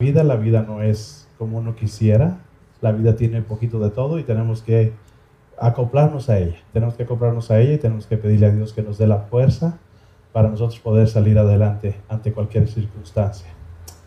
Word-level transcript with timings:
vida, 0.00 0.24
la 0.24 0.36
vida 0.36 0.64
no 0.66 0.82
es 0.82 1.28
como 1.38 1.58
uno 1.58 1.76
quisiera, 1.76 2.38
la 2.80 2.90
vida 2.90 3.16
tiene 3.16 3.42
poquito 3.42 3.78
de 3.78 3.90
todo 3.90 4.18
y 4.18 4.24
tenemos 4.24 4.62
que 4.62 4.94
acoplarnos 5.58 6.30
a 6.30 6.38
ella, 6.38 6.56
tenemos 6.72 6.94
que 6.94 7.02
acoplarnos 7.02 7.50
a 7.50 7.60
ella 7.60 7.74
y 7.74 7.78
tenemos 7.78 8.06
que 8.06 8.16
pedirle 8.16 8.46
a 8.46 8.50
Dios 8.50 8.72
que 8.72 8.82
nos 8.82 8.96
dé 8.96 9.06
la 9.06 9.18
fuerza 9.18 9.78
para 10.32 10.48
nosotros 10.48 10.80
poder 10.80 11.06
salir 11.06 11.38
adelante 11.38 11.96
ante 12.08 12.32
cualquier 12.32 12.66
circunstancia. 12.66 13.50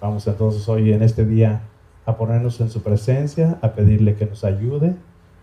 Vamos 0.01 0.25
entonces 0.25 0.67
hoy 0.67 0.91
en 0.91 1.03
este 1.03 1.25
día 1.25 1.61
a 2.07 2.17
ponernos 2.17 2.59
en 2.59 2.71
su 2.71 2.81
presencia, 2.81 3.59
a 3.61 3.73
pedirle 3.73 4.15
que 4.15 4.25
nos 4.25 4.43
ayude 4.43 4.95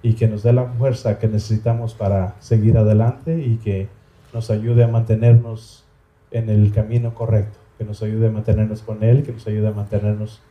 y 0.03 0.14
que 0.14 0.27
nos 0.27 0.43
dé 0.43 0.53
la 0.53 0.64
fuerza 0.64 1.21
que 1.21 1.29
necesitamos 1.29 1.95
para 1.95 2.35
seguir 2.41 2.77
adelante 2.77 3.41
y 3.41 3.59
que 3.59 3.89
nos 4.35 4.51
ayude 4.51 4.82
a 4.82 4.89
mantenernos 4.89 5.85
en 6.32 6.51
el 6.51 6.73
camino 6.73 7.14
correcto, 7.14 7.60
que 7.81 7.87
nos 7.87 8.03
ayude 8.03 8.27
a 8.27 8.31
mantenernos 8.31 8.83
con 8.83 9.03
Él, 9.03 9.23
que 9.23 9.33
nos 9.33 9.46
ayude 9.46 9.67
a 9.69 9.71
mantenernos 9.71 10.43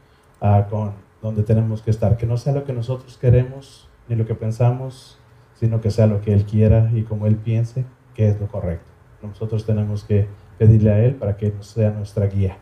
uh, 0.42 0.68
con 0.68 0.94
donde 1.22 1.44
tenemos 1.44 1.84
que 1.84 1.92
estar, 1.92 2.18
que 2.18 2.26
no 2.26 2.38
sea 2.38 2.54
lo 2.54 2.64
que 2.64 2.74
nosotros 2.74 3.20
queremos 3.20 3.88
ni 4.08 4.16
lo 4.16 4.26
que 4.26 4.34
pensamos, 4.34 5.20
sino 5.54 5.80
que 5.80 5.92
sea 5.92 6.08
lo 6.08 6.22
que 6.22 6.34
Él 6.34 6.46
quiera 6.46 6.90
y 6.92 7.04
como 7.04 7.28
Él 7.28 7.36
piense 7.36 7.86
que 8.16 8.30
es 8.30 8.42
lo 8.42 8.48
correcto. 8.48 8.88
Nosotros 9.22 9.64
tenemos 9.64 10.06
que 10.06 10.28
pedirle 10.58 10.92
a 10.92 11.06
Él 11.06 11.14
para 11.14 11.38
que 11.38 11.54
sea 11.60 11.92
nuestra 11.92 12.26
guía. 12.26 12.58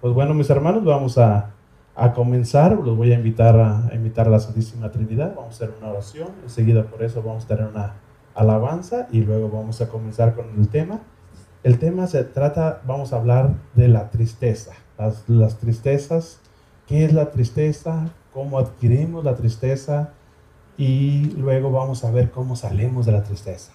Pues 0.00 0.12
bueno, 0.12 0.34
mis 0.34 0.50
hermanos, 0.50 0.84
vamos 0.84 1.16
a, 1.16 1.52
a 1.94 2.12
comenzar. 2.14 2.72
Los 2.72 2.96
voy 2.96 3.12
a 3.12 3.14
invitar 3.14 3.56
a, 3.60 3.86
a, 3.86 3.94
invitar 3.94 4.26
a 4.26 4.30
la 4.30 4.40
Santísima 4.40 4.90
Trinidad. 4.90 5.36
Vamos 5.36 5.52
a 5.52 5.54
hacer 5.54 5.72
una 5.78 5.92
oración. 5.92 6.30
Enseguida 6.42 6.82
por 6.82 7.00
eso 7.04 7.22
vamos 7.22 7.44
a 7.44 7.46
tener 7.46 7.66
una 7.66 7.94
alabanza 8.34 9.06
y 9.12 9.20
luego 9.20 9.50
vamos 9.50 9.80
a 9.80 9.88
comenzar 9.88 10.34
con 10.34 10.46
el 10.58 10.68
tema. 10.68 10.98
El 11.64 11.78
tema 11.78 12.06
se 12.06 12.22
trata, 12.24 12.82
vamos 12.86 13.14
a 13.14 13.16
hablar 13.16 13.54
de 13.74 13.88
la 13.88 14.10
tristeza. 14.10 14.74
Las, 14.98 15.56
tristezas, 15.56 16.38
qué 16.86 17.06
es 17.06 17.14
la 17.14 17.30
tristeza, 17.30 18.10
cómo 18.34 18.58
adquirimos 18.58 19.24
la 19.24 19.34
tristeza 19.34 20.10
y 20.76 21.30
luego 21.38 21.70
vamos 21.70 22.04
a 22.04 22.10
ver 22.10 22.30
cómo 22.30 22.54
salimos 22.54 23.06
de 23.06 23.12
la 23.12 23.22
tristeza. 23.22 23.72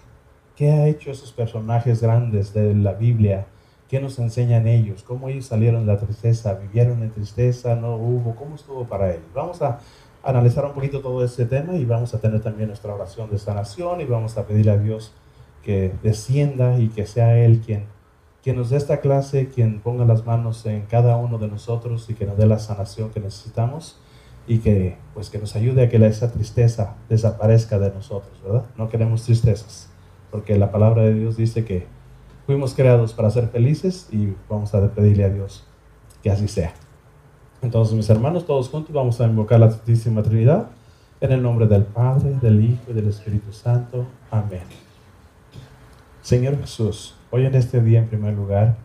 ¿Qué 0.56 0.70
ha 0.70 0.86
hecho 0.86 1.10
esos 1.10 1.34
personajes 1.34 2.00
grandes 2.00 2.54
de 2.54 2.76
la 2.76 2.94
Biblia? 2.94 3.48
¿Qué 3.88 4.00
nos 4.00 4.20
enseñan 4.20 4.68
ellos? 4.68 5.02
¿Cómo 5.02 5.28
ellos 5.28 5.48
salieron 5.48 5.88
de 5.88 5.94
la 5.94 6.00
tristeza? 6.00 6.54
¿Vivieron 6.54 7.02
en 7.02 7.10
tristeza? 7.10 7.76
¿No 7.76 7.96
hubo? 7.96 8.36
¿Cómo 8.36 8.54
estuvo 8.54 8.86
para 8.86 9.10
ellos? 9.10 9.34
Vamos 9.34 9.64
a 9.64 9.80
analizar 10.22 10.64
un 10.64 10.74
poquito 10.74 11.02
todo 11.02 11.26
este 11.26 11.46
tema 11.46 11.74
y 11.74 11.86
vamos 11.86 12.14
a 12.14 12.20
tener 12.20 12.40
también 12.44 12.68
nuestra 12.68 12.94
oración 12.94 13.32
de 13.32 13.40
sanación 13.40 14.00
y 14.02 14.06
vamos 14.06 14.38
a 14.38 14.46
pedirle 14.46 14.74
a 14.74 14.78
Dios 14.78 15.12
que 15.64 15.94
descienda 16.04 16.80
y 16.80 16.90
que 16.90 17.06
sea 17.06 17.38
Él 17.38 17.62
quien, 17.66 17.86
quien 18.44 18.56
nos 18.56 18.70
dé 18.70 18.78
esta 18.78 19.00
clase, 19.00 19.50
quien 19.50 19.80
ponga 19.80 20.06
las 20.06 20.26
manos 20.26 20.66
en 20.66 20.84
cada 20.84 21.18
uno 21.18 21.38
de 21.38 21.48
nosotros 21.48 22.10
y 22.10 22.14
que 22.14 22.26
nos 22.26 22.38
dé 22.38 22.46
la 22.46 22.60
sanación 22.60 23.10
que 23.12 23.20
necesitamos 23.20 24.00
y 24.48 24.60
que 24.60 24.98
pues 25.14 25.30
que 25.30 25.38
nos 25.38 25.56
ayude 25.56 25.84
a 25.84 25.90
que 25.90 25.98
esa 26.06 26.32
tristeza 26.32 26.96
desaparezca 27.08 27.78
de 27.78 27.92
nosotros, 27.92 28.42
¿verdad? 28.44 28.66
No 28.78 28.90
queremos 28.90 29.24
tristezas 29.24 29.90
porque 30.32 30.58
la 30.58 30.72
palabra 30.72 31.04
de 31.04 31.14
Dios 31.14 31.38
dice 31.38 31.66
que 31.66 31.88
fuimos 32.46 32.74
creados 32.74 33.14
para 33.14 33.30
ser 33.30 33.50
felices 33.50 34.08
y 34.12 34.34
vamos 34.50 34.74
a 34.74 34.90
pedirle 34.92 35.24
a 35.24 35.30
Dios 35.30 35.66
que 36.24 36.32
así 36.32 36.48
sea. 36.48 36.74
Entonces, 37.62 37.96
mis 37.96 38.10
hermanos, 38.10 38.46
todos 38.46 38.70
juntos 38.70 38.94
vamos 38.94 39.20
a 39.20 39.26
invocar 39.26 39.60
la 39.60 39.72
Santísima 39.72 40.24
Trinidad 40.24 40.70
en 41.22 41.32
el 41.32 41.42
nombre 41.42 41.68
del 41.68 41.84
Padre, 41.84 42.36
del 42.42 42.64
Hijo 42.64 42.84
y 42.90 42.94
del 42.94 43.10
Espíritu 43.10 43.52
Santo. 43.52 44.06
Amén. 44.32 44.89
Señor 46.30 46.60
Jesús, 46.60 47.16
hoy 47.32 47.48
en 47.48 47.56
este 47.56 47.82
día, 47.82 47.98
en 47.98 48.08
primer 48.08 48.36
lugar, 48.36 48.78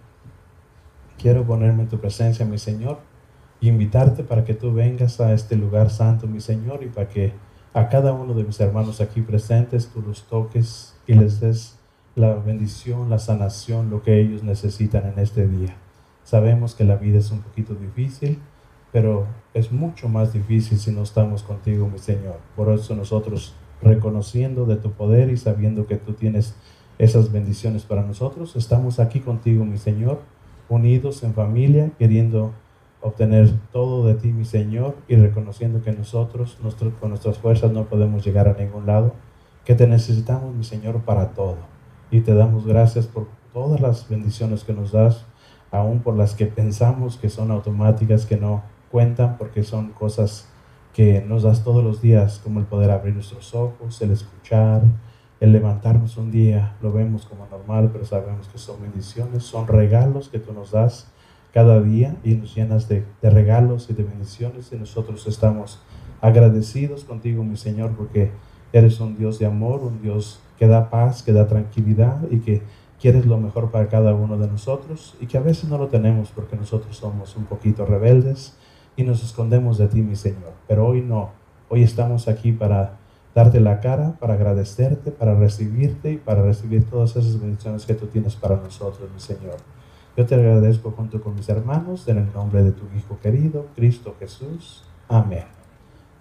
quiero 1.19 1.45
ponerme 1.45 1.83
en 1.83 1.91
tu 1.91 1.99
presencia, 1.99 2.47
mi 2.47 2.57
Señor, 2.57 3.01
y 3.61 3.69
invitarte 3.69 4.25
para 4.25 4.47
que 4.47 4.55
tú 4.55 4.73
vengas 4.73 5.21
a 5.21 5.31
este 5.35 5.55
lugar 5.55 5.91
santo, 5.91 6.27
mi 6.27 6.41
Señor, 6.41 6.83
y 6.83 6.87
para 6.87 7.07
que 7.07 7.35
a 7.75 7.91
cada 7.91 8.15
uno 8.15 8.33
de 8.33 8.45
mis 8.45 8.59
hermanos 8.61 9.03
aquí 9.03 9.21
presentes 9.21 9.89
tú 9.89 10.01
los 10.01 10.23
toques 10.23 10.95
y 11.07 11.13
les 11.13 11.39
des 11.41 11.77
la 12.15 12.33
bendición, 12.33 13.11
la 13.11 13.19
sanación, 13.19 13.91
lo 13.91 14.03
que 14.03 14.19
ellos 14.19 14.43
necesitan 14.43 15.07
en 15.07 15.19
este 15.19 15.47
día. 15.47 15.77
Sabemos 16.23 16.75
que 16.75 16.85
la 16.85 16.97
vida 16.97 17.19
es 17.19 17.31
un 17.31 17.43
poquito 17.43 17.75
difícil, 17.75 18.39
pero 18.91 19.27
es 19.53 19.71
mucho 19.71 20.09
más 20.09 20.33
difícil 20.33 20.79
si 20.79 20.93
no 20.93 21.03
estamos 21.03 21.43
contigo, 21.43 21.91
mi 21.91 21.99
Señor. 21.99 22.39
Por 22.57 22.71
eso 22.71 22.97
nosotros, 22.97 23.55
reconociendo 23.83 24.65
de 24.65 24.77
tu 24.77 24.93
poder 24.93 25.29
y 25.29 25.37
sabiendo 25.37 25.87
que 25.87 25.97
tú 25.97 26.15
tienes 26.15 26.55
esas 26.99 27.33
bendiciones 27.33 27.85
para 27.85 28.03
nosotros, 28.03 28.57
estamos 28.57 29.01
aquí 29.01 29.21
contigo, 29.21 29.65
mi 29.65 29.79
Señor, 29.79 30.21
unidos 30.69 31.23
en 31.25 31.35
familia, 31.35 31.91
queriendo 31.99 32.53
obtener 33.01 33.53
todo 33.73 34.07
de 34.07 34.15
ti, 34.15 34.33
mi 34.33 34.45
Señor, 34.45 34.97
y 35.09 35.17
reconociendo 35.17 35.83
que 35.83 35.93
nosotros, 35.93 36.59
con 37.01 37.11
nuestras 37.11 37.39
fuerzas, 37.39 37.71
no 37.73 37.85
podemos 37.85 38.25
llegar 38.25 38.49
a 38.49 38.55
ningún 38.55 38.87
lado 38.87 39.13
que 39.65 39.75
te 39.75 39.87
necesitamos, 39.87 40.55
mi 40.55 40.65
Señor, 40.65 41.03
para 41.03 41.31
todo. 41.31 41.57
Y 42.11 42.21
te 42.21 42.35
damos 42.35 42.67
gracias 42.67 43.07
por 43.07 43.29
todas 43.53 43.81
las 43.81 44.09
bendiciones 44.09 44.65
que 44.65 44.73
nos 44.73 44.93
das, 44.93 45.25
aún 45.71 46.01
por 46.01 46.17
las 46.17 46.35
que 46.35 46.47
pensamos 46.47 47.17
que 47.17 47.29
son 47.29 47.51
automáticas, 47.51 48.27
que 48.27 48.37
no 48.37 48.63
cuentan, 48.91 49.37
porque 49.37 49.65
son 49.65 49.91
cosas 49.91 50.49
que 50.93 51.21
nos 51.27 51.43
das 51.43 51.65
todos 51.65 51.83
los 51.83 52.01
días, 52.01 52.41
como 52.45 52.61
el 52.61 52.67
poder 52.67 52.91
abrir 52.91 53.15
nuestros 53.15 53.55
ojos, 53.55 54.01
el 54.01 54.13
escuchar, 54.13 54.83
el 55.41 55.53
levantarnos 55.53 56.17
un 56.17 56.31
día, 56.31 56.77
lo 56.81 56.93
vemos 56.93 57.27
como 57.27 57.47
normal, 57.47 57.91
pero 57.93 58.05
sabemos 58.05 58.49
que 58.49 58.59
son 58.59 58.81
bendiciones, 58.81 59.43
son 59.45 59.67
regalos 59.67 60.29
que 60.29 60.39
tú 60.39 60.53
nos 60.53 60.71
das 60.71 61.11
cada 61.53 61.81
día 61.81 62.17
y 62.25 62.35
nos 62.35 62.55
llenas 62.55 62.89
de, 62.89 63.05
regalos 63.23 63.89
y 63.91 63.95
de 63.95 64.05
bendiciones 64.05 64.73
y 64.73 64.77
nosotros 64.77 65.27
estamos 65.27 65.81
agradecidos 66.21 67.05
contigo, 67.05 67.45
mi 67.45 67.57
Señor, 67.57 67.93
porque 67.93 68.33
Eres 68.75 68.99
un 68.99 69.17
Dios 69.17 69.39
de 69.39 69.47
amor, 69.47 69.85
un 69.85 70.03
Dios 70.03 70.41
que 70.59 70.67
da 70.67 70.91
paz, 70.91 71.23
que 71.23 71.33
da 71.33 71.47
tranquilidad 71.47 72.21
y 72.29 72.41
que 72.41 72.61
quieres 73.01 73.25
lo 73.25 73.39
mejor 73.39 73.71
para 73.71 73.87
cada 73.87 74.15
uno 74.15 74.37
de 74.37 74.49
nosotros 74.49 75.15
y 75.21 75.27
que 75.27 75.39
a 75.39 75.41
veces 75.41 75.71
no 75.71 75.79
lo 75.79 75.87
tenemos 75.87 76.33
porque 76.35 76.57
nosotros 76.57 76.97
somos 76.97 77.37
un 77.37 77.45
poquito 77.45 77.87
rebeldes 77.87 78.57
y 78.97 79.05
nos 79.05 79.23
escondemos 79.23 79.79
de 79.79 79.87
ti, 79.87 80.03
mi 80.03 80.17
Señor. 80.17 80.55
Pero 80.67 80.89
hoy 80.89 81.03
no, 81.03 81.31
hoy 81.69 81.85
estamos 81.85 82.27
aquí 82.27 82.51
para 82.51 82.99
darte 83.35 83.61
la 83.61 83.81
cara, 83.81 84.15
para 84.21 84.35
agradecerte, 84.35 85.11
para 85.11 85.35
recibirte 85.35 86.13
y 86.13 86.17
para 86.17 86.43
recibir 86.43 86.85
todas 86.89 87.17
esas 87.17 87.41
bendiciones 87.41 87.85
que 87.85 87.95
tú 87.95 88.07
tienes 88.07 88.37
para 88.37 88.57
nosotros, 88.57 89.09
mi 89.13 89.21
Señor. 89.21 89.57
Yo 90.17 90.25
te 90.25 90.37
agradezco 90.37 90.93
junto 90.93 91.21
con 91.21 91.35
mis 91.35 91.49
hermanos 91.49 92.07
en 92.07 92.19
el 92.19 92.33
nombre 92.33 92.63
de 92.63 92.71
tu 92.71 92.85
Hijo 92.97 93.19
querido, 93.21 93.67
Cristo 93.75 94.15
Jesús. 94.21 94.85
Amén. 95.09 95.45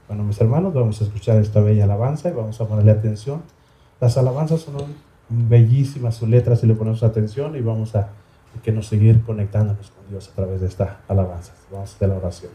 Bueno, 0.07 0.23
mis 0.23 0.41
hermanos, 0.41 0.73
vamos 0.73 0.99
a 1.01 1.03
escuchar 1.03 1.37
esta 1.37 1.61
bella 1.61 1.83
alabanza 1.83 2.29
y 2.29 2.33
vamos 2.33 2.59
a 2.59 2.67
ponerle 2.67 2.91
atención. 2.91 3.43
Las 4.01 4.17
alabanzas 4.17 4.61
son 4.61 4.75
bellísimas 5.29 6.15
sus 6.15 6.27
letras 6.27 6.59
si 6.59 6.67
le 6.67 6.73
ponemos 6.73 7.03
atención 7.03 7.55
y 7.55 7.61
vamos 7.61 7.95
a 7.95 8.09
que 8.63 8.71
nos 8.71 8.87
seguir 8.87 9.23
conectándonos 9.23 9.91
con 9.91 10.07
Dios 10.09 10.29
a 10.29 10.35
través 10.35 10.61
de 10.61 10.67
esta 10.67 11.01
alabanza. 11.07 11.53
Vamos 11.71 11.91
a 11.91 11.95
hacer 11.95 12.09
la 12.09 12.17
oración. 12.17 12.51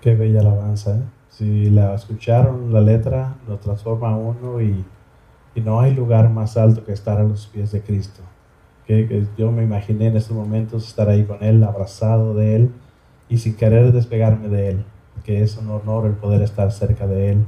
Qué 0.00 0.14
bella 0.14 0.40
alabanza, 0.40 0.96
¿eh? 0.96 1.19
Si 1.40 1.70
la 1.70 1.94
escucharon, 1.94 2.70
la 2.70 2.82
letra 2.82 3.36
lo 3.48 3.56
transforma 3.56 4.10
a 4.10 4.14
uno 4.14 4.60
y, 4.60 4.84
y, 5.54 5.60
no 5.62 5.80
hay 5.80 5.94
lugar 5.94 6.28
más 6.28 6.58
alto 6.58 6.84
que 6.84 6.92
estar 6.92 7.18
a 7.18 7.22
los 7.22 7.46
pies 7.46 7.72
de 7.72 7.80
Cristo. 7.80 8.20
Que, 8.86 9.26
yo 9.38 9.50
me 9.50 9.62
imaginé 9.62 10.08
en 10.08 10.18
estos 10.18 10.36
momentos 10.36 10.86
estar 10.86 11.08
ahí 11.08 11.24
con 11.24 11.42
Él, 11.42 11.64
abrazado 11.64 12.34
de 12.34 12.56
Él 12.56 12.70
y 13.30 13.38
sin 13.38 13.56
querer 13.56 13.90
despegarme 13.90 14.48
de 14.48 14.68
Él 14.68 14.84
que 15.24 15.42
es 15.42 15.56
un 15.56 15.70
honor 15.70 16.04
el 16.04 16.12
poder 16.12 16.42
estar 16.42 16.70
cerca 16.72 17.06
de 17.06 17.30
Él, 17.30 17.46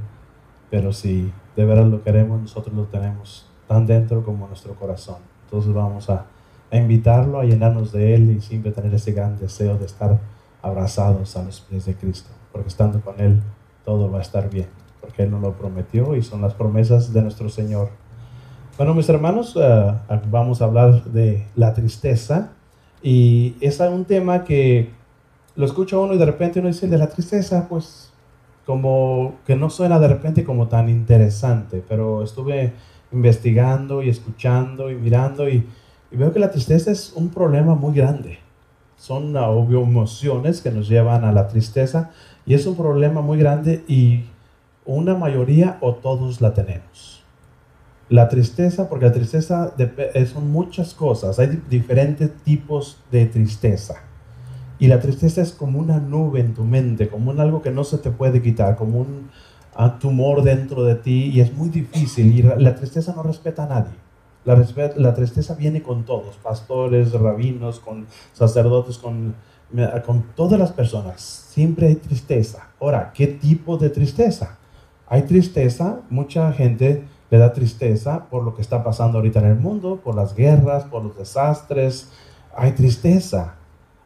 pero 0.71 0.91
si 0.91 1.31
de 1.55 1.63
verdad 1.63 1.85
lo 1.85 2.03
queremos, 2.03 2.41
nosotros 2.41 2.75
lo 2.75 2.85
tenemos 2.85 3.47
tan 3.67 3.85
dentro 3.85 4.25
como 4.25 4.47
nuestro 4.47 4.73
corazón. 4.73 5.17
Entonces 5.45 5.71
vamos 5.71 6.09
a 6.09 6.25
invitarlo 6.71 7.39
a 7.39 7.43
llenarnos 7.43 7.91
de 7.91 8.15
Él 8.15 8.31
y 8.31 8.41
siempre 8.41 8.71
tener 8.71 8.91
ese 8.95 9.11
gran 9.11 9.37
deseo 9.37 9.77
de 9.77 9.85
estar 9.85 10.19
abrazados 10.63 11.37
a 11.37 11.43
los 11.43 11.61
pies 11.61 11.85
de 11.85 11.93
Cristo, 11.93 12.31
porque 12.51 12.69
estando 12.69 12.99
con 13.01 13.19
Él 13.19 13.43
todo 13.85 14.11
va 14.11 14.19
a 14.19 14.21
estar 14.21 14.49
bien, 14.49 14.67
porque 15.01 15.23
Él 15.23 15.31
nos 15.31 15.41
lo 15.41 15.53
prometió 15.53 16.15
y 16.15 16.21
son 16.21 16.41
las 16.41 16.53
promesas 16.53 17.13
de 17.13 17.21
nuestro 17.21 17.49
Señor. 17.49 17.89
Bueno, 18.77 18.93
mis 18.93 19.07
hermanos, 19.09 19.55
uh, 19.55 19.93
vamos 20.31 20.61
a 20.61 20.65
hablar 20.65 21.03
de 21.03 21.45
la 21.55 21.73
tristeza 21.73 22.51
y 23.03 23.55
es 23.61 23.79
un 23.79 24.05
tema 24.05 24.43
que 24.43 24.89
lo 25.55 25.65
escucha 25.65 25.99
uno 25.99 26.13
y 26.13 26.17
de 26.17 26.25
repente 26.25 26.59
uno 26.59 26.69
dice 26.69 26.87
de 26.87 26.97
la 26.97 27.07
tristeza, 27.07 27.67
pues 27.69 28.11
como 28.65 29.35
que 29.45 29.55
no 29.55 29.69
suena 29.69 29.99
de 29.99 30.07
repente 30.07 30.43
como 30.43 30.67
tan 30.67 30.89
interesante, 30.89 31.83
pero 31.87 32.23
estuve 32.23 32.73
investigando 33.11 34.01
y 34.01 34.09
escuchando 34.09 34.89
y 34.89 34.95
mirando 34.95 35.47
y, 35.49 35.67
veo 36.11 36.31
que 36.31 36.39
la 36.39 36.51
tristeza 36.51 36.91
es 36.91 37.13
un 37.15 37.29
problema 37.29 37.75
muy 37.75 37.95
grande. 37.95 38.39
Son 38.97 39.35
obvio 39.35 39.81
emociones 39.81 40.61
que 40.61 40.71
nos 40.71 40.87
llevan 40.87 41.25
a 41.25 41.31
la 41.31 41.47
tristeza 41.47 42.11
y 42.45 42.53
es 42.53 42.65
un 42.65 42.75
problema 42.75 43.21
muy 43.21 43.37
grande 43.37 43.83
y 43.87 44.25
una 44.85 45.15
mayoría 45.15 45.77
o 45.81 45.95
todos 45.95 46.41
la 46.41 46.53
tenemos. 46.53 47.23
La 48.09 48.27
tristeza, 48.27 48.89
porque 48.89 49.05
la 49.05 49.13
tristeza 49.13 49.73
son 50.31 50.51
muchas 50.51 50.93
cosas, 50.93 51.39
hay 51.39 51.61
diferentes 51.69 52.31
tipos 52.43 52.97
de 53.11 53.25
tristeza. 53.25 53.95
Y 54.77 54.87
la 54.87 54.99
tristeza 54.99 55.41
es 55.41 55.53
como 55.53 55.79
una 55.79 55.99
nube 55.99 56.41
en 56.41 56.53
tu 56.53 56.63
mente, 56.63 57.07
como 57.07 57.31
un 57.31 57.39
algo 57.39 57.61
que 57.61 57.71
no 57.71 57.83
se 57.83 57.97
te 57.97 58.11
puede 58.11 58.41
quitar, 58.41 58.75
como 58.75 58.99
un 58.99 59.29
ah, 59.75 59.97
tumor 59.99 60.43
dentro 60.43 60.83
de 60.83 60.95
ti 60.95 61.31
y 61.33 61.39
es 61.39 61.53
muy 61.53 61.69
difícil. 61.69 62.37
Y 62.37 62.41
la 62.41 62.75
tristeza 62.75 63.13
no 63.15 63.23
respeta 63.23 63.63
a 63.63 63.67
nadie. 63.67 63.93
La, 64.43 64.61
la 64.97 65.13
tristeza 65.13 65.55
viene 65.55 65.81
con 65.81 66.03
todos, 66.03 66.35
pastores, 66.35 67.13
rabinos, 67.13 67.79
con 67.79 68.07
sacerdotes, 68.33 68.97
con, 68.97 69.35
con 70.05 70.23
todas 70.35 70.59
las 70.59 70.71
personas. 70.71 71.21
Siempre 71.21 71.87
hay 71.87 71.95
tristeza. 71.95 72.69
Ahora, 72.79 73.11
¿qué 73.13 73.27
tipo 73.27 73.77
de 73.77 73.89
tristeza? 73.89 74.57
Hay 75.07 75.23
tristeza, 75.23 76.01
mucha 76.09 76.51
gente 76.53 77.03
le 77.29 77.37
da 77.37 77.53
tristeza 77.53 78.25
por 78.29 78.43
lo 78.43 78.55
que 78.55 78.61
está 78.61 78.83
pasando 78.83 79.17
ahorita 79.17 79.39
en 79.39 79.45
el 79.45 79.55
mundo, 79.55 79.99
por 80.03 80.15
las 80.15 80.35
guerras, 80.35 80.83
por 80.83 81.03
los 81.03 81.17
desastres. 81.17 82.11
Hay 82.55 82.73
tristeza. 82.73 83.55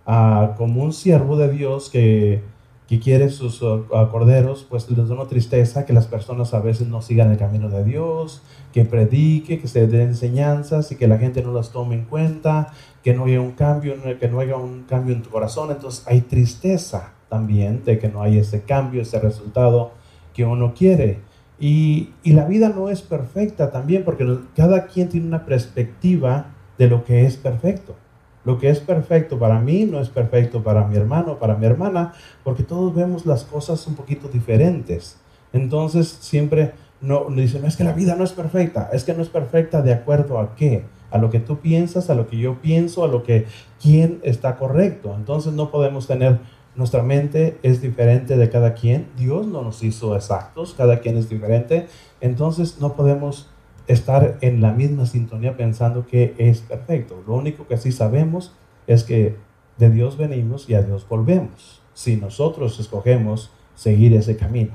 Ah, 0.05 0.55
como 0.57 0.83
un 0.83 0.93
siervo 0.93 1.35
de 1.35 1.49
Dios 1.49 1.89
que, 1.89 2.41
que 2.87 2.99
quiere 2.99 3.29
sus 3.29 3.61
ah, 3.63 4.07
corderos, 4.09 4.65
pues 4.69 4.89
les 4.89 5.07
da 5.09 5.13
una 5.13 5.27
tristeza 5.27 5.85
que 5.85 5.91
las 5.91 6.07
personas 6.07 6.53
a 6.53 6.61
veces 6.61 6.87
no 6.87 7.01
sigan 7.01 7.31
el 7.31 7.37
camino 7.37 7.69
de 7.69 7.83
Dios, 7.83 8.41
que 8.71 8.85
predique, 8.85 9.59
que 9.59 9.67
se 9.67 9.87
den 9.87 10.09
enseñanzas 10.09 10.91
y 10.91 10.95
que 10.95 11.07
la 11.07 11.17
gente 11.17 11.43
no 11.43 11.51
las 11.51 11.71
tome 11.71 11.95
en 11.95 12.05
cuenta, 12.05 12.73
que 13.03 13.13
no 13.13 13.25
haya 13.25 13.41
un 13.41 13.51
cambio, 13.51 13.95
que 14.19 14.29
no 14.29 14.39
haya 14.39 14.55
un 14.55 14.83
cambio 14.83 15.13
en 15.13 15.21
tu 15.21 15.29
corazón. 15.29 15.69
Entonces 15.71 16.05
hay 16.07 16.21
tristeza 16.21 17.13
también 17.29 17.83
de 17.83 17.99
que 17.99 18.07
no 18.07 18.21
hay 18.21 18.37
ese 18.37 18.61
cambio, 18.61 19.01
ese 19.01 19.19
resultado 19.19 19.91
que 20.33 20.45
uno 20.45 20.73
quiere. 20.73 21.19
Y, 21.59 22.13
y 22.23 22.33
la 22.33 22.45
vida 22.45 22.69
no 22.69 22.89
es 22.89 23.01
perfecta 23.01 23.71
también 23.71 24.05
porque 24.05 24.25
cada 24.55 24.87
quien 24.87 25.09
tiene 25.09 25.27
una 25.27 25.45
perspectiva 25.45 26.53
de 26.77 26.87
lo 26.87 27.03
que 27.03 27.25
es 27.25 27.35
perfecto. 27.35 27.95
Lo 28.47 28.57
que 28.57 28.69
es 28.69 28.79
perfecto 28.79 29.37
para 29.37 29.59
mí 29.59 29.83
no 29.83 29.99
es 29.99 30.07
perfecto 30.07 30.63
para 30.63 30.87
mi 30.87 30.95
hermano, 30.95 31.37
para 31.37 31.55
mi 31.55 31.65
hermana, 31.65 32.13
porque 32.45 32.63
todos 32.63 32.95
vemos 32.95 33.25
las 33.25 33.43
cosas 33.43 33.85
un 33.87 33.95
poquito 33.95 34.29
diferentes. 34.29 35.17
Entonces 35.51 36.07
siempre 36.21 36.71
no, 37.01 37.25
dicen, 37.29 37.63
no 37.63 37.67
es 37.67 37.75
que 37.75 37.83
la 37.83 37.91
vida 37.91 38.15
no 38.15 38.23
es 38.23 38.31
perfecta, 38.31 38.89
es 38.93 39.03
que 39.03 39.13
no 39.13 39.21
es 39.21 39.27
perfecta 39.27 39.81
de 39.81 39.91
acuerdo 39.91 40.39
a 40.39 40.55
qué, 40.55 40.85
a 41.11 41.17
lo 41.17 41.29
que 41.29 41.41
tú 41.41 41.57
piensas, 41.57 42.09
a 42.09 42.15
lo 42.15 42.29
que 42.29 42.37
yo 42.37 42.61
pienso, 42.61 43.03
a 43.03 43.09
lo 43.09 43.21
que 43.21 43.47
quién 43.81 44.21
está 44.23 44.55
correcto. 44.55 45.13
Entonces 45.13 45.51
no 45.51 45.69
podemos 45.69 46.07
tener, 46.07 46.39
nuestra 46.73 47.03
mente 47.03 47.59
es 47.63 47.81
diferente 47.81 48.37
de 48.37 48.49
cada 48.49 48.75
quien, 48.75 49.09
Dios 49.17 49.45
no 49.45 49.61
nos 49.61 49.83
hizo 49.83 50.15
exactos, 50.15 50.73
cada 50.73 51.01
quien 51.01 51.17
es 51.17 51.27
diferente, 51.27 51.87
entonces 52.21 52.79
no 52.79 52.93
podemos 52.93 53.49
estar 53.87 54.37
en 54.41 54.61
la 54.61 54.73
misma 54.73 55.05
sintonía 55.05 55.55
pensando 55.55 56.05
que 56.05 56.35
es 56.37 56.59
perfecto. 56.61 57.23
Lo 57.25 57.35
único 57.35 57.67
que 57.67 57.77
sí 57.77 57.91
sabemos 57.91 58.53
es 58.85 59.03
que 59.03 59.35
de 59.77 59.89
Dios 59.89 60.17
venimos 60.17 60.69
y 60.69 60.75
a 60.75 60.81
Dios 60.81 61.07
volvemos, 61.07 61.81
si 61.93 62.17
nosotros 62.17 62.79
escogemos 62.79 63.51
seguir 63.75 64.13
ese 64.13 64.37
camino. 64.37 64.73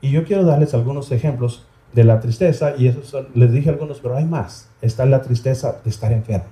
Y 0.00 0.10
yo 0.10 0.24
quiero 0.24 0.44
darles 0.44 0.74
algunos 0.74 1.10
ejemplos 1.12 1.66
de 1.92 2.04
la 2.04 2.20
tristeza, 2.20 2.74
y 2.76 2.88
eso 2.88 3.26
les 3.34 3.52
dije 3.52 3.70
algunos, 3.70 4.00
pero 4.00 4.16
hay 4.16 4.24
más. 4.24 4.68
Está 4.82 5.06
la 5.06 5.22
tristeza 5.22 5.80
de 5.82 5.90
estar 5.90 6.12
enfermo. 6.12 6.48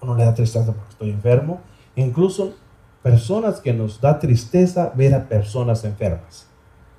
Uno 0.00 0.16
le 0.16 0.24
da 0.24 0.34
tristeza 0.34 0.72
porque 0.72 0.90
estoy 0.90 1.10
enfermo. 1.10 1.60
Incluso 1.94 2.54
personas 3.02 3.60
que 3.60 3.72
nos 3.72 4.00
da 4.00 4.18
tristeza 4.18 4.92
ver 4.96 5.14
a 5.14 5.28
personas 5.28 5.84
enfermas. 5.84 6.48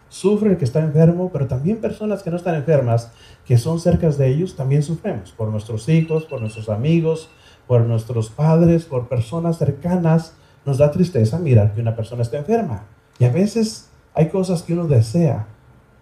Sufre 0.09 0.51
el 0.51 0.57
que 0.57 0.65
está 0.65 0.79
enfermo, 0.79 1.31
pero 1.33 1.47
también 1.47 1.77
personas 1.77 2.21
que 2.21 2.29
no 2.29 2.37
están 2.37 2.55
enfermas, 2.55 3.11
que 3.45 3.57
son 3.57 3.79
cerca 3.79 4.09
de 4.09 4.27
ellos, 4.27 4.55
también 4.55 4.83
sufrimos. 4.83 5.31
Por 5.31 5.49
nuestros 5.49 5.89
hijos, 5.89 6.25
por 6.25 6.39
nuestros 6.39 6.69
amigos, 6.69 7.29
por 7.67 7.81
nuestros 7.81 8.29
padres, 8.29 8.85
por 8.85 9.07
personas 9.07 9.57
cercanas. 9.57 10.33
Nos 10.65 10.77
da 10.77 10.91
tristeza 10.91 11.39
mirar 11.39 11.73
que 11.73 11.81
una 11.81 11.95
persona 11.95 12.21
está 12.21 12.37
enferma. 12.37 12.83
Y 13.19 13.25
a 13.25 13.31
veces 13.31 13.89
hay 14.13 14.29
cosas 14.29 14.63
que 14.63 14.73
uno 14.73 14.87
desea, 14.87 15.47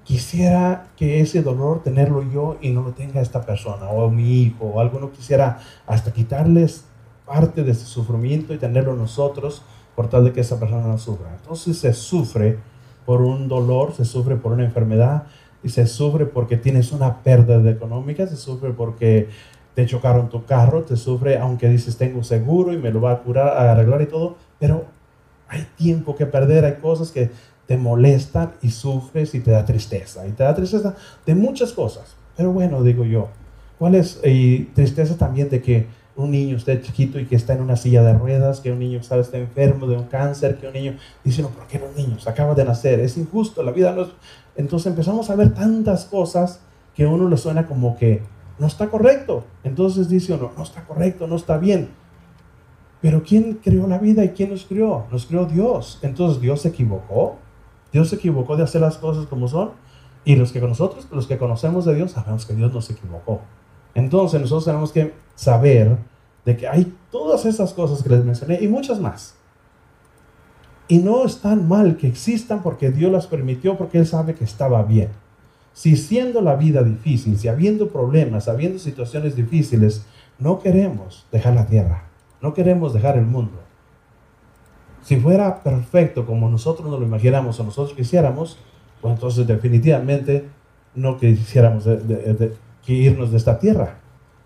quisiera 0.03 0.87
que 0.97 1.21
ese 1.21 1.41
dolor 1.41 1.83
tenerlo 1.83 2.23
yo 2.31 2.57
y 2.61 2.71
no 2.71 2.81
lo 2.81 2.91
tenga 2.91 3.21
esta 3.21 3.45
persona 3.45 3.89
o 3.89 4.09
mi 4.09 4.41
hijo 4.41 4.65
o 4.65 4.79
alguno 4.79 5.11
quisiera 5.11 5.59
hasta 5.85 6.11
quitarles 6.11 6.85
parte 7.25 7.63
de 7.63 7.71
ese 7.71 7.85
sufrimiento 7.85 8.53
y 8.53 8.57
tenerlo 8.57 8.95
nosotros 8.95 9.61
por 9.95 10.09
tal 10.09 10.25
de 10.25 10.33
que 10.33 10.41
esa 10.41 10.59
persona 10.59 10.87
no 10.87 10.97
sufra. 10.97 11.35
Entonces 11.39 11.77
se 11.77 11.93
sufre 11.93 12.59
por 13.05 13.21
un 13.21 13.47
dolor, 13.47 13.93
se 13.93 14.05
sufre 14.05 14.35
por 14.35 14.51
una 14.51 14.65
enfermedad 14.65 15.23
y 15.63 15.69
se 15.69 15.85
sufre 15.87 16.25
porque 16.25 16.57
tienes 16.57 16.91
una 16.91 17.21
pérdida 17.23 17.69
económica, 17.69 18.27
se 18.27 18.35
sufre 18.35 18.71
porque 18.71 19.29
te 19.75 19.85
chocaron 19.85 20.29
tu 20.29 20.45
carro, 20.45 20.83
te 20.83 20.97
sufre 20.97 21.37
aunque 21.37 21.69
dices 21.69 21.97
tengo 21.97 22.23
seguro 22.23 22.73
y 22.73 22.77
me 22.77 22.91
lo 22.91 23.01
va 23.01 23.13
a 23.13 23.19
curar, 23.19 23.49
a 23.49 23.71
arreglar 23.71 24.01
y 24.01 24.07
todo, 24.07 24.35
pero 24.59 24.85
hay 25.47 25.67
tiempo 25.75 26.15
que 26.15 26.25
perder, 26.25 26.65
hay 26.65 26.75
cosas 26.75 27.11
que 27.11 27.29
te 27.67 27.77
molestan 27.77 28.53
y 28.61 28.69
sufres 28.69 29.33
y 29.35 29.39
te 29.39 29.51
da 29.51 29.65
tristeza. 29.65 30.27
Y 30.27 30.31
te 30.31 30.43
da 30.43 30.55
tristeza 30.55 30.95
de 31.25 31.35
muchas 31.35 31.71
cosas. 31.73 32.15
Pero 32.35 32.51
bueno, 32.51 32.83
digo 32.83 33.05
yo, 33.05 33.29
¿cuál 33.77 33.95
es? 33.95 34.19
Y 34.25 34.65
tristeza 34.73 35.17
también 35.17 35.49
de 35.49 35.61
que 35.61 35.87
un 36.15 36.31
niño 36.31 36.57
esté 36.57 36.81
chiquito 36.81 37.19
y 37.19 37.25
que 37.25 37.35
está 37.35 37.53
en 37.53 37.61
una 37.61 37.75
silla 37.75 38.03
de 38.03 38.13
ruedas, 38.13 38.59
que 38.59 38.71
un 38.71 38.79
niño 38.79 39.01
sabe 39.03 39.21
está 39.21 39.37
enfermo 39.37 39.87
de 39.87 39.95
un 39.95 40.03
cáncer, 40.03 40.57
que 40.57 40.67
un 40.67 40.73
niño 40.73 40.97
dice, 41.23 41.41
no, 41.41 41.49
¿por 41.49 41.67
qué 41.67 41.79
los 41.79 41.95
niños? 41.95 42.27
Acaba 42.27 42.53
de 42.53 42.65
nacer, 42.65 42.99
es 42.99 43.17
injusto, 43.17 43.63
la 43.63 43.71
vida 43.71 43.93
no 43.93 44.03
es... 44.03 44.09
Entonces 44.55 44.87
empezamos 44.87 45.29
a 45.29 45.35
ver 45.35 45.53
tantas 45.53 46.05
cosas 46.05 46.61
que 46.95 47.03
a 47.03 47.09
uno 47.09 47.29
le 47.29 47.37
suena 47.37 47.67
como 47.67 47.97
que 47.97 48.21
no 48.59 48.67
está 48.67 48.89
correcto. 48.89 49.43
Entonces 49.63 50.09
dice 50.09 50.33
uno, 50.33 50.51
no 50.55 50.63
está 50.63 50.83
correcto, 50.85 51.27
no 51.27 51.35
está 51.35 51.57
bien. 51.57 51.89
Pero 53.01 53.23
¿quién 53.23 53.59
creó 53.63 53.87
la 53.87 53.97
vida 53.97 54.23
y 54.23 54.29
quién 54.29 54.51
nos 54.51 54.65
creó? 54.65 55.07
Nos 55.11 55.25
creó 55.25 55.45
Dios. 55.45 55.99
Entonces 56.03 56.41
Dios 56.41 56.61
se 56.61 56.69
equivocó. 56.69 57.37
Dios 57.91 58.09
se 58.09 58.15
equivocó 58.15 58.55
de 58.55 58.63
hacer 58.63 58.81
las 58.81 58.97
cosas 58.97 59.25
como 59.25 59.47
son. 59.47 59.71
Y 60.23 60.35
los 60.35 60.51
que 60.51 60.61
nosotros, 60.61 61.07
los 61.11 61.25
que 61.25 61.37
conocemos 61.37 61.85
de 61.85 61.95
Dios, 61.95 62.11
sabemos 62.11 62.45
que 62.45 62.53
Dios 62.53 62.71
no 62.71 62.81
se 62.81 62.93
equivocó. 62.93 63.41
Entonces 63.95 64.39
nosotros 64.39 64.65
tenemos 64.65 64.91
que 64.91 65.13
saber 65.35 65.97
de 66.45 66.57
que 66.57 66.67
hay 66.67 66.95
todas 67.11 67.45
esas 67.45 67.73
cosas 67.73 68.03
que 68.03 68.09
les 68.09 68.23
mencioné 68.23 68.59
y 68.61 68.67
muchas 68.67 68.99
más. 68.99 69.35
Y 70.91 70.97
no 70.97 71.23
es 71.23 71.37
tan 71.37 71.69
mal 71.69 71.95
que 71.95 72.05
existan 72.05 72.61
porque 72.61 72.91
Dios 72.91 73.13
las 73.13 73.25
permitió, 73.25 73.77
porque 73.77 73.97
Él 73.97 74.05
sabe 74.05 74.35
que 74.35 74.43
estaba 74.43 74.83
bien. 74.83 75.07
Si 75.71 75.95
siendo 75.95 76.41
la 76.41 76.57
vida 76.57 76.83
difícil, 76.83 77.37
si 77.37 77.47
habiendo 77.47 77.87
problemas, 77.87 78.49
habiendo 78.49 78.77
situaciones 78.77 79.37
difíciles, 79.37 80.05
no 80.37 80.59
queremos 80.59 81.25
dejar 81.31 81.53
la 81.53 81.65
tierra, 81.65 82.09
no 82.41 82.53
queremos 82.53 82.93
dejar 82.93 83.17
el 83.17 83.25
mundo, 83.25 83.57
si 85.01 85.15
fuera 85.15 85.63
perfecto 85.63 86.25
como 86.25 86.49
nosotros 86.49 86.89
nos 86.89 86.99
lo 86.99 87.05
imaginamos 87.05 87.57
o 87.57 87.63
nosotros 87.63 87.95
quisiéramos, 87.95 88.57
pues 88.99 89.13
entonces 89.13 89.47
definitivamente 89.47 90.49
no 90.93 91.17
quisiéramos 91.17 91.87
irnos 92.85 93.31
de 93.31 93.37
esta 93.37 93.59
tierra. 93.59 93.99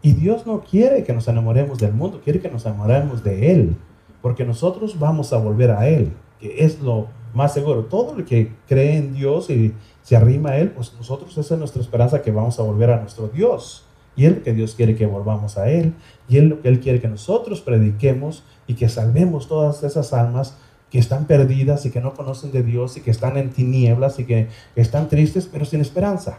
Y 0.04 0.14
Dios 0.14 0.46
no 0.46 0.62
quiere 0.62 1.04
que 1.04 1.12
nos 1.12 1.28
enamoremos 1.28 1.80
del 1.80 1.94
mundo, 1.94 2.22
quiere 2.24 2.40
que 2.40 2.52
nos 2.52 2.68
enamoremos 2.68 3.24
de 3.24 3.52
Él, 3.52 3.78
porque 4.22 4.46
nosotros 4.46 5.00
vamos 5.00 5.34
a 5.34 5.38
volver 5.38 5.72
a 5.72 5.88
Él, 5.88 6.14
que 6.40 6.64
es 6.64 6.80
lo 6.80 7.08
más 7.34 7.54
seguro. 7.54 7.86
Todo 7.86 8.18
el 8.18 8.26
que 8.26 8.52
cree 8.68 8.98
en 8.98 9.14
Dios 9.14 9.50
y 9.50 9.74
se 10.02 10.16
arrima 10.16 10.52
a 10.52 10.58
Él, 10.58 10.72
pues 10.72 10.94
nosotros 10.94 11.38
esa 11.38 11.56
es 11.56 11.60
nuestra 11.60 11.82
esperanza 11.82 12.22
que 12.22 12.32
vamos 12.32 12.60
a 12.60 12.64
volver 12.64 12.92
a 12.92 13.00
nuestro 13.00 13.28
Dios. 13.28 13.86
Y 14.16 14.26
Él 14.26 14.42
que 14.44 14.54
Dios 14.54 14.76
quiere 14.76 14.96
que 14.96 15.06
volvamos 15.06 15.58
a 15.58 15.70
Él. 15.70 15.94
Y 16.30 16.38
Él 16.38 16.48
lo 16.48 16.62
que 16.62 16.70
Él 16.70 16.80
quiere 16.80 17.02
que 17.02 17.08
nosotros 17.08 17.62
prediquemos 17.62 18.44
y 18.68 18.76
que 18.76 18.90
salvemos 18.90 19.48
todas 19.48 19.84
esas 19.84 20.14
almas 20.14 20.58
que 20.90 21.00
están 21.00 21.26
perdidas 21.26 21.86
y 21.86 21.92
que 21.92 22.00
no 22.00 22.14
conocen 22.14 22.52
de 22.52 22.64
Dios 22.64 22.96
y 22.98 23.02
que 23.02 23.12
están 23.12 23.38
en 23.38 23.50
tinieblas 23.50 24.20
y 24.20 24.26
que 24.26 24.48
están 24.76 25.10
tristes 25.10 25.50
pero 25.52 25.66
sin 25.66 25.82
esperanza. 25.82 26.38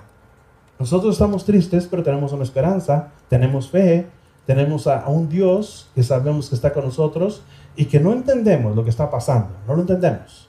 Nosotros 0.78 1.14
estamos 1.14 1.44
tristes 1.44 1.86
pero 1.86 2.02
tenemos 2.02 2.32
una 2.32 2.44
esperanza, 2.44 3.12
tenemos 3.28 3.68
fe, 3.68 4.06
tenemos 4.46 4.86
a, 4.86 5.08
un 5.08 5.28
Dios 5.28 5.88
que 5.94 6.02
sabemos 6.02 6.48
que 6.48 6.54
está 6.54 6.72
con 6.72 6.84
nosotros 6.84 7.42
y 7.76 7.84
que 7.84 8.00
no 8.00 8.12
entendemos 8.12 8.74
lo 8.74 8.82
que 8.82 8.90
está 8.90 9.10
pasando, 9.10 9.50
no 9.66 9.74
lo 9.74 9.82
entendemos, 9.82 10.48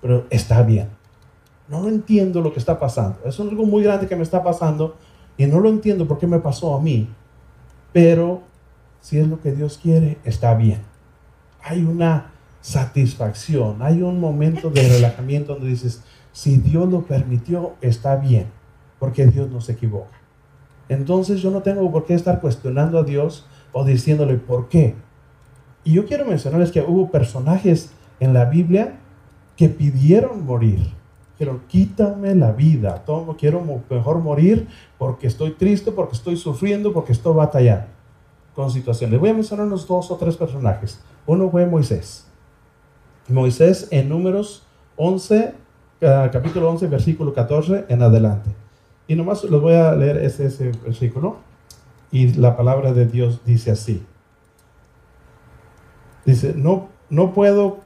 pero 0.00 0.26
está 0.30 0.62
bien. 0.62 0.88
No 1.68 1.86
entiendo 1.86 2.40
lo 2.40 2.52
que 2.52 2.58
está 2.58 2.78
pasando. 2.78 3.18
Es 3.26 3.38
algo 3.38 3.66
muy 3.66 3.82
grande 3.82 4.06
que 4.06 4.16
me 4.16 4.22
está 4.22 4.42
pasando 4.42 4.96
y 5.36 5.46
no 5.46 5.60
lo 5.60 5.68
entiendo 5.68 6.08
por 6.08 6.18
qué 6.18 6.26
me 6.26 6.38
pasó 6.38 6.74
a 6.74 6.80
mí, 6.80 7.08
pero 7.92 8.42
si 9.00 9.18
es 9.18 9.28
lo 9.28 9.40
que 9.40 9.52
Dios 9.52 9.78
quiere, 9.80 10.18
está 10.24 10.54
bien. 10.54 10.80
Hay 11.62 11.84
una 11.84 12.32
satisfacción, 12.60 13.82
hay 13.82 14.02
un 14.02 14.18
momento 14.18 14.70
de 14.70 14.88
relajamiento 14.88 15.54
donde 15.54 15.68
dices, 15.68 16.02
si 16.32 16.56
Dios 16.56 16.88
lo 16.88 17.02
permitió, 17.02 17.74
está 17.80 18.16
bien, 18.16 18.46
porque 18.98 19.26
Dios 19.26 19.50
no 19.50 19.60
se 19.60 19.72
equivoca. 19.72 20.18
Entonces 20.88 21.40
yo 21.42 21.50
no 21.50 21.62
tengo 21.62 21.90
por 21.92 22.06
qué 22.06 22.14
estar 22.14 22.40
cuestionando 22.40 22.98
a 22.98 23.02
Dios 23.02 23.46
o 23.72 23.84
diciéndole 23.84 24.36
por 24.36 24.68
qué. 24.68 24.94
Y 25.88 25.94
yo 25.94 26.04
quiero 26.04 26.26
mencionarles 26.26 26.70
que 26.70 26.82
hubo 26.82 27.10
personajes 27.10 27.92
en 28.20 28.34
la 28.34 28.44
Biblia 28.44 28.98
que 29.56 29.70
pidieron 29.70 30.44
morir. 30.44 30.86
Pero 31.38 31.62
quítame 31.66 32.34
la 32.34 32.52
vida. 32.52 33.02
Tomo, 33.06 33.38
quiero 33.38 33.64
mejor 33.88 34.18
morir 34.18 34.68
porque 34.98 35.26
estoy 35.26 35.52
triste, 35.52 35.90
porque 35.90 36.14
estoy 36.14 36.36
sufriendo, 36.36 36.92
porque 36.92 37.12
estoy 37.12 37.34
batallando 37.34 37.86
con 38.54 38.70
situaciones. 38.70 39.18
Voy 39.18 39.30
a 39.30 39.32
mencionar 39.32 39.64
unos 39.64 39.88
dos 39.88 40.10
o 40.10 40.16
tres 40.16 40.36
personajes. 40.36 41.00
Uno 41.24 41.48
fue 41.48 41.64
Moisés. 41.64 42.26
Moisés 43.26 43.88
en 43.90 44.10
números 44.10 44.66
11, 44.96 45.54
capítulo 46.00 46.68
11, 46.68 46.86
versículo 46.88 47.32
14 47.32 47.86
en 47.88 48.02
adelante. 48.02 48.50
Y 49.06 49.14
nomás 49.14 49.42
les 49.42 49.58
voy 49.58 49.72
a 49.72 49.94
leer 49.94 50.18
ese, 50.18 50.48
ese 50.48 50.70
versículo. 50.84 51.36
Y 52.12 52.34
la 52.34 52.58
palabra 52.58 52.92
de 52.92 53.06
Dios 53.06 53.40
dice 53.46 53.70
así. 53.70 54.04
Dice, 56.28 56.52
no, 56.54 56.88
no 57.08 57.32
puedo 57.32 57.78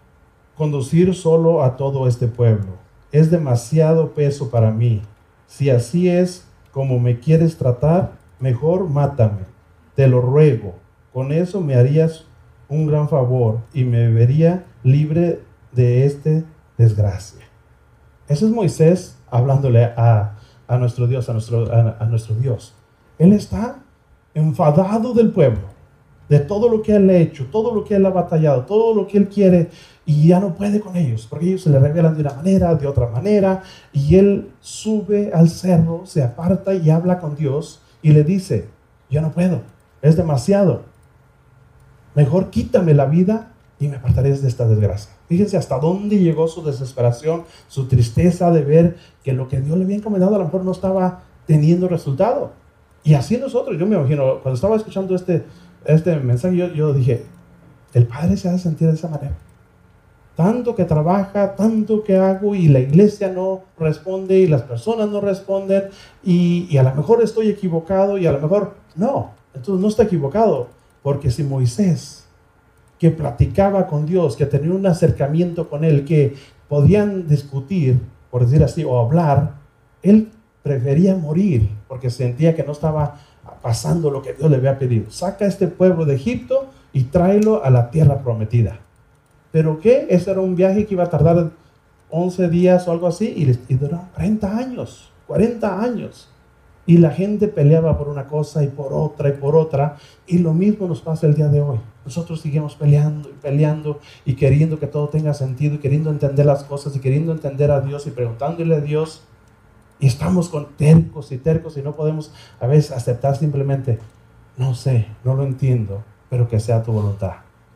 conducir 0.56 1.14
solo 1.14 1.62
a 1.62 1.76
todo 1.76 2.08
este 2.08 2.26
pueblo. 2.26 2.72
Es 3.12 3.30
demasiado 3.30 4.14
peso 4.14 4.50
para 4.50 4.72
mí. 4.72 5.00
Si 5.46 5.70
así 5.70 6.08
es 6.08 6.44
como 6.72 6.98
me 6.98 7.20
quieres 7.20 7.56
tratar, 7.56 8.14
mejor 8.40 8.88
mátame. 8.88 9.42
Te 9.94 10.08
lo 10.08 10.20
ruego. 10.20 10.74
Con 11.12 11.30
eso 11.30 11.60
me 11.60 11.76
harías 11.76 12.24
un 12.68 12.88
gran 12.88 13.08
favor 13.08 13.60
y 13.72 13.84
me 13.84 14.08
vería 14.08 14.64
libre 14.82 15.42
de 15.70 16.04
esta 16.04 16.42
desgracia. 16.76 17.44
Ese 18.26 18.46
es 18.46 18.50
Moisés 18.50 19.18
hablándole 19.30 19.84
a, 19.84 20.36
nuestro 20.80 21.06
Dios, 21.06 21.28
a 21.28 21.32
nuestro, 21.32 21.72
a 21.72 22.06
nuestro 22.06 22.34
Dios. 22.34 22.74
Él 23.20 23.34
está 23.34 23.76
enfadado 24.34 25.14
del 25.14 25.30
pueblo, 25.30 25.71
de 26.32 26.40
todo 26.40 26.70
lo 26.70 26.80
que 26.80 26.96
él 26.96 27.10
ha 27.10 27.16
hecho, 27.16 27.44
todo 27.52 27.74
lo 27.74 27.84
que 27.84 27.94
él 27.94 28.06
ha 28.06 28.08
batallado, 28.08 28.64
todo 28.64 28.94
lo 28.94 29.06
que 29.06 29.18
él 29.18 29.28
quiere 29.28 29.68
y 30.06 30.28
ya 30.28 30.40
no 30.40 30.54
puede 30.54 30.80
con 30.80 30.96
ellos, 30.96 31.26
porque 31.28 31.46
ellos 31.46 31.60
se 31.60 31.68
le 31.68 31.78
revelan 31.78 32.14
de 32.14 32.22
una 32.22 32.32
manera, 32.32 32.74
de 32.74 32.86
otra 32.86 33.06
manera, 33.08 33.62
y 33.92 34.16
él 34.16 34.48
sube 34.60 35.30
al 35.34 35.50
cerro, 35.50 36.06
se 36.06 36.22
aparta 36.22 36.72
y 36.72 36.88
habla 36.88 37.18
con 37.18 37.36
Dios 37.36 37.82
y 38.00 38.12
le 38.12 38.24
dice, 38.24 38.70
yo 39.10 39.20
no 39.20 39.30
puedo, 39.32 39.60
es 40.00 40.16
demasiado, 40.16 40.84
mejor 42.14 42.48
quítame 42.48 42.94
la 42.94 43.04
vida 43.04 43.52
y 43.78 43.88
me 43.88 43.96
apartaré 43.96 44.34
de 44.34 44.48
esta 44.48 44.66
desgracia. 44.66 45.12
Fíjense 45.28 45.58
hasta 45.58 45.78
dónde 45.78 46.18
llegó 46.18 46.48
su 46.48 46.62
desesperación, 46.62 47.44
su 47.68 47.88
tristeza 47.88 48.50
de 48.50 48.62
ver 48.62 48.96
que 49.22 49.34
lo 49.34 49.48
que 49.48 49.60
Dios 49.60 49.76
le 49.76 49.84
había 49.84 49.96
encomendado 49.96 50.36
a 50.36 50.38
lo 50.38 50.46
mejor 50.46 50.64
no 50.64 50.72
estaba 50.72 51.24
teniendo 51.46 51.88
resultado. 51.88 52.52
Y 53.04 53.12
así 53.12 53.36
nosotros, 53.36 53.76
yo 53.78 53.86
me 53.86 53.96
imagino, 53.96 54.40
cuando 54.40 54.54
estaba 54.54 54.76
escuchando 54.76 55.14
este, 55.14 55.44
este 55.84 56.16
mensaje, 56.16 56.56
yo, 56.56 56.92
dije, 56.92 57.24
el 57.94 58.06
Padre 58.06 58.36
se 58.36 58.48
ha 58.48 58.52
de 58.52 58.58
sentir 58.58 58.88
de 58.88 58.94
esa 58.94 59.08
manera. 59.08 59.36
Tanto 60.36 60.74
que 60.74 60.84
trabaja, 60.84 61.54
tanto 61.54 62.02
que 62.02 62.16
hago 62.16 62.54
y 62.54 62.68
la 62.68 62.80
iglesia 62.80 63.30
no 63.30 63.62
responde 63.78 64.38
y 64.38 64.46
las 64.46 64.62
personas 64.62 65.08
no 65.10 65.20
responden 65.20 65.84
y, 66.24 66.74
a 66.78 66.82
lo 66.82 66.94
mejor 66.94 67.22
estoy 67.22 67.48
equivocado 67.50 68.16
y 68.16 68.26
a 68.26 68.32
lo 68.32 68.40
mejor 68.40 68.74
no, 68.96 69.32
entonces 69.54 69.82
no 69.82 69.88
está 69.88 70.04
equivocado, 70.04 70.68
porque 71.02 71.30
si 71.30 71.44
Moisés, 71.44 72.24
que 72.98 73.10
platicaba 73.10 73.86
con 73.86 74.06
Dios, 74.06 74.36
que 74.36 74.46
tenía 74.46 74.72
un 74.72 74.86
acercamiento 74.86 75.68
con 75.68 75.84
él, 75.84 76.04
que 76.06 76.34
podían 76.68 77.28
discutir, 77.28 78.00
por 78.30 78.46
decir 78.46 78.64
así, 78.64 78.84
o 78.84 78.98
hablar, 78.98 79.56
él 80.02 80.30
prefería 80.62 81.14
morir 81.16 81.68
porque 81.88 82.10
sentía 82.10 82.54
que 82.54 82.62
no 82.62 82.72
estaba 82.72 83.20
pasando 83.62 84.10
lo 84.10 84.22
que 84.22 84.34
Dios 84.34 84.50
le 84.50 84.56
había 84.56 84.78
pedido. 84.78 85.10
Saca 85.10 85.44
a 85.44 85.48
este 85.48 85.68
pueblo 85.68 86.04
de 86.04 86.14
Egipto 86.14 86.66
y 86.92 87.04
tráelo 87.04 87.64
a 87.64 87.70
la 87.70 87.90
tierra 87.90 88.18
prometida. 88.22 88.78
¿Pero 89.50 89.80
qué? 89.80 90.06
Ese 90.08 90.30
era 90.30 90.40
un 90.40 90.56
viaje 90.56 90.86
que 90.86 90.94
iba 90.94 91.04
a 91.04 91.10
tardar 91.10 91.50
11 92.10 92.48
días 92.48 92.86
o 92.88 92.92
algo 92.92 93.06
así 93.06 93.32
y, 93.68 93.74
duró 93.74 94.08
40 94.14 94.56
años, 94.56 95.10
40 95.26 95.82
años. 95.82 96.28
Y 96.84 96.98
la 96.98 97.10
gente 97.10 97.46
peleaba 97.46 97.96
por 97.96 98.08
una 98.08 98.26
cosa 98.26 98.64
y 98.64 98.66
por 98.66 98.92
otra 98.92 99.28
y 99.28 99.32
por 99.32 99.54
otra. 99.54 99.96
Y 100.26 100.38
lo 100.38 100.52
mismo 100.52 100.88
nos 100.88 101.00
pasa 101.00 101.28
el 101.28 101.34
día 101.34 101.48
de 101.48 101.62
hoy. 101.62 101.78
Nosotros 102.04 102.40
seguimos 102.40 102.74
peleando 102.74 103.30
y 103.30 103.34
peleando 103.34 104.00
y 104.24 104.34
queriendo 104.34 104.80
que 104.80 104.88
todo 104.88 105.08
tenga 105.08 105.32
sentido 105.32 105.76
y 105.76 105.78
queriendo 105.78 106.10
entender 106.10 106.44
las 106.44 106.64
cosas 106.64 106.96
y 106.96 106.98
queriendo 106.98 107.30
entender 107.30 107.70
a 107.70 107.80
Dios 107.80 108.06
y 108.08 108.10
preguntándole 108.10 108.74
a 108.74 108.80
Dios. 108.80 109.22
Y 110.02 110.08
estamos 110.08 110.48
con 110.48 110.72
tercos 110.76 111.30
y 111.30 111.38
tercos 111.38 111.76
y 111.76 111.82
no 111.82 111.94
podemos 111.94 112.32
a 112.58 112.66
veces 112.66 112.90
aceptar 112.90 113.36
simplemente, 113.36 114.00
no 114.56 114.74
sé, 114.74 115.06
no 115.22 115.36
lo 115.36 115.44
entiendo, 115.44 116.02
pero 116.28 116.48
que 116.48 116.58
sea 116.58 116.82
tu 116.82 116.90
voluntad. 116.90 117.34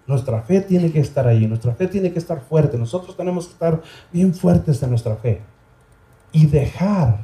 Nuestra 0.08 0.42
fe 0.42 0.60
tiene 0.60 0.90
que 0.90 0.98
estar 0.98 1.28
ahí, 1.28 1.46
nuestra 1.46 1.72
fe 1.74 1.86
tiene 1.86 2.12
que 2.12 2.18
estar 2.18 2.40
fuerte. 2.40 2.78
Nosotros 2.78 3.16
tenemos 3.16 3.46
que 3.46 3.52
estar 3.52 3.80
bien 4.12 4.34
fuertes 4.34 4.82
en 4.82 4.90
nuestra 4.90 5.14
fe 5.14 5.40
y 6.32 6.46
dejar 6.46 7.20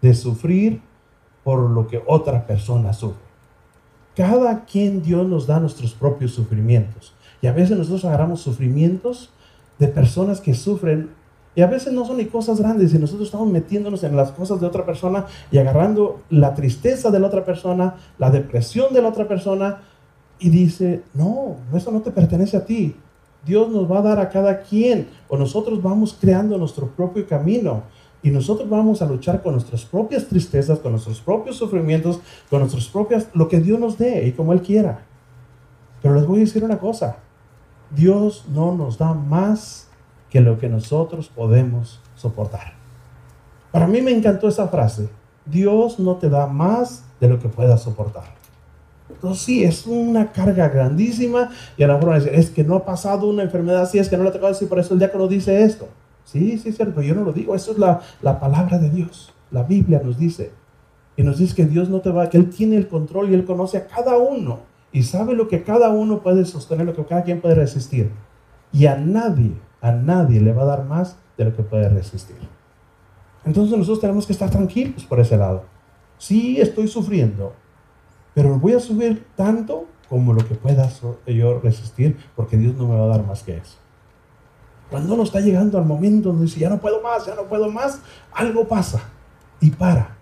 de 0.00 0.14
sufrir 0.14 0.82
por 1.42 1.58
lo 1.58 1.88
que 1.88 2.00
otra 2.06 2.46
persona 2.46 2.92
sufre. 2.92 3.26
Cada 4.14 4.66
quien 4.66 5.02
Dios 5.02 5.26
nos 5.26 5.48
da 5.48 5.58
nuestros 5.58 5.94
propios 5.94 6.30
sufrimientos. 6.30 7.12
Y 7.42 7.48
a 7.48 7.52
veces 7.52 7.76
nosotros 7.76 8.04
agarramos 8.04 8.40
sufrimientos 8.40 9.30
de 9.80 9.88
personas 9.88 10.40
que 10.40 10.54
sufren. 10.54 11.10
Y 11.58 11.62
a 11.62 11.66
veces 11.66 11.92
no 11.92 12.04
son 12.04 12.18
ni 12.18 12.26
cosas 12.26 12.60
grandes 12.60 12.94
y 12.94 13.00
nosotros 13.00 13.26
estamos 13.26 13.50
metiéndonos 13.50 14.04
en 14.04 14.14
las 14.14 14.30
cosas 14.30 14.60
de 14.60 14.66
otra 14.68 14.86
persona 14.86 15.26
y 15.50 15.58
agarrando 15.58 16.20
la 16.30 16.54
tristeza 16.54 17.10
de 17.10 17.18
la 17.18 17.26
otra 17.26 17.44
persona, 17.44 17.96
la 18.16 18.30
depresión 18.30 18.94
de 18.94 19.02
la 19.02 19.08
otra 19.08 19.26
persona 19.26 19.80
y 20.38 20.50
dice, 20.50 21.02
no, 21.14 21.56
eso 21.74 21.90
no 21.90 22.00
te 22.00 22.12
pertenece 22.12 22.56
a 22.56 22.64
ti. 22.64 22.94
Dios 23.44 23.70
nos 23.70 23.90
va 23.90 23.98
a 23.98 24.02
dar 24.02 24.20
a 24.20 24.28
cada 24.28 24.60
quien 24.60 25.08
o 25.28 25.36
nosotros 25.36 25.82
vamos 25.82 26.16
creando 26.20 26.56
nuestro 26.58 26.90
propio 26.90 27.26
camino 27.26 27.82
y 28.22 28.30
nosotros 28.30 28.70
vamos 28.70 29.02
a 29.02 29.06
luchar 29.06 29.42
con 29.42 29.54
nuestras 29.54 29.84
propias 29.84 30.28
tristezas, 30.28 30.78
con 30.78 30.92
nuestros 30.92 31.20
propios 31.20 31.56
sufrimientos, 31.56 32.20
con 32.48 32.60
nuestras 32.60 32.86
propias, 32.86 33.26
lo 33.34 33.48
que 33.48 33.58
Dios 33.58 33.80
nos 33.80 33.98
dé 33.98 34.28
y 34.28 34.30
como 34.30 34.52
Él 34.52 34.62
quiera. 34.62 35.00
Pero 36.02 36.14
les 36.14 36.24
voy 36.24 36.36
a 36.36 36.40
decir 36.42 36.62
una 36.62 36.78
cosa, 36.78 37.16
Dios 37.90 38.44
no 38.54 38.76
nos 38.76 38.96
da 38.96 39.12
más 39.12 39.87
que 40.30 40.40
lo 40.40 40.58
que 40.58 40.68
nosotros 40.68 41.28
podemos 41.28 42.00
soportar. 42.14 42.74
Para 43.72 43.86
mí 43.86 44.00
me 44.00 44.12
encantó 44.12 44.48
esa 44.48 44.68
frase, 44.68 45.08
Dios 45.46 45.98
no 45.98 46.16
te 46.16 46.28
da 46.28 46.46
más 46.46 47.04
de 47.20 47.28
lo 47.28 47.38
que 47.38 47.48
puedas 47.48 47.82
soportar. 47.82 48.38
Entonces 49.10 49.42
sí, 49.42 49.64
es 49.64 49.86
una 49.86 50.32
carga 50.32 50.68
grandísima 50.68 51.50
y 51.76 51.82
a 51.82 51.86
lo 51.86 51.94
mejor 51.94 52.10
van 52.10 52.20
a 52.20 52.24
decir, 52.24 52.38
es 52.38 52.50
que 52.50 52.64
no 52.64 52.76
ha 52.76 52.84
pasado 52.84 53.28
una 53.28 53.42
enfermedad 53.42 53.82
así, 53.82 53.98
es 53.98 54.08
que 54.08 54.16
no 54.16 54.22
le 54.22 54.28
ha 54.30 54.32
tocado 54.32 54.52
decir, 54.52 54.68
por 54.68 54.78
eso 54.78 54.92
el 54.94 55.00
diácono 55.00 55.26
dice 55.26 55.62
esto. 55.62 55.88
Sí, 56.24 56.58
sí, 56.58 56.68
es 56.68 56.76
cierto, 56.76 57.00
yo 57.00 57.14
no 57.14 57.24
lo 57.24 57.32
digo, 57.32 57.54
eso 57.54 57.72
es 57.72 57.78
la, 57.78 58.00
la 58.20 58.38
palabra 58.38 58.78
de 58.78 58.90
Dios. 58.90 59.32
La 59.50 59.62
Biblia 59.62 60.02
nos 60.04 60.18
dice. 60.18 60.52
Y 61.16 61.22
nos 61.22 61.38
dice 61.38 61.54
que 61.54 61.64
Dios 61.64 61.88
no 61.88 62.00
te 62.00 62.10
va, 62.10 62.28
que 62.28 62.36
Él 62.36 62.50
tiene 62.50 62.76
el 62.76 62.86
control 62.86 63.30
y 63.30 63.34
Él 63.34 63.44
conoce 63.44 63.78
a 63.78 63.86
cada 63.86 64.18
uno 64.18 64.60
y 64.92 65.02
sabe 65.02 65.34
lo 65.34 65.48
que 65.48 65.62
cada 65.62 65.88
uno 65.90 66.22
puede 66.22 66.44
sostener, 66.44 66.86
lo 66.86 66.94
que 66.94 67.04
cada 67.04 67.22
quien 67.22 67.40
puede 67.40 67.54
resistir. 67.54 68.10
Y 68.72 68.86
a 68.86 68.96
nadie, 68.96 69.52
a 69.80 69.92
nadie 69.92 70.40
le 70.40 70.52
va 70.52 70.62
a 70.62 70.66
dar 70.66 70.84
más 70.84 71.16
de 71.36 71.44
lo 71.44 71.56
que 71.56 71.62
puede 71.62 71.88
resistir. 71.88 72.36
Entonces 73.44 73.76
nosotros 73.76 74.00
tenemos 74.00 74.26
que 74.26 74.32
estar 74.32 74.50
tranquilos 74.50 75.04
por 75.04 75.20
ese 75.20 75.36
lado. 75.36 75.64
Sí 76.18 76.60
estoy 76.60 76.88
sufriendo, 76.88 77.54
pero 78.34 78.58
voy 78.58 78.72
a 78.72 78.80
subir 78.80 79.26
tanto 79.36 79.86
como 80.08 80.32
lo 80.32 80.46
que 80.46 80.54
pueda 80.54 80.90
yo 81.26 81.60
resistir, 81.60 82.16
porque 82.34 82.56
Dios 82.56 82.74
no 82.74 82.88
me 82.88 82.96
va 82.96 83.04
a 83.04 83.16
dar 83.18 83.26
más 83.26 83.42
que 83.42 83.56
eso. 83.56 83.76
Cuando 84.90 85.14
uno 85.14 85.22
está 85.22 85.40
llegando 85.40 85.78
al 85.78 85.84
momento 85.84 86.30
donde 86.30 86.46
dice, 86.46 86.60
ya 86.60 86.70
no 86.70 86.78
puedo 86.78 87.02
más, 87.02 87.26
ya 87.26 87.34
no 87.34 87.44
puedo 87.44 87.70
más, 87.70 88.00
algo 88.32 88.66
pasa 88.66 89.02
y 89.60 89.70
para. 89.70 90.16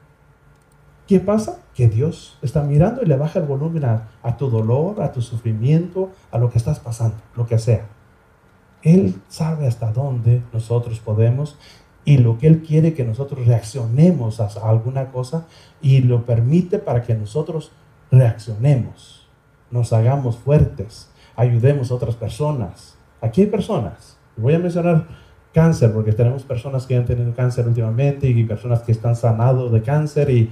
¿Qué 1.07 1.21
pasa? 1.21 1.61
Que 1.73 1.89
Dios 1.89 2.37
está 2.43 2.63
mirando 2.63 3.01
y 3.03 3.07
le 3.07 3.17
baja 3.17 3.39
el 3.39 3.47
volumen 3.47 3.85
a, 3.85 4.09
a, 4.25 4.37
tu 4.37 4.51
dolor, 4.51 5.01
a 5.03 5.13
tu 5.13 5.23
sufrimiento, 5.23 6.11
a 6.33 6.39
lo 6.39 6.51
que 6.51 6.59
estás 6.59 6.81
pasando, 6.81 7.17
lo 7.37 7.47
que 7.47 7.59
sea. 7.59 7.87
Él 8.87 9.17
sabe 9.27 9.67
hasta 9.67 9.91
dónde 9.91 10.45
nosotros 10.53 11.01
podemos 11.01 11.59
y 12.05 12.19
lo 12.19 12.39
que 12.39 12.47
Él 12.47 12.63
quiere 12.63 12.95
que 12.95 13.05
nosotros 13.05 13.45
reaccionemos 13.45 14.39
a 14.39 14.47
alguna 14.63 15.11
cosa 15.11 15.49
y 15.83 16.03
lo 16.03 16.25
permite 16.25 16.79
para 16.79 17.03
que 17.03 17.17
nosotros 17.17 17.73
reaccionemos, 18.13 19.29
nos 19.73 19.93
hagamos 19.93 20.37
fuertes, 20.37 21.11
ayudemos 21.35 21.91
a 21.91 21.97
otras 21.97 22.15
personas. 22.15 22.97
Aquí 23.21 23.41
hay 23.41 23.47
personas, 23.49 24.19
voy 24.37 24.55
a 24.55 24.61
mencionar 24.61 25.09
cáncer, 25.53 25.93
porque 25.93 26.13
tenemos 26.13 26.45
personas 26.45 26.87
que 26.87 26.95
han 26.97 27.07
tenido 27.07 27.35
cáncer 27.35 27.67
últimamente 27.67 28.29
y 28.29 28.45
personas 28.45 28.83
que 28.83 28.93
están 28.93 29.17
sanados 29.17 29.73
de 29.73 29.83
cáncer 29.83 30.31
y, 30.31 30.49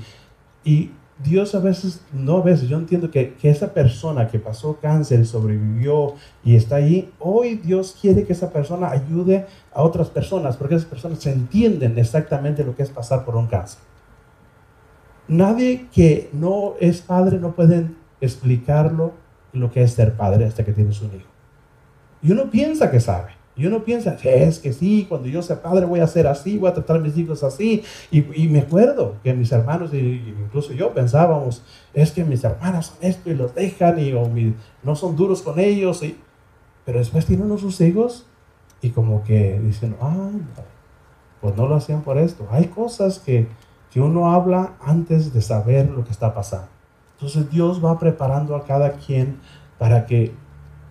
y 0.64 0.91
Dios 1.23 1.54
a 1.54 1.61
veces, 1.61 2.00
no 2.12 2.38
a 2.38 2.42
veces, 2.42 2.68
yo 2.68 2.76
entiendo 2.76 3.11
que, 3.11 3.35
que, 3.35 3.49
esa 3.49 3.73
persona 3.73 4.26
que 4.28 4.40
pasó 4.40 4.78
cáncer 4.80 5.25
sobrevivió 5.26 6.14
y 6.44 6.56
está 6.56 6.76
ahí, 6.76 7.12
hoy 7.21 7.54
Dios 7.56 7.97
quiere 8.00 8.25
que 8.25 8.33
esa 8.33 8.50
persona 8.50 8.90
ayude 8.90 9.47
a 9.73 9.83
otras 9.83 10.11
personas, 10.11 10.56
porque 10.56 10.75
esas 10.75 10.88
personas 10.88 11.25
entienden 11.26 11.99
exactamente 11.99 12.64
lo 12.64 12.75
que 12.75 12.83
es 12.83 12.90
pasar 12.90 13.25
por 13.25 13.37
un 13.37 13.47
cáncer. 13.47 13.80
Nadie 15.28 15.87
que 15.92 16.30
no 16.33 16.75
es 16.80 17.00
padre 17.00 17.38
no 17.38 17.52
puede 17.52 17.88
explicarlo 18.21 19.12
lo 19.52 19.71
que 19.71 19.83
es 19.83 19.92
ser 19.92 20.16
padre 20.16 20.44
hasta 20.44 20.64
que 20.64 20.73
tienes 20.73 21.00
un 21.00 21.14
hijo. 21.14 21.28
Y 22.23 22.33
uno 22.33 22.50
piensa 22.50 22.90
que 22.90 23.00
sabe. 23.00 23.34
Y 23.56 23.66
uno 23.66 23.84
piensa, 23.84 24.16
es 24.25 24.58
que 24.58 24.73
sí, 24.73 25.06
cuando 25.08 25.28
yo 25.28 25.40
sea 25.40 25.62
padre 25.62 25.87
voy 25.87 26.00
a 26.00 26.06
ser 26.08 26.26
así, 26.26 26.58
voy 26.58 26.70
a 26.70 26.75
tratar 26.75 26.96
a 26.96 26.99
mis 26.99 27.16
hijos 27.16 27.44
así. 27.44 27.84
Y, 28.11 28.49
me 28.49 28.61
acuerdo 28.61 29.16
que 29.23 29.32
mis 29.32 29.52
hermanos, 29.52 29.94
y 29.94 30.34
incluso 30.44 30.73
yo 30.73 30.92
pensábamos, 30.92 31.62
es 31.92 32.11
que 32.11 32.25
mis 32.25 32.42
hermanas 32.42 32.87
son 32.87 32.96
esto 33.00 33.30
y 33.30 33.34
los 33.34 33.54
dejan 33.54 34.00
y 34.00 34.12
o 34.12 34.28
no 34.82 34.96
son 34.96 35.14
duros 35.14 35.40
con 35.42 35.61
ellos. 35.61 36.02
Y, 36.02 36.16
pero 36.84 36.99
después 36.99 37.26
tienen 37.26 37.46
unos 37.46 37.61
sus 37.61 37.80
hijos 37.80 38.26
y 38.82 38.90
como 38.90 39.23
que 39.23 39.61
dicen, 39.61 39.96
ah, 40.00 40.30
pues 41.40 41.56
no 41.56 41.68
lo 41.68 41.76
hacían 41.76 42.02
por 42.02 42.18
esto. 42.18 42.49
Hay 42.50 42.66
cosas 42.66 43.20
que, 43.20 43.46
que 43.92 44.00
uno 44.00 44.32
habla 44.32 44.75
antes 44.80 45.32
de 45.32 45.40
saber 45.42 45.90
lo 45.90 46.04
que 46.04 46.11
está 46.11 46.34
pasando. 46.34 46.68
Entonces 47.12 47.49
Dios 47.50 47.84
va 47.84 48.00
preparando 48.00 48.56
a 48.56 48.64
cada 48.64 48.94
quien 48.94 49.38
para 49.78 50.06
que 50.06 50.34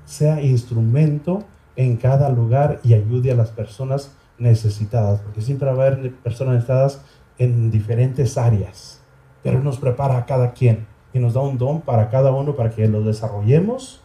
sea 0.05 0.41
instrumento 0.41 1.43
en 1.75 1.97
cada 1.97 2.29
lugar 2.29 2.79
y 2.83 2.93
ayude 2.93 3.31
a 3.31 3.35
las 3.35 3.49
personas 3.49 4.15
necesitadas, 4.37 5.19
porque 5.21 5.41
siempre 5.41 5.71
va 5.71 5.83
a 5.83 5.87
haber 5.87 6.13
personas 6.15 6.55
necesitadas 6.55 7.01
en 7.37 7.71
diferentes 7.71 8.37
áreas, 8.37 9.01
pero 9.41 9.61
nos 9.61 9.77
prepara 9.77 10.17
a 10.17 10.25
cada 10.25 10.53
quien 10.53 10.85
y 11.13 11.19
nos 11.19 11.33
da 11.33 11.41
un 11.41 11.57
don 11.57 11.81
para 11.81 12.09
cada 12.09 12.31
uno 12.31 12.55
para 12.55 12.71
que 12.71 12.87
lo 12.87 13.01
desarrollemos, 13.01 14.01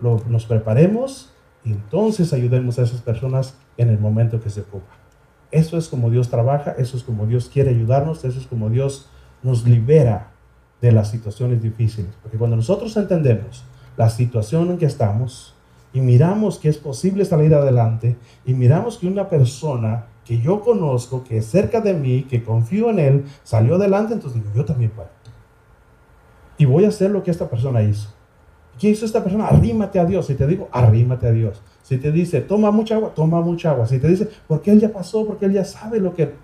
lo, 0.00 0.22
nos 0.28 0.46
preparemos 0.46 1.32
y 1.64 1.72
entonces 1.72 2.32
ayudemos 2.32 2.78
a 2.78 2.82
esas 2.82 3.00
personas 3.00 3.56
en 3.76 3.88
el 3.88 3.98
momento 3.98 4.40
que 4.40 4.50
se 4.50 4.62
ocupa. 4.62 4.96
Eso 5.50 5.78
es 5.78 5.88
como 5.88 6.10
Dios 6.10 6.28
trabaja, 6.28 6.72
eso 6.72 6.96
es 6.96 7.02
como 7.02 7.26
Dios 7.26 7.48
quiere 7.52 7.70
ayudarnos, 7.70 8.24
eso 8.24 8.38
es 8.38 8.46
como 8.46 8.68
Dios 8.68 9.08
nos 9.42 9.66
libera 9.66 10.30
de 10.80 10.92
las 10.92 11.10
situaciones 11.10 11.62
difíciles. 11.62 12.10
Porque 12.22 12.38
cuando 12.38 12.56
nosotros 12.56 12.96
entendemos 12.96 13.64
la 13.96 14.10
situación 14.10 14.70
en 14.70 14.78
que 14.78 14.86
estamos 14.86 15.54
y 15.92 16.00
miramos 16.00 16.58
que 16.58 16.68
es 16.68 16.78
posible 16.78 17.24
salir 17.24 17.54
adelante 17.54 18.16
y 18.44 18.54
miramos 18.54 18.98
que 18.98 19.06
una 19.06 19.28
persona 19.28 20.06
que 20.24 20.38
yo 20.40 20.60
conozco, 20.60 21.24
que 21.24 21.38
es 21.38 21.46
cerca 21.46 21.80
de 21.80 21.94
mí, 21.94 22.24
que 22.24 22.44
confío 22.44 22.90
en 22.90 22.98
él, 22.98 23.24
salió 23.42 23.76
adelante, 23.76 24.12
entonces 24.12 24.42
digo, 24.42 24.54
yo 24.54 24.64
también 24.64 24.90
puedo. 24.90 25.08
Y 26.58 26.66
voy 26.66 26.84
a 26.84 26.88
hacer 26.88 27.10
lo 27.10 27.22
que 27.22 27.30
esta 27.30 27.48
persona 27.48 27.82
hizo. 27.82 28.10
¿Qué 28.78 28.90
hizo 28.90 29.06
esta 29.06 29.22
persona? 29.22 29.46
Arrímate 29.46 29.98
a 29.98 30.04
Dios. 30.04 30.26
Si 30.26 30.34
te 30.34 30.46
digo, 30.46 30.68
arrímate 30.70 31.26
a 31.26 31.32
Dios. 31.32 31.62
Si 31.82 31.96
te 31.96 32.12
dice, 32.12 32.42
toma 32.42 32.70
mucha 32.70 32.96
agua, 32.96 33.12
toma 33.14 33.40
mucha 33.40 33.70
agua. 33.70 33.86
Si 33.86 33.98
te 33.98 34.06
dice, 34.06 34.28
porque 34.46 34.70
Él 34.70 34.80
ya 34.80 34.92
pasó, 34.92 35.26
porque 35.26 35.46
Él 35.46 35.52
ya 35.52 35.64
sabe 35.64 35.98
lo 35.98 36.14
que 36.14 36.34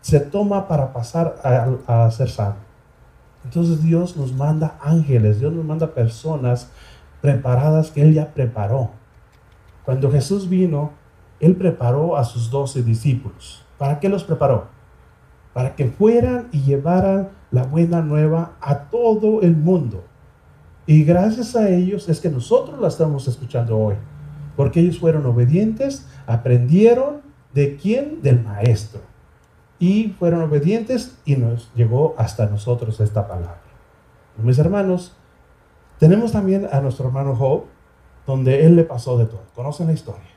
se 0.00 0.20
toma 0.20 0.68
para 0.68 0.92
pasar 0.92 1.36
a, 1.42 2.04
a 2.04 2.10
ser 2.10 2.30
sano. 2.30 2.56
Entonces 3.44 3.82
Dios 3.82 4.16
nos 4.16 4.32
manda 4.32 4.78
ángeles, 4.80 5.40
Dios 5.40 5.52
nos 5.52 5.64
manda 5.64 5.92
personas 5.92 6.70
preparadas 7.22 7.90
que 7.90 8.02
Él 8.02 8.12
ya 8.12 8.34
preparó. 8.34 8.90
Cuando 9.86 10.10
Jesús 10.10 10.48
vino, 10.48 10.90
Él 11.40 11.56
preparó 11.56 12.16
a 12.18 12.24
sus 12.24 12.50
doce 12.50 12.82
discípulos. 12.82 13.64
¿Para 13.78 13.98
qué 13.98 14.10
los 14.10 14.24
preparó? 14.24 14.66
Para 15.54 15.74
que 15.74 15.86
fueran 15.86 16.48
y 16.52 16.60
llevaran 16.60 17.30
la 17.50 17.62
buena 17.62 18.02
nueva 18.02 18.56
a 18.60 18.90
todo 18.90 19.40
el 19.40 19.56
mundo. 19.56 20.04
Y 20.86 21.04
gracias 21.04 21.54
a 21.54 21.68
ellos 21.68 22.08
es 22.08 22.20
que 22.20 22.28
nosotros 22.28 22.78
la 22.80 22.88
estamos 22.88 23.28
escuchando 23.28 23.78
hoy. 23.78 23.94
Porque 24.56 24.80
ellos 24.80 24.98
fueron 24.98 25.24
obedientes, 25.26 26.06
aprendieron 26.26 27.22
de 27.54 27.76
quién? 27.76 28.20
Del 28.22 28.42
maestro. 28.42 29.00
Y 29.78 30.14
fueron 30.18 30.42
obedientes 30.42 31.16
y 31.24 31.36
nos 31.36 31.72
llegó 31.74 32.14
hasta 32.18 32.46
nosotros 32.46 33.00
esta 33.00 33.26
palabra. 33.28 33.60
Mis 34.42 34.58
hermanos, 34.58 35.16
tenemos 36.02 36.32
también 36.32 36.66
a 36.72 36.80
nuestro 36.80 37.06
hermano 37.06 37.36
Job, 37.36 37.62
donde 38.26 38.66
él 38.66 38.74
le 38.74 38.82
pasó 38.82 39.16
de 39.18 39.26
todo. 39.26 39.42
¿Conocen 39.54 39.86
la 39.86 39.92
historia? 39.92 40.32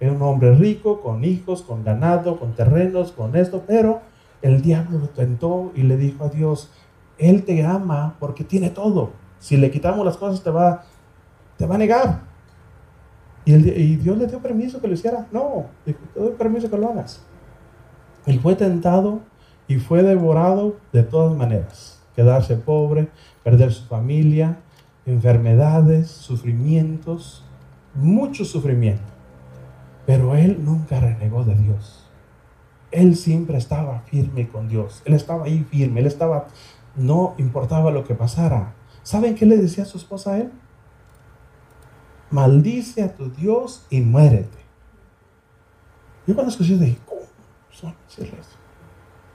Era 0.00 0.12
un 0.12 0.22
hombre 0.22 0.54
rico, 0.54 1.02
con 1.02 1.26
hijos, 1.26 1.60
con 1.60 1.84
ganado, 1.84 2.38
con 2.38 2.54
terrenos, 2.54 3.12
con 3.12 3.36
esto, 3.36 3.64
pero 3.66 4.00
el 4.40 4.62
diablo 4.62 5.00
lo 5.00 5.08
tentó 5.10 5.72
y 5.74 5.82
le 5.82 5.98
dijo 5.98 6.24
a 6.24 6.30
Dios, 6.30 6.70
Él 7.18 7.44
te 7.44 7.62
ama 7.66 8.16
porque 8.18 8.44
tiene 8.44 8.70
todo. 8.70 9.10
Si 9.40 9.58
le 9.58 9.70
quitamos 9.70 10.06
las 10.06 10.16
cosas 10.16 10.42
te 10.42 10.48
va, 10.48 10.84
te 11.58 11.66
va 11.66 11.74
a 11.74 11.78
negar. 11.78 12.22
Y, 13.44 13.52
y 13.52 13.96
Dios 13.96 14.16
le 14.16 14.26
dio 14.26 14.38
permiso 14.38 14.80
que 14.80 14.88
lo 14.88 14.94
hiciera. 14.94 15.26
No, 15.30 15.66
le 15.84 15.94
dio 16.16 16.34
permiso 16.38 16.70
que 16.70 16.78
lo 16.78 16.88
hagas. 16.88 17.22
Él 18.24 18.40
fue 18.40 18.56
tentado 18.56 19.20
y 19.68 19.76
fue 19.76 20.02
devorado 20.02 20.76
de 20.94 21.02
todas 21.02 21.36
maneras. 21.36 22.02
Quedarse 22.16 22.56
pobre, 22.56 23.10
perder 23.42 23.70
su 23.70 23.84
familia, 23.84 24.60
enfermedades, 25.06 26.10
sufrimientos, 26.10 27.44
mucho 27.94 28.44
sufrimiento. 28.44 29.02
Pero 30.06 30.36
él 30.36 30.64
nunca 30.64 31.00
renegó 31.00 31.44
de 31.44 31.54
Dios. 31.54 32.08
Él 32.90 33.16
siempre 33.16 33.56
estaba 33.58 34.00
firme 34.00 34.48
con 34.48 34.68
Dios. 34.68 35.02
Él 35.04 35.14
estaba 35.14 35.44
ahí 35.46 35.66
firme. 35.70 36.00
Él 36.00 36.06
estaba, 36.06 36.48
no 36.96 37.34
importaba 37.38 37.90
lo 37.90 38.04
que 38.04 38.14
pasara. 38.14 38.74
¿Saben 39.02 39.34
qué 39.34 39.46
le 39.46 39.56
decía 39.56 39.84
a 39.84 39.86
su 39.86 39.98
esposa 39.98 40.34
a 40.34 40.38
él? 40.38 40.52
Maldice 42.30 43.02
a 43.02 43.14
tu 43.14 43.30
Dios 43.30 43.86
y 43.90 44.00
muérete. 44.00 44.58
Yo 46.26 46.34
cuando 46.34 46.50
escuché 46.50 46.76
dije, 46.78 46.98
¿cómo? 47.04 47.20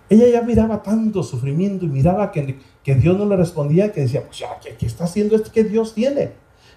Ella 0.10 0.28
ya 0.28 0.42
miraba 0.42 0.82
tanto 0.82 1.22
sufrimiento 1.22 1.86
y 1.86 1.88
miraba 1.88 2.32
que, 2.32 2.60
que 2.84 2.96
Dios 2.96 3.18
no 3.18 3.26
le 3.26 3.36
respondía, 3.36 3.92
que 3.92 4.02
decía, 4.02 4.24
pues 4.26 4.40
ya, 4.40 4.60
¿qué, 4.60 4.86
está 4.86 5.04
haciendo 5.04 5.36
esto 5.36 5.52
que 5.52 5.64
Dios 5.64 5.94
tiene? 5.94 6.32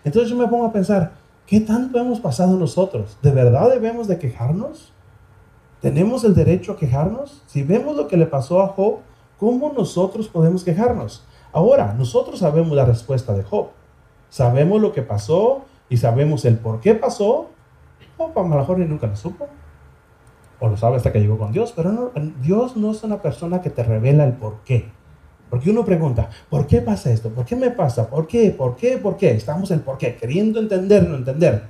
Entonces 0.04 0.30
yo 0.30 0.36
me 0.36 0.46
pongo 0.48 0.66
a 0.66 0.72
pensar, 0.72 1.12
¿qué 1.46 1.60
tanto 1.60 1.98
hemos 1.98 2.20
pasado 2.20 2.58
nosotros? 2.58 3.16
¿De 3.22 3.30
verdad 3.30 3.70
debemos 3.70 4.06
de 4.06 4.18
quejarnos? 4.18 4.92
¿Tenemos 5.80 6.24
el 6.24 6.34
derecho 6.34 6.72
a 6.72 6.76
quejarnos? 6.76 7.42
Si 7.46 7.62
vemos 7.62 7.96
lo 7.96 8.06
que 8.06 8.18
le 8.18 8.26
pasó 8.26 8.60
a 8.60 8.68
Job, 8.68 8.98
¿cómo 9.38 9.72
nosotros 9.72 10.28
podemos 10.28 10.62
quejarnos? 10.62 11.24
Ahora, 11.52 11.94
nosotros 11.94 12.38
sabemos 12.38 12.76
la 12.76 12.84
respuesta 12.84 13.32
de 13.32 13.42
Job. 13.42 13.68
Sabemos 14.28 14.80
lo 14.80 14.92
que 14.92 15.02
pasó 15.02 15.62
y 15.88 15.96
sabemos 15.96 16.44
el 16.44 16.58
por 16.58 16.80
qué 16.80 16.94
pasó. 16.94 17.48
Lo 18.18 18.44
mejor 18.44 18.78
nunca 18.78 19.06
lo 19.06 19.16
supo 19.16 19.48
o 20.62 20.68
lo 20.68 20.76
sabe 20.76 20.96
hasta 20.96 21.12
que 21.12 21.18
llegó 21.18 21.38
con 21.38 21.50
Dios, 21.50 21.72
pero 21.74 22.12
Dios 22.40 22.76
no 22.76 22.92
es 22.92 23.02
una 23.02 23.20
persona 23.20 23.60
que 23.60 23.68
te 23.68 23.82
revela 23.82 24.24
el 24.24 24.34
por 24.34 24.62
qué. 24.62 24.88
Porque 25.50 25.70
uno 25.70 25.84
pregunta, 25.84 26.30
¿por 26.48 26.68
qué 26.68 26.80
pasa 26.80 27.10
esto? 27.10 27.30
¿Por 27.30 27.44
qué 27.44 27.56
me 27.56 27.72
pasa? 27.72 28.08
¿Por 28.08 28.28
qué? 28.28 28.52
¿Por 28.52 28.76
qué? 28.76 28.96
¿Por 28.96 29.16
qué? 29.16 29.32
Estamos 29.32 29.72
en 29.72 29.80
por 29.80 29.98
qué, 29.98 30.14
queriendo 30.14 30.60
entender, 30.60 31.08
no 31.08 31.16
entender. 31.16 31.64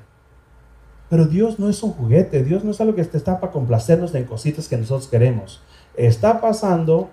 Pero 1.08 1.24
Dios 1.24 1.58
no 1.58 1.70
es 1.70 1.82
un 1.82 1.92
juguete, 1.92 2.44
Dios 2.44 2.64
no 2.64 2.72
es 2.72 2.82
algo 2.82 2.94
que 2.94 3.02
te 3.02 3.16
está 3.16 3.40
para 3.40 3.50
complacernos 3.50 4.14
en 4.14 4.24
cositas 4.24 4.68
que 4.68 4.76
nosotros 4.76 5.08
queremos. 5.08 5.62
Está 5.96 6.42
pasando, 6.42 7.08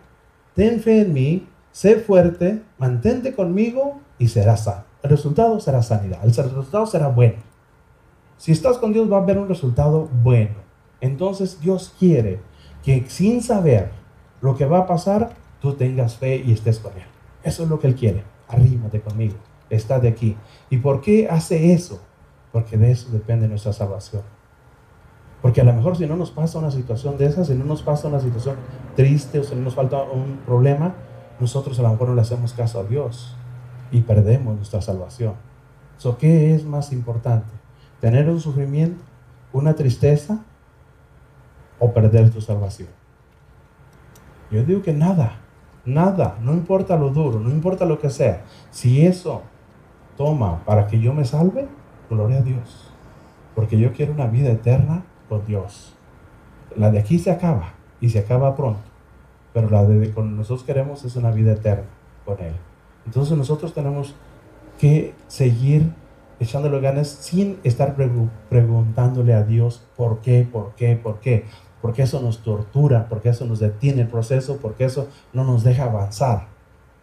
ten 0.56 0.82
fe 0.82 1.00
en 1.00 1.14
mí, 1.14 1.48
sé 1.72 1.96
fuerte, 1.96 2.62
mantente 2.78 3.34
conmigo 3.34 4.02
y 4.18 4.28
serás 4.28 4.66
sano. 4.66 4.84
El 5.02 5.12
resultado 5.12 5.62
será 5.62 5.82
sanidad, 5.82 6.20
el 6.26 6.36
resultado 6.36 6.86
será 6.88 7.08
bueno. 7.08 7.38
Si 8.36 8.52
estás 8.52 8.78
con 8.78 8.92
Dios 8.92 9.10
va 9.10 9.20
a 9.20 9.22
haber 9.22 9.38
un 9.38 9.48
resultado 9.48 10.10
bueno. 10.22 10.69
Entonces 11.02 11.60
Dios 11.62 11.94
quiere 11.98 12.40
que 12.84 13.06
sin 13.08 13.42
saber 13.42 13.92
lo 14.42 14.56
que 14.56 14.66
va 14.66 14.80
a 14.80 14.88
pasar, 14.88 15.36
tú 15.62 15.74
tengas 15.74 16.16
fe 16.16 16.38
y 16.46 16.52
estés 16.52 16.80
con 16.80 16.94
Él. 16.94 17.06
Eso 17.44 17.64
es 17.64 17.70
lo 17.70 17.80
que 17.80 17.88
Él 17.88 17.96
quiere. 17.96 18.24
Arrímate 18.48 19.02
conmigo, 19.02 19.36
está 19.70 20.00
de 20.00 20.10
aquí. 20.10 20.36
¿Y 20.70 20.78
por 20.78 21.02
qué 21.02 21.28
hace 21.30 21.74
eso? 21.74 22.02
Porque 22.52 22.78
de 22.78 22.92
eso 22.92 23.10
depende 23.12 23.48
nuestra 23.48 23.74
salvación. 23.74 24.24
Porque 25.42 25.62
a 25.62 25.64
lo 25.64 25.74
mejor 25.74 25.96
si 25.96 26.06
no 26.06 26.18
nos 26.18 26.32
pasa 26.32 26.60
una 26.60 26.72
situación 26.72 27.18
de 27.18 27.26
esas, 27.26 27.48
si 27.48 27.54
no 27.54 27.64
nos 27.64 27.82
pasa 27.82 28.08
una 28.08 28.20
situación 28.20 28.56
triste 28.96 29.40
o 29.40 29.44
si 29.44 29.56
no 29.56 29.62
nos 29.62 29.76
falta 29.76 30.02
un 30.04 30.40
problema, 30.46 30.96
nosotros 31.40 31.80
a 31.80 31.84
lo 31.84 31.90
mejor 31.92 32.10
no 32.10 32.16
le 32.16 32.22
hacemos 32.22 32.54
caso 32.54 32.80
a 32.80 32.84
Dios 32.84 33.36
y 33.92 34.02
perdemos 34.02 34.56
nuestra 34.58 34.82
salvación. 34.82 35.36
So, 35.98 36.18
¿Qué 36.18 36.56
es 36.56 36.66
más 36.66 36.92
importante? 36.92 37.50
¿Tener 38.02 38.30
un 38.30 38.40
sufrimiento, 38.40 39.02
una 39.54 39.76
tristeza 39.76 40.44
o 41.80 41.94
perder 41.94 42.30
tu 42.30 42.42
salvación. 42.42 42.90
Yo 44.52 44.64
digo 44.64 44.82
que 44.82 44.94
nada, 44.94 45.40
nada, 45.86 46.38
no 46.42 46.54
importa 46.54 46.98
lo 46.98 47.10
duro, 47.10 47.40
no 47.40 47.50
importa 47.50 47.86
lo 47.86 48.00
que 48.00 48.10
sea. 48.10 48.44
Si 48.72 49.06
eso 49.06 49.44
toma 50.18 50.64
para 50.66 50.88
que 50.88 51.00
yo 51.00 51.14
me 51.14 51.26
salve, 51.26 51.68
gloria 52.10 52.38
a 52.40 52.42
Dios. 52.42 52.92
Porque 53.56 53.78
yo 53.80 53.94
quiero 53.94 54.14
una 54.14 54.28
vida 54.28 54.50
eterna 54.50 55.04
con 55.28 55.46
Dios. 55.46 55.96
La 56.76 56.92
de 56.92 57.00
aquí 57.00 57.20
se 57.20 57.32
acaba 57.32 57.74
y 58.02 58.10
se 58.10 58.20
acaba 58.20 58.56
pronto. 58.56 58.82
Pero 59.54 59.70
la 59.70 59.86
de 59.86 60.12
con 60.12 60.36
nosotros 60.36 60.64
queremos 60.64 61.04
es 61.06 61.16
una 61.16 61.32
vida 61.32 61.54
eterna 61.54 61.88
con 62.26 62.40
Él. 62.40 62.54
Entonces 63.06 63.38
nosotros 63.38 63.74
tenemos 63.74 64.16
que 64.80 65.14
seguir 65.28 65.92
echándole 66.40 66.80
ganas 66.80 67.08
sin 67.08 67.60
estar 67.64 67.96
preguntándole 68.50 69.34
a 69.34 69.44
Dios 69.44 69.86
por 69.98 70.20
qué, 70.20 70.48
por 70.50 70.74
qué, 70.76 70.96
por 70.96 71.20
qué 71.20 71.46
porque 71.82 72.04
eso 72.04 72.22
nos 72.22 72.40
tortura, 72.40 73.08
porque 73.10 73.30
eso 73.30 73.46
nos 73.46 73.60
detiene 73.60 74.02
el 74.02 74.08
proceso, 74.08 74.58
porque 74.58 74.86
eso 74.86 75.08
no 75.34 75.44
nos 75.44 75.64
deja 75.64 75.86
avanzar, 75.86 76.48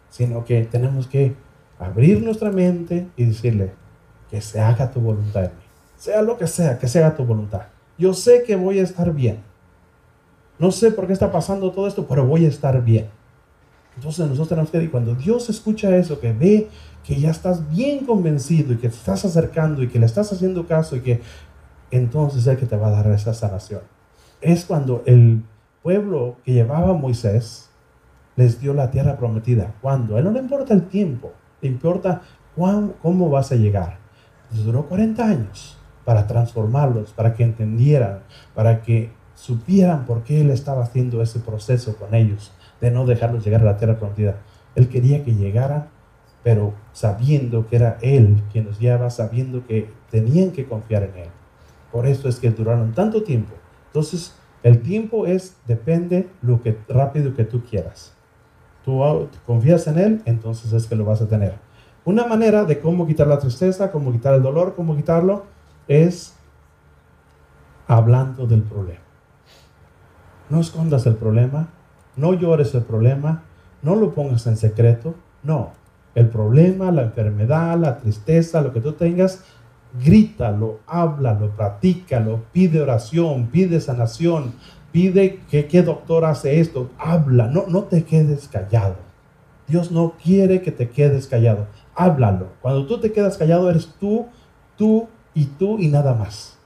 sino 0.09 0.45
que 0.45 0.63
tenemos 0.65 1.07
que 1.07 1.35
abrir 1.79 2.21
nuestra 2.23 2.51
mente 2.51 3.07
y 3.15 3.25
decirle 3.25 3.73
que 4.29 4.41
se 4.41 4.59
haga 4.59 4.91
tu 4.91 4.99
voluntad 4.99 5.45
en 5.45 5.51
mí. 5.51 5.63
Sea 5.95 6.21
lo 6.21 6.37
que 6.37 6.47
sea, 6.47 6.77
que 6.77 6.87
se 6.87 7.03
haga 7.03 7.15
tu 7.15 7.25
voluntad. 7.25 7.63
Yo 7.97 8.13
sé 8.13 8.43
que 8.43 8.55
voy 8.55 8.79
a 8.79 8.83
estar 8.83 9.11
bien. 9.13 9.39
No 10.59 10.71
sé 10.71 10.91
por 10.91 11.07
qué 11.07 11.13
está 11.13 11.31
pasando 11.31 11.71
todo 11.71 11.87
esto, 11.87 12.07
pero 12.07 12.25
voy 12.25 12.45
a 12.45 12.49
estar 12.49 12.83
bien. 12.83 13.09
Entonces 13.95 14.27
nosotros 14.27 14.49
tenemos 14.49 14.69
que, 14.69 14.91
cuando 14.91 15.15
Dios 15.15 15.49
escucha 15.49 15.95
eso, 15.95 16.19
que 16.19 16.31
ve 16.31 16.69
que 17.03 17.19
ya 17.19 17.31
estás 17.31 17.67
bien 17.69 18.05
convencido 18.05 18.73
y 18.73 18.77
que 18.77 18.89
te 18.89 18.95
estás 18.95 19.25
acercando 19.25 19.81
y 19.81 19.87
que 19.87 19.97
le 19.97 20.05
estás 20.05 20.31
haciendo 20.31 20.67
caso 20.67 20.95
y 20.95 21.01
que 21.01 21.21
entonces 21.89 22.41
es 22.41 22.47
el 22.47 22.57
que 22.57 22.65
te 22.65 22.75
va 22.75 22.87
a 22.87 22.91
dar 22.91 23.07
esa 23.07 23.33
sanación. 23.33 23.81
Es 24.41 24.65
cuando 24.65 25.03
el 25.05 25.43
pueblo 25.81 26.37
que 26.43 26.53
llevaba 26.53 26.93
Moisés 26.93 27.69
les 28.35 28.59
dio 28.59 28.73
la 28.73 28.91
tierra 28.91 29.17
prometida. 29.17 29.73
¿Cuándo? 29.81 30.15
A 30.15 30.19
él 30.19 30.25
no 30.25 30.31
le 30.31 30.39
importa 30.39 30.73
el 30.73 30.87
tiempo, 30.87 31.31
le 31.61 31.69
importa 31.69 32.21
cómo 33.01 33.29
vas 33.29 33.51
a 33.51 33.55
llegar. 33.55 33.97
duró 34.51 34.87
40 34.87 35.25
años 35.25 35.77
para 36.05 36.25
transformarlos, 36.25 37.11
para 37.11 37.33
que 37.33 37.43
entendieran, 37.43 38.19
para 38.55 38.81
que 38.81 39.11
supieran 39.33 40.05
por 40.05 40.23
qué 40.23 40.41
él 40.41 40.51
estaba 40.51 40.83
haciendo 40.83 41.21
ese 41.21 41.39
proceso 41.39 41.97
con 41.97 42.15
ellos, 42.15 42.51
de 42.79 42.91
no 42.91 43.05
dejarlos 43.05 43.43
llegar 43.43 43.61
a 43.61 43.65
la 43.65 43.77
tierra 43.77 43.99
prometida. 43.99 44.37
Él 44.75 44.87
quería 44.89 45.23
que 45.23 45.35
llegaran, 45.35 45.89
pero 46.43 46.73
sabiendo 46.93 47.67
que 47.67 47.75
era 47.75 47.97
él 48.01 48.41
quien 48.51 48.65
los 48.65 48.79
guiaba, 48.79 49.09
sabiendo 49.09 49.65
que 49.67 49.89
tenían 50.09 50.51
que 50.51 50.65
confiar 50.65 51.03
en 51.03 51.15
él. 51.17 51.29
Por 51.91 52.07
eso 52.07 52.29
es 52.29 52.39
que 52.39 52.51
duraron 52.51 52.93
tanto 52.93 53.23
tiempo. 53.23 53.53
Entonces, 53.87 54.35
el 54.63 54.81
tiempo 54.81 55.25
es, 55.25 55.55
depende 55.67 56.29
lo 56.41 56.61
que 56.61 56.77
rápido 56.87 57.35
que 57.35 57.43
tú 57.43 57.63
quieras. 57.63 58.13
Tú 58.83 59.01
confías 59.45 59.87
en 59.87 59.99
él, 59.99 60.21
entonces 60.25 60.71
es 60.73 60.87
que 60.87 60.95
lo 60.95 61.05
vas 61.05 61.21
a 61.21 61.27
tener. 61.27 61.55
Una 62.05 62.25
manera 62.25 62.63
de 62.63 62.79
cómo 62.79 63.05
quitar 63.05 63.27
la 63.27 63.39
tristeza, 63.39 63.91
cómo 63.91 64.11
quitar 64.11 64.33
el 64.33 64.41
dolor, 64.41 64.75
cómo 64.75 64.95
quitarlo, 64.95 65.43
es 65.87 66.35
hablando 67.87 68.47
del 68.47 68.61
problema. 68.61 69.01
No 70.49 70.61
escondas 70.61 71.05
el 71.05 71.15
problema, 71.15 71.67
no 72.15 72.33
llores 72.33 72.73
el 72.75 72.83
problema, 72.83 73.43
no 73.81 73.95
lo 73.95 74.13
pongas 74.13 74.47
en 74.47 74.57
secreto, 74.57 75.15
no. 75.43 75.71
El 76.15 76.29
problema, 76.29 76.91
la 76.91 77.03
enfermedad, 77.03 77.77
la 77.77 77.97
tristeza, 77.97 78.61
lo 78.61 78.73
que 78.73 78.81
tú 78.81 78.93
tengas, 78.93 79.43
grítalo, 80.03 80.79
háblalo, 80.87 81.51
practícalo, 81.55 82.43
pide 82.51 82.81
oración, 82.81 83.47
pide 83.47 83.79
sanación, 83.79 84.53
pide 84.91 85.41
que 85.49 85.67
qué 85.67 85.83
doctor 85.83 86.25
hace 86.25 86.59
esto, 86.59 86.89
habla, 86.97 87.47
no, 87.47 87.65
no 87.67 87.83
te 87.83 88.03
quedes 88.03 88.47
callado. 88.47 88.95
Dios 89.67 89.91
no 89.91 90.13
quiere 90.23 90.61
que 90.61 90.71
te 90.71 90.89
quedes 90.89 91.27
callado, 91.27 91.67
háblalo. 91.95 92.47
Cuando 92.61 92.85
tú 92.85 92.99
te 92.99 93.11
quedas 93.11 93.37
callado 93.37 93.69
eres 93.69 93.93
tú, 93.99 94.27
tú 94.77 95.07
y 95.33 95.45
tú 95.45 95.77
y 95.79 95.87
nada 95.89 96.13
más. 96.13 96.57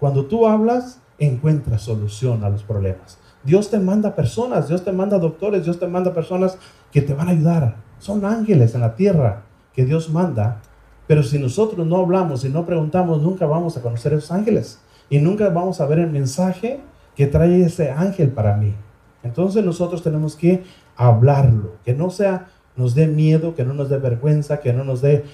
Cuando 0.00 0.26
tú 0.26 0.46
hablas, 0.46 1.00
encuentras 1.18 1.82
solución 1.82 2.44
a 2.44 2.50
los 2.50 2.62
problemas. 2.62 3.18
Dios 3.44 3.70
te 3.70 3.78
manda 3.78 4.14
personas, 4.14 4.68
Dios 4.68 4.84
te 4.84 4.92
manda 4.92 5.18
doctores, 5.18 5.64
Dios 5.64 5.78
te 5.78 5.86
manda 5.86 6.12
personas 6.12 6.58
que 6.90 7.02
te 7.02 7.14
van 7.14 7.28
a 7.28 7.32
ayudar. 7.32 7.76
Son 7.98 8.24
ángeles 8.24 8.74
en 8.74 8.80
la 8.80 8.96
tierra 8.96 9.44
que 9.72 9.84
Dios 9.84 10.10
manda 10.10 10.62
pero 11.06 11.22
si 11.22 11.38
nosotros 11.38 11.86
no 11.86 11.96
hablamos 11.96 12.44
y 12.44 12.48
no 12.48 12.66
preguntamos, 12.66 13.22
nunca 13.22 13.46
vamos 13.46 13.76
a 13.76 13.82
conocer 13.82 14.12
a 14.12 14.16
esos 14.16 14.32
ángeles. 14.32 14.80
Y 15.08 15.18
nunca 15.18 15.48
vamos 15.50 15.80
a 15.80 15.86
ver 15.86 16.00
el 16.00 16.10
mensaje 16.10 16.80
que 17.14 17.26
trae 17.26 17.62
ese 17.62 17.90
ángel 17.90 18.30
para 18.30 18.56
mí. 18.56 18.74
Entonces 19.22 19.64
nosotros 19.64 20.02
tenemos 20.02 20.34
que 20.34 20.64
hablarlo. 20.96 21.74
Que 21.84 21.94
no 21.94 22.10
sea, 22.10 22.48
nos 22.76 22.94
dé 22.94 23.06
miedo, 23.06 23.54
que 23.54 23.64
no 23.64 23.72
nos 23.72 23.88
dé 23.88 23.98
vergüenza, 23.98 24.60
que 24.60 24.72
no 24.72 24.84
nos 24.84 25.00
dé, 25.00 25.24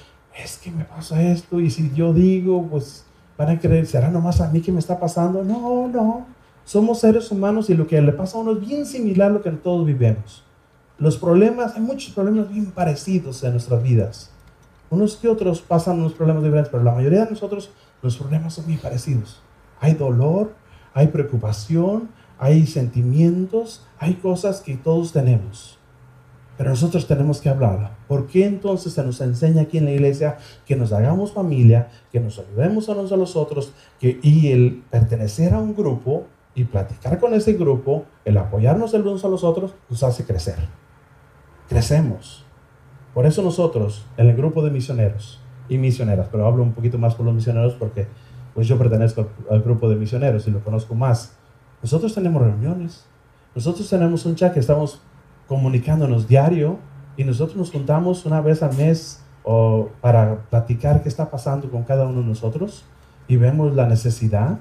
es 0.43 0.59
que 0.59 0.71
me 0.71 0.85
pasa 0.85 1.23
esto. 1.23 1.61
Y 1.61 1.71
si 1.71 1.91
yo 1.95 2.13
digo, 2.13 2.67
pues 2.71 3.05
van 3.39 3.51
a 3.51 3.59
creer, 3.59 3.87
será 3.87 4.11
nomás 4.11 4.41
a 4.41 4.51
mí 4.51 4.61
que 4.61 4.73
me 4.73 4.79
está 4.79 5.01
pasando. 5.01 5.43
No, 5.43 5.89
no. 5.89 6.27
Somos 6.65 7.01
seres 7.01 7.31
humanos 7.31 7.71
y 7.71 7.75
lo 7.75 7.87
que 7.87 8.01
le 8.01 8.13
pasa 8.13 8.37
a 8.37 8.41
uno 8.41 8.53
es 8.53 8.61
bien 8.61 8.87
similar 8.87 9.31
a 9.31 9.35
lo 9.35 9.43
que 9.43 9.51
todos 9.51 9.87
vivimos. 9.87 10.45
Los 10.99 11.17
problemas, 11.17 11.75
hay 11.75 11.83
muchos 11.83 12.13
problemas 12.13 12.49
bien 12.49 12.71
parecidos 12.71 13.43
en 13.43 13.53
nuestras 13.53 13.83
vidas. 13.83 14.32
Unos 14.93 15.17
que 15.17 15.27
otros 15.27 15.63
pasan 15.63 16.01
unos 16.01 16.13
problemas 16.13 16.43
diferentes, 16.43 16.71
pero 16.71 16.85
la 16.85 16.93
mayoría 16.93 17.25
de 17.25 17.31
nosotros 17.31 17.71
los 18.03 18.19
problemas 18.19 18.53
son 18.53 18.67
muy 18.67 18.77
parecidos. 18.77 19.41
Hay 19.81 19.95
dolor, 19.95 20.53
hay 20.93 21.07
preocupación, 21.07 22.11
hay 22.39 22.67
sentimientos, 22.67 23.87
hay 23.99 24.17
cosas 24.17 24.61
que 24.61 24.77
todos 24.77 25.15
tenemos. 25.15 25.79
Pero 26.59 26.69
nosotros 26.69 27.07
tenemos 27.07 27.41
que 27.41 27.49
hablar. 27.49 27.97
¿Por 28.07 28.27
qué 28.27 28.45
entonces 28.45 28.93
se 28.93 29.03
nos 29.03 29.23
enseña 29.23 29.63
aquí 29.63 29.79
en 29.79 29.87
la 29.87 29.93
iglesia 29.93 30.37
que 30.67 30.77
nos 30.77 30.93
hagamos 30.93 31.33
familia, 31.33 31.89
que 32.13 32.21
nos 32.21 32.39
ayudemos 32.39 32.91
a 32.91 32.93
unos 32.93 33.13
a 33.13 33.17
los 33.17 33.35
otros, 33.35 33.73
que, 33.99 34.21
y 34.23 34.53
el 34.53 34.85
pertenecer 34.91 35.55
a 35.55 35.59
un 35.59 35.75
grupo 35.75 36.27
y 36.55 36.65
platicar 36.65 37.19
con 37.19 37.33
ese 37.33 37.55
grupo, 37.55 38.05
el 38.27 38.37
apoyarnos 38.37 38.93
el 38.93 39.07
unos 39.07 39.25
a 39.25 39.29
los 39.29 39.43
otros, 39.43 39.75
nos 39.89 40.03
hace 40.03 40.27
crecer? 40.27 40.59
Crecemos. 41.67 42.45
Por 43.15 43.27
eso 43.27 43.43
nosotros, 43.43 44.07
en 44.17 44.29
el 44.29 44.37
grupo 44.37 44.65
de 44.65 44.71
misioneros 44.71 45.41
y 45.69 45.79
misioneras, 45.79 46.29
pero 46.31 46.47
hablo 46.47 46.63
un 46.63 46.73
poquito 46.73 46.99
más 46.99 47.15
por 47.15 47.27
los 47.27 47.35
misioneros 47.35 47.75
porque 47.75 48.07
pues 48.55 48.69
yo 48.69 48.79
pertenezco 48.79 49.29
al 49.51 49.63
grupo 49.63 49.89
de 49.89 49.97
misioneros 49.97 50.47
y 50.47 50.51
lo 50.51 50.63
conozco 50.63 50.95
más. 50.95 51.37
Nosotros 51.83 52.15
tenemos 52.15 52.43
reuniones, 52.43 53.07
nosotros 53.55 53.89
tenemos 53.89 54.25
un 54.25 54.35
chat 54.35 54.55
que 54.55 54.61
estamos 54.61 55.01
comunicándonos 55.47 56.29
diario 56.29 56.79
y 57.17 57.25
nosotros 57.25 57.57
nos 57.57 57.71
juntamos 57.71 58.25
una 58.25 58.41
vez 58.41 58.63
al 58.63 58.75
mes 58.77 59.23
o 59.45 59.91
para 60.01 60.45
platicar 60.49 61.03
qué 61.03 61.09
está 61.09 61.31
pasando 61.31 61.71
con 61.71 61.83
cada 61.83 62.07
uno 62.07 62.21
de 62.21 62.27
nosotros 62.27 62.85
y 63.29 63.37
vemos 63.37 63.75
la 63.75 63.87
necesidad. 63.87 64.59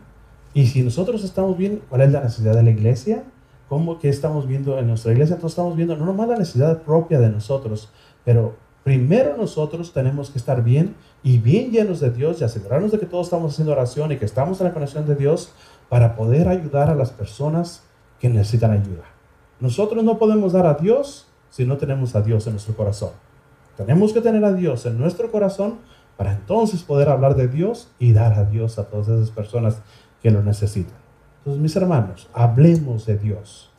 Y 0.53 0.67
si 0.67 0.81
nosotros 0.83 1.23
estamos 1.23 1.57
bien, 1.57 1.81
¿cuál 1.89 2.01
es 2.01 2.11
la 2.11 2.21
necesidad 2.21 2.55
de 2.55 2.63
la 2.63 2.71
iglesia? 2.71 3.23
¿Cómo 3.69 3.99
que 3.99 4.09
estamos 4.09 4.47
viendo 4.47 4.77
en 4.79 4.87
nuestra 4.87 5.13
iglesia? 5.13 5.35
Entonces 5.35 5.53
estamos 5.53 5.77
viendo 5.77 5.95
no 5.95 6.05
nomás 6.05 6.27
la 6.27 6.37
necesidad 6.37 6.81
propia 6.81 7.19
de 7.19 7.29
nosotros, 7.29 7.89
pero 8.23 8.55
primero 8.83 9.37
nosotros 9.37 9.93
tenemos 9.93 10.29
que 10.29 10.37
estar 10.37 10.63
bien 10.63 10.95
y 11.23 11.37
bien 11.37 11.71
llenos 11.71 11.99
de 11.99 12.11
Dios 12.11 12.41
y 12.41 12.43
asegurarnos 12.43 12.91
de 12.91 12.99
que 12.99 13.05
todos 13.05 13.27
estamos 13.27 13.53
haciendo 13.53 13.73
oración 13.73 14.11
y 14.11 14.17
que 14.17 14.25
estamos 14.25 14.59
en 14.59 14.67
la 14.67 14.73
conexión 14.73 15.05
de 15.05 15.15
Dios 15.15 15.53
para 15.89 16.15
poder 16.15 16.47
ayudar 16.47 16.89
a 16.89 16.95
las 16.95 17.11
personas 17.11 17.83
que 18.19 18.29
necesitan 18.29 18.71
ayuda. 18.71 19.03
Nosotros 19.59 20.03
no 20.03 20.17
podemos 20.17 20.53
dar 20.53 20.65
a 20.65 20.75
Dios 20.75 21.27
si 21.49 21.65
no 21.65 21.77
tenemos 21.77 22.15
a 22.15 22.21
Dios 22.21 22.47
en 22.47 22.53
nuestro 22.53 22.75
corazón. 22.75 23.11
Tenemos 23.77 24.13
que 24.13 24.21
tener 24.21 24.43
a 24.45 24.53
Dios 24.53 24.85
en 24.85 24.97
nuestro 24.97 25.31
corazón 25.31 25.79
para 26.17 26.33
entonces 26.33 26.83
poder 26.83 27.09
hablar 27.09 27.35
de 27.35 27.47
Dios 27.47 27.89
y 27.99 28.13
dar 28.13 28.33
a 28.33 28.45
Dios 28.45 28.77
a 28.77 28.85
todas 28.85 29.07
esas 29.07 29.31
personas 29.31 29.81
que 30.21 30.31
lo 30.31 30.43
necesitan. 30.43 30.97
Entonces, 31.39 31.61
mis 31.61 31.75
hermanos, 31.75 32.29
hablemos 32.33 33.07
de 33.07 33.17
Dios. 33.17 33.70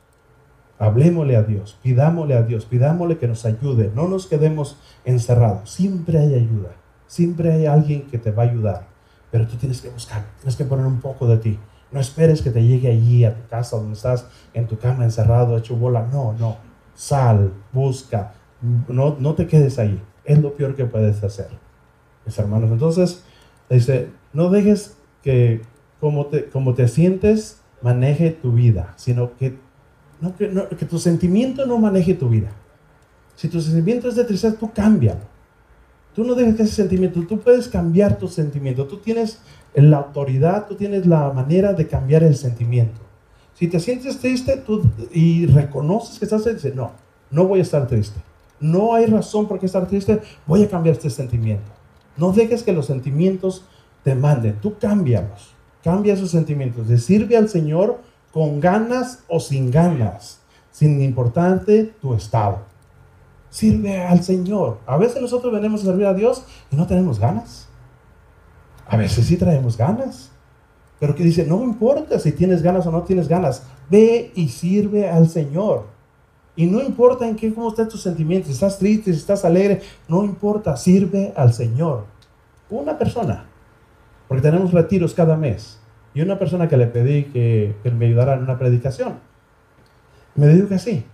Hablemosle 0.79 1.37
a 1.37 1.43
Dios, 1.43 1.79
pidámosle 1.83 2.35
a 2.35 2.43
Dios, 2.43 2.65
pidámosle 2.65 3.19
que 3.19 3.29
nos 3.29 3.45
ayude, 3.45 3.93
no 3.95 4.09
nos 4.09 4.27
quedemos 4.27 4.79
encerrados. 5.05 5.71
Siempre 5.71 6.19
hay 6.19 6.35
ayuda, 6.35 6.71
siempre 7.07 7.53
hay 7.53 7.67
alguien 7.67 8.03
que 8.03 8.19
te 8.19 8.31
va 8.31 8.43
a 8.45 8.47
ayudar, 8.47 8.89
pero 9.31 9.47
tú 9.47 9.57
tienes 9.57 9.81
que 9.81 9.91
buscar, 9.91 10.25
tienes 10.39 10.57
que 10.57 10.65
poner 10.65 10.87
un 10.87 11.01
poco 11.01 11.27
de 11.27 11.37
ti. 11.37 11.59
No 11.93 12.01
esperes 12.01 12.41
que 12.41 12.51
te 12.51 12.65
llegue 12.65 12.91
allí 12.91 13.25
a 13.25 13.35
tu 13.35 13.47
casa 13.49 13.77
donde 13.77 13.93
estás 13.93 14.27
en 14.55 14.67
tu 14.67 14.79
cama 14.79 15.05
encerrado, 15.05 15.59
hecho 15.59 15.77
bola. 15.77 16.09
No, 16.11 16.33
no. 16.33 16.57
Sal, 16.95 17.53
busca, 17.71 18.33
no, 18.89 19.17
no 19.19 19.35
te 19.35 19.47
quedes 19.47 19.79
ahí. 19.79 20.03
Es 20.25 20.39
lo 20.39 20.55
peor 20.55 20.75
que 20.75 20.87
puedes 20.87 21.23
hacer, 21.23 21.49
mis 22.25 22.39
hermanos. 22.39 22.71
Entonces, 22.71 23.25
dice, 23.69 24.09
no 24.33 24.49
dejes 24.49 24.97
que 25.23 25.63
como 26.01 26.27
te, 26.27 26.47
como 26.47 26.75
te 26.75 26.89
sientes 26.89 27.61
maneje 27.83 28.31
tu 28.31 28.53
vida, 28.53 28.95
sino 28.97 29.37
que 29.37 29.59
que, 30.31 30.87
tu 30.87 30.99
sentimiento 30.99 31.67
no 31.67 31.79
maneje 31.79 32.15
tu 32.15 32.29
vida. 32.29 32.51
Si 33.35 33.49
tu 33.49 33.61
sentimiento 33.61 34.09
es 34.09 34.15
de 34.15 34.25
tristeza, 34.25 34.57
tú 34.57 34.71
cámbialo. 34.73 35.33
Tú 36.15 36.25
no 36.25 36.35
dejes 36.35 36.57
que 36.57 36.63
ese 36.63 36.75
sentimiento, 36.75 37.23
tú 37.27 37.41
puedes 37.41 37.69
cambiar 37.69 38.19
tu 38.19 38.29
sentimiento. 38.29 38.87
Tú 38.87 38.99
tienes 38.99 39.39
la 39.75 39.99
autoridad, 39.99 40.67
tú 40.67 40.75
tienes 40.75 41.07
la 41.07 41.33
manera 41.33 41.73
de 41.73 41.89
cambiar 41.89 42.23
el 42.23 42.37
sentimiento. 42.37 43.01
Si 43.55 43.69
te 43.69 43.81
sientes 43.81 44.19
triste 44.19 44.63
y 45.13 45.47
reconoces 45.47 46.19
que 46.19 46.27
estás 46.27 46.45
triste, 46.45 46.73
no, 46.75 46.93
no 47.31 47.47
voy 47.47 47.61
a 47.61 47.63
estar 47.63 47.87
triste. 47.87 48.21
No 48.61 48.95
hay 48.95 49.07
razón 49.07 49.49
por 49.49 49.59
qué 49.59 49.67
estar 49.67 49.89
triste, 49.89 50.21
voy 50.47 50.63
a 50.63 50.69
cambiar 50.69 50.97
este 50.97 51.11
sentimiento. 51.11 51.71
No 52.17 52.33
dejes 52.33 52.63
que 52.63 52.73
los 52.73 52.87
sentimientos 52.87 53.65
te 54.05 54.15
manden, 54.15 54.59
tú 54.61 54.77
cámbialos. 54.79 55.55
Cambia 55.83 56.15
esos 56.15 56.31
sentimientos. 56.31 56.89
De 56.89 56.99
sirve 56.99 57.37
al 57.37 57.49
Señor 57.49 58.01
con 58.33 58.61
ganas 58.61 59.21
o 59.29 59.39
sin 59.39 59.71
ganas, 59.71 60.41
sin 60.71 61.01
importante 61.03 61.95
tu 62.01 62.15
estado. 62.15 62.61
Sirve 63.51 64.03
al 64.03 64.25
Señor. 64.25 64.79
A 64.87 64.97
veces 64.97 65.21
nosotros 65.21 65.53
venimos 65.53 65.83
a 65.83 65.87
servir 65.87 66.07
a 66.07 66.15
Dios 66.15 66.45
y 66.71 66.77
no 66.77 66.87
tenemos 66.87 67.19
ganas. 67.19 67.69
A 68.87 68.97
veces 68.97 69.27
sí 69.27 69.37
traemos 69.37 69.77
ganas. 69.77 70.31
Pero 70.99 71.15
que 71.15 71.25
dice, 71.25 71.45
no 71.45 71.63
importa 71.63 72.19
si 72.19 72.33
tienes 72.33 72.63
ganas 72.63 72.87
o 72.87 72.91
no 72.91 73.03
tienes 73.03 73.29
ganas, 73.29 73.65
ve 73.91 74.33
y 74.35 74.49
sirve 74.49 75.11
al 75.11 75.29
Señor. 75.29 75.87
Y 76.57 76.67
no 76.67 76.81
importa 76.81 77.29
en 77.29 77.37
qué, 77.37 77.53
cómo 77.53 77.69
estén 77.71 77.89
tus 77.89 78.03
sentimientos, 78.03 78.49
si 78.49 78.55
estás 78.55 78.79
triste, 78.79 79.13
si 79.13 79.19
estás 79.19 79.45
alegre, 79.45 79.83
no 80.09 80.25
importa, 80.25 80.77
sirve 80.77 81.33
al 81.37 81.53
Señor. 81.53 82.05
Una 82.71 82.97
persona, 82.97 83.47
porque 84.29 84.43
tenemos 84.43 84.73
retiros 84.73 85.13
cada 85.13 85.37
mes 85.37 85.82
y 86.15 86.21
una 86.21 86.39
persona 86.39 86.69
que 86.69 86.77
le 86.77 86.87
pedí 86.87 87.25
que, 87.25 87.75
me 87.97 88.07
ayudara 88.07 88.35
en 88.35 88.43
una 88.43 88.59
predicación. 88.59 89.15
Me 90.35 90.49
dijo 90.49 90.69
que 90.69 90.79
sí. 90.79 91.05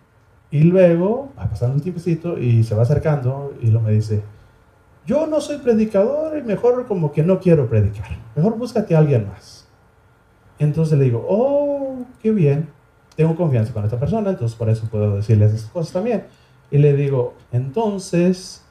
Y 0.51 0.63
luego 0.63 1.33
va 1.39 1.49
pasando 1.49 1.75
un 1.75 1.81
tiempecito 1.81 2.39
y 2.39 2.65
se 2.65 2.75
va 2.75 2.83
acercando 2.83 3.55
y 3.61 3.71
lo 3.71 3.81
me 3.81 3.93
dice, 3.93 4.23
yo 5.07 5.27
no 5.27 5.41
soy 5.41 5.59
predicador 5.59 6.39
y 6.39 6.43
mejor 6.43 6.87
como 6.87 7.13
que 7.13 7.23
no 7.23 7.39
quiero 7.39 7.69
predicar. 7.69 8.09
Mejor 8.35 8.57
búscate 8.57 8.95
a 8.95 8.99
alguien 8.99 9.27
más. 9.29 9.69
Entonces 10.59 10.99
le 10.99 11.05
digo, 11.05 11.25
oh, 11.29 12.05
qué 12.23 12.31
bien, 12.31 12.69
tengo 13.15 13.37
confianza 13.37 13.73
con 13.73 13.85
esta 13.85 13.99
persona, 13.99 14.31
entonces 14.31 14.57
por 14.57 14.69
eso 14.69 14.89
puedo 14.91 15.17
decirles 15.17 15.53
esas 15.53 15.71
cosas 15.71 15.93
también. 15.93 16.25
Y 16.71 16.79
le 16.79 16.95
digo, 16.95 17.35
entonces, 17.53 18.65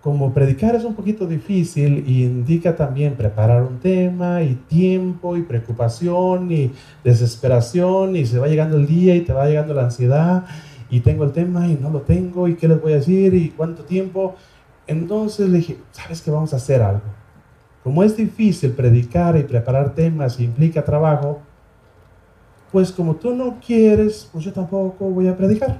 como 0.00 0.32
predicar 0.32 0.74
es 0.74 0.84
un 0.84 0.94
poquito 0.94 1.26
difícil 1.26 2.04
y 2.06 2.24
indica 2.24 2.74
también 2.74 3.16
preparar 3.16 3.62
un 3.62 3.80
tema 3.80 4.42
y 4.42 4.54
tiempo 4.54 5.36
y 5.36 5.42
preocupación 5.42 6.50
y 6.50 6.72
desesperación 7.04 8.16
y 8.16 8.24
se 8.24 8.38
va 8.38 8.48
llegando 8.48 8.78
el 8.78 8.86
día 8.86 9.14
y 9.14 9.20
te 9.20 9.34
va 9.34 9.46
llegando 9.46 9.74
la 9.74 9.84
ansiedad 9.84 10.46
y 10.88 11.00
tengo 11.00 11.24
el 11.24 11.32
tema 11.32 11.68
y 11.68 11.74
no 11.74 11.90
lo 11.90 12.00
tengo 12.00 12.48
y 12.48 12.54
qué 12.54 12.66
les 12.66 12.80
voy 12.80 12.92
a 12.92 12.96
decir 12.96 13.34
y 13.34 13.50
cuánto 13.50 13.84
tiempo. 13.84 14.36
Entonces 14.86 15.48
le 15.50 15.58
dije, 15.58 15.78
¿sabes 15.92 16.22
qué? 16.22 16.30
Vamos 16.30 16.54
a 16.54 16.56
hacer 16.56 16.80
algo. 16.80 17.02
Como 17.84 18.02
es 18.02 18.16
difícil 18.16 18.72
predicar 18.72 19.36
y 19.36 19.42
preparar 19.42 19.94
temas 19.94 20.40
y 20.40 20.44
implica 20.44 20.82
trabajo, 20.82 21.42
pues 22.72 22.90
como 22.90 23.16
tú 23.16 23.34
no 23.34 23.58
quieres, 23.64 24.28
pues 24.32 24.44
yo 24.44 24.52
tampoco 24.52 25.10
voy 25.10 25.28
a 25.28 25.36
predicar. 25.36 25.78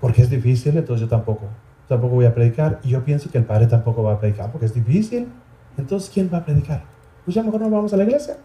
Porque 0.00 0.22
es 0.22 0.30
difícil, 0.30 0.76
entonces 0.76 1.02
yo 1.02 1.08
tampoco 1.08 1.48
tampoco 1.90 2.14
voy 2.14 2.24
a 2.24 2.34
predicar. 2.34 2.80
Y 2.82 2.90
yo 2.90 3.04
pienso 3.04 3.30
que 3.30 3.38
el 3.38 3.44
Padre 3.44 3.66
tampoco 3.66 4.02
va 4.02 4.14
a 4.14 4.20
predicar 4.20 4.50
porque 4.50 4.66
es 4.66 4.74
difícil. 4.74 5.28
Entonces, 5.76 6.10
¿quién 6.12 6.30
va 6.32 6.38
a 6.38 6.44
predicar? 6.44 6.84
Pues 7.24 7.34
ya 7.34 7.42
mejor 7.42 7.60
no 7.60 7.68
vamos 7.68 7.92
a 7.92 7.96
la 7.96 8.04
iglesia. 8.04 8.38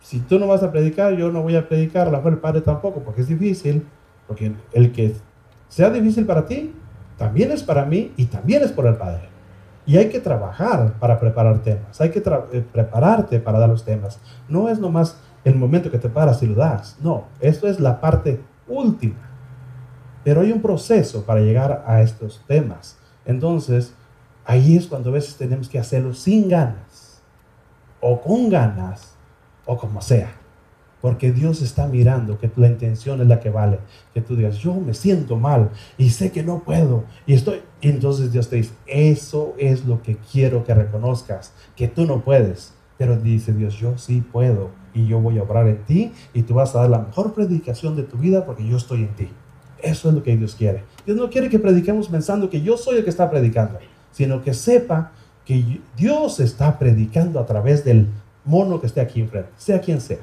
Si 0.00 0.20
tú 0.20 0.38
no 0.38 0.46
vas 0.46 0.62
a 0.62 0.72
predicar, 0.72 1.14
yo 1.14 1.30
no 1.30 1.42
voy 1.42 1.56
a 1.56 1.68
predicar, 1.68 2.08
a 2.08 2.10
lo 2.10 2.16
mejor 2.16 2.32
el 2.32 2.38
Padre 2.38 2.60
tampoco, 2.62 3.00
porque 3.00 3.20
es 3.20 3.28
difícil. 3.28 3.86
Porque 4.26 4.52
el 4.72 4.92
que 4.92 5.14
sea 5.68 5.90
difícil 5.90 6.26
para 6.26 6.46
ti, 6.46 6.74
también 7.18 7.52
es 7.52 7.62
para 7.62 7.84
mí 7.84 8.12
y 8.16 8.26
también 8.26 8.62
es 8.62 8.72
por 8.72 8.86
el 8.86 8.96
Padre. 8.96 9.28
Y 9.84 9.98
hay 9.98 10.08
que 10.08 10.18
trabajar 10.18 10.94
para 10.98 11.20
preparar 11.20 11.62
temas, 11.62 12.00
hay 12.00 12.10
que 12.10 12.18
eh, 12.52 12.64
prepararte 12.72 13.38
para 13.38 13.58
dar 13.58 13.68
los 13.68 13.84
temas. 13.84 14.18
No 14.48 14.68
es 14.68 14.80
nomás 14.80 15.20
el 15.44 15.54
momento 15.54 15.90
que 15.90 15.98
te 15.98 16.08
paras 16.08 16.42
y 16.42 16.46
lo 16.46 16.56
das, 16.56 16.96
no, 17.00 17.24
esto 17.38 17.68
es 17.68 17.78
la 17.78 18.00
parte 18.00 18.40
última. 18.66 19.25
Pero 20.26 20.40
hay 20.40 20.50
un 20.50 20.60
proceso 20.60 21.22
para 21.22 21.40
llegar 21.40 21.84
a 21.86 22.02
estos 22.02 22.42
temas. 22.48 22.98
Entonces, 23.24 23.94
ahí 24.44 24.76
es 24.76 24.88
cuando 24.88 25.10
a 25.10 25.12
veces 25.12 25.36
tenemos 25.36 25.68
que 25.68 25.78
hacerlo 25.78 26.14
sin 26.14 26.48
ganas, 26.48 27.22
o 28.00 28.20
con 28.20 28.50
ganas, 28.50 29.14
o 29.66 29.78
como 29.78 30.02
sea. 30.02 30.32
Porque 31.00 31.30
Dios 31.30 31.62
está 31.62 31.86
mirando 31.86 32.40
que 32.40 32.50
la 32.56 32.66
intención 32.66 33.20
es 33.20 33.28
la 33.28 33.38
que 33.38 33.50
vale. 33.50 33.78
Que 34.14 34.20
tú 34.20 34.34
digas, 34.34 34.56
yo 34.56 34.74
me 34.74 34.94
siento 34.94 35.36
mal 35.36 35.70
y 35.96 36.10
sé 36.10 36.32
que 36.32 36.42
no 36.42 36.58
puedo. 36.64 37.04
Y 37.24 37.34
estoy. 37.34 37.62
entonces 37.80 38.32
Dios 38.32 38.48
te 38.48 38.56
dice, 38.56 38.74
eso 38.86 39.54
es 39.58 39.84
lo 39.84 40.02
que 40.02 40.16
quiero 40.16 40.64
que 40.64 40.74
reconozcas, 40.74 41.52
que 41.76 41.86
tú 41.86 42.04
no 42.04 42.24
puedes. 42.24 42.74
Pero 42.98 43.16
dice 43.16 43.52
Dios, 43.52 43.74
yo 43.74 43.96
sí 43.96 44.22
puedo 44.22 44.70
y 44.92 45.06
yo 45.06 45.20
voy 45.20 45.38
a 45.38 45.44
obrar 45.44 45.68
en 45.68 45.84
ti 45.84 46.12
y 46.34 46.42
tú 46.42 46.54
vas 46.54 46.74
a 46.74 46.80
dar 46.80 46.90
la 46.90 46.98
mejor 46.98 47.32
predicación 47.32 47.94
de 47.94 48.02
tu 48.02 48.16
vida 48.16 48.44
porque 48.44 48.66
yo 48.66 48.76
estoy 48.76 49.04
en 49.04 49.14
ti. 49.14 49.30
Eso 49.82 50.08
es 50.08 50.14
lo 50.14 50.22
que 50.22 50.36
Dios 50.36 50.54
quiere. 50.54 50.84
Dios 51.04 51.16
no 51.16 51.30
quiere 51.30 51.48
que 51.48 51.58
prediquemos 51.58 52.08
pensando 52.08 52.50
que 52.50 52.62
yo 52.62 52.76
soy 52.76 52.98
el 52.98 53.04
que 53.04 53.10
está 53.10 53.30
predicando, 53.30 53.78
sino 54.12 54.42
que 54.42 54.54
sepa 54.54 55.12
que 55.44 55.80
Dios 55.96 56.40
está 56.40 56.78
predicando 56.78 57.38
a 57.38 57.46
través 57.46 57.84
del 57.84 58.08
mono 58.44 58.80
que 58.80 58.86
esté 58.86 59.00
aquí 59.00 59.20
enfrente, 59.20 59.50
sea 59.56 59.80
quien 59.80 60.00
sea. 60.00 60.18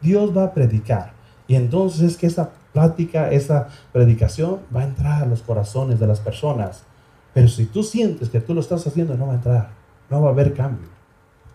Dios 0.00 0.36
va 0.36 0.44
a 0.44 0.54
predicar. 0.54 1.12
Y 1.48 1.54
entonces 1.54 2.02
es 2.02 2.16
que 2.16 2.26
esa 2.26 2.50
plática, 2.72 3.30
esa 3.30 3.68
predicación 3.92 4.60
va 4.74 4.80
a 4.80 4.84
entrar 4.84 5.22
a 5.22 5.26
los 5.26 5.42
corazones 5.42 5.98
de 6.00 6.06
las 6.06 6.20
personas. 6.20 6.84
Pero 7.34 7.48
si 7.48 7.66
tú 7.66 7.82
sientes 7.82 8.30
que 8.30 8.40
tú 8.40 8.54
lo 8.54 8.60
estás 8.60 8.86
haciendo, 8.86 9.16
no 9.16 9.26
va 9.26 9.32
a 9.32 9.36
entrar. 9.36 9.70
No 10.10 10.22
va 10.22 10.28
a 10.28 10.32
haber 10.32 10.54
cambio. 10.54 10.88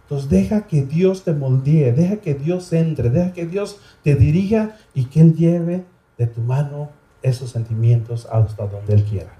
Entonces 0.03 0.29
deja 0.29 0.67
que 0.67 0.83
Dios 0.83 1.23
te 1.23 1.33
moldee, 1.33 1.93
deja 1.93 2.17
que 2.17 2.33
Dios 2.33 2.73
entre, 2.73 3.09
deja 3.09 3.33
que 3.33 3.45
Dios 3.45 3.79
te 4.03 4.15
dirija 4.15 4.75
y 4.93 5.05
que 5.05 5.21
Él 5.21 5.35
lleve 5.35 5.85
de 6.17 6.27
tu 6.27 6.41
mano 6.41 6.89
esos 7.21 7.51
sentimientos 7.51 8.27
hasta 8.31 8.67
donde 8.67 8.93
Él 8.93 9.03
quiera. 9.03 9.37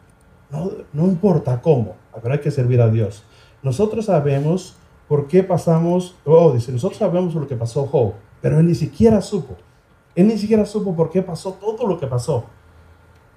No, 0.50 0.70
no 0.94 1.06
importa 1.06 1.62
cómo, 1.62 1.96
hay 2.24 2.40
que 2.40 2.52
servir 2.52 2.82
a 2.82 2.90
Dios. 2.90 3.24
Nosotros 3.64 4.06
sabemos 4.06 4.76
por 5.08 5.28
qué 5.28 5.44
pasamos, 5.44 6.16
oh, 6.26 6.52
dice, 6.54 6.72
nosotros 6.72 6.98
sabemos 6.98 7.36
lo 7.36 7.48
que 7.48 7.56
pasó 7.56 7.86
Job, 7.86 8.14
pero 8.42 8.60
él 8.60 8.68
ni 8.68 8.76
siquiera 8.76 9.22
supo. 9.22 9.56
Él 10.16 10.28
ni 10.28 10.38
siquiera 10.38 10.66
supo 10.66 10.96
por 10.96 11.10
qué 11.10 11.22
pasó 11.22 11.54
todo 11.54 11.88
lo 11.88 12.00
que 12.00 12.08
pasó. 12.08 12.46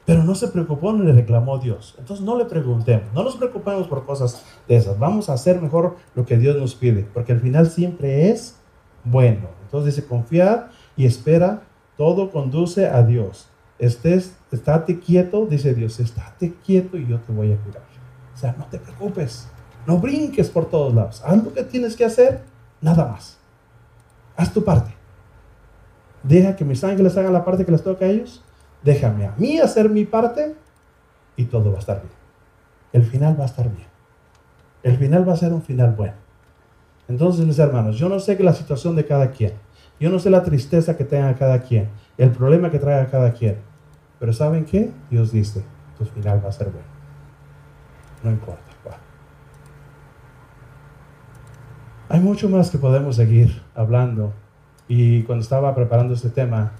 Pero 0.05 0.23
no 0.23 0.35
se 0.35 0.49
preocupó 0.49 0.93
ni 0.93 1.05
le 1.05 1.13
reclamó 1.13 1.55
a 1.55 1.59
Dios. 1.59 1.95
Entonces 1.99 2.25
no 2.25 2.37
le 2.37 2.45
preguntemos, 2.45 3.13
no 3.15 3.23
nos 3.23 3.37
preocupemos 3.37 3.87
por 3.87 4.05
cosas 4.05 4.45
de 4.69 4.77
esas. 4.77 4.99
Vamos 4.99 5.29
a 5.29 5.35
hacer 5.35 5.63
mejor 5.63 5.97
lo 6.15 6.27
que 6.27 6.37
Dios 6.37 6.57
nos 6.57 6.75
pide, 6.75 7.07
porque 7.15 7.33
al 7.33 7.41
final 7.41 7.71
siempre 7.71 8.31
es 8.31 8.57
bueno. 9.05 9.49
Entonces 9.65 9.95
dice, 9.95 10.09
confiar 10.09 10.71
y 10.97 11.07
espera, 11.07 11.63
todo 11.97 12.31
conduce 12.31 12.87
a 12.87 13.03
Dios 13.03 13.49
estés, 13.79 14.37
estate 14.53 14.99
quieto, 14.99 15.47
dice 15.47 15.75
Dios, 15.75 15.99
estate 16.01 16.55
quieto 16.65 16.97
y 16.97 17.07
yo 17.07 17.21
te 17.21 17.33
voy 17.33 17.53
a 17.53 17.57
curar. 17.57 17.83
O 18.35 18.37
sea, 18.37 18.55
no 18.59 18.67
te 18.67 18.79
preocupes, 18.79 19.49
no 19.87 19.99
brinques 19.99 20.51
por 20.51 20.69
todos 20.69 20.95
lados. 20.95 21.23
Haz 21.25 21.43
lo 21.43 21.53
que 21.53 21.63
tienes 21.63 21.97
que 21.97 22.05
hacer, 22.05 22.43
nada 22.81 23.07
más. 23.07 23.39
Haz 24.37 24.53
tu 24.53 24.65
parte. 24.65 24.95
Deja 26.23 26.57
que 26.57 26.65
mis 26.65 26.83
ángeles 26.83 27.17
hagan 27.17 27.33
la 27.33 27.45
parte 27.45 27.65
que 27.65 27.73
les 27.73 27.83
toca 27.83 28.07
a 28.07 28.09
ellos. 28.09 28.43
Déjame 28.83 29.27
a 29.27 29.35
mí 29.37 29.59
hacer 29.61 29.89
mi 29.89 30.05
parte 30.05 30.55
y 31.37 31.45
todo 31.45 31.71
va 31.71 31.77
a 31.77 31.81
estar 31.81 32.01
bien. 32.01 32.13
El 32.93 33.05
final 33.05 33.39
va 33.39 33.45
a 33.45 33.47
estar 33.47 33.71
bien. 33.71 33.87
El 34.83 34.97
final 34.99 35.29
va 35.29 35.33
a 35.35 35.37
ser 35.37 35.53
un 35.53 35.63
final 35.63 35.95
bueno. 35.95 36.15
Entonces, 37.09 37.45
mis 37.45 37.59
hermanos, 37.59 37.99
yo 37.99 38.09
no 38.09 38.19
sé 38.21 38.39
la 38.43 38.55
situación 38.55 38.97
de 38.97 39.05
cada 39.07 39.31
quien. 39.31 39.53
Yo 40.01 40.11
no 40.11 40.19
sé 40.19 40.31
la 40.31 40.43
tristeza 40.43 40.97
que 40.97 41.05
tenga 41.05 41.35
cada 41.35 41.61
quien 41.61 41.89
el 42.19 42.31
problema 42.31 42.71
que 42.71 42.79
trae 42.79 43.01
a 43.01 43.11
cada 43.11 43.33
quien. 43.33 43.59
Pero 44.19 44.33
¿saben 44.33 44.65
qué? 44.65 44.91
Dios 45.11 45.33
dice, 45.33 45.65
tu 45.99 46.05
final 46.05 46.43
va 46.45 46.49
a 46.49 46.53
ser 46.53 46.69
bueno. 46.69 46.87
No 48.23 48.31
importa 48.31 48.75
Hay 52.09 52.21
mucho 52.21 52.49
más 52.49 52.71
que 52.71 52.79
podemos 52.79 53.17
seguir 53.17 53.63
hablando. 53.75 54.33
Y 54.87 55.23
cuando 55.23 55.43
estaba 55.43 55.75
preparando 55.75 56.15
este 56.15 56.29
tema, 56.29 56.73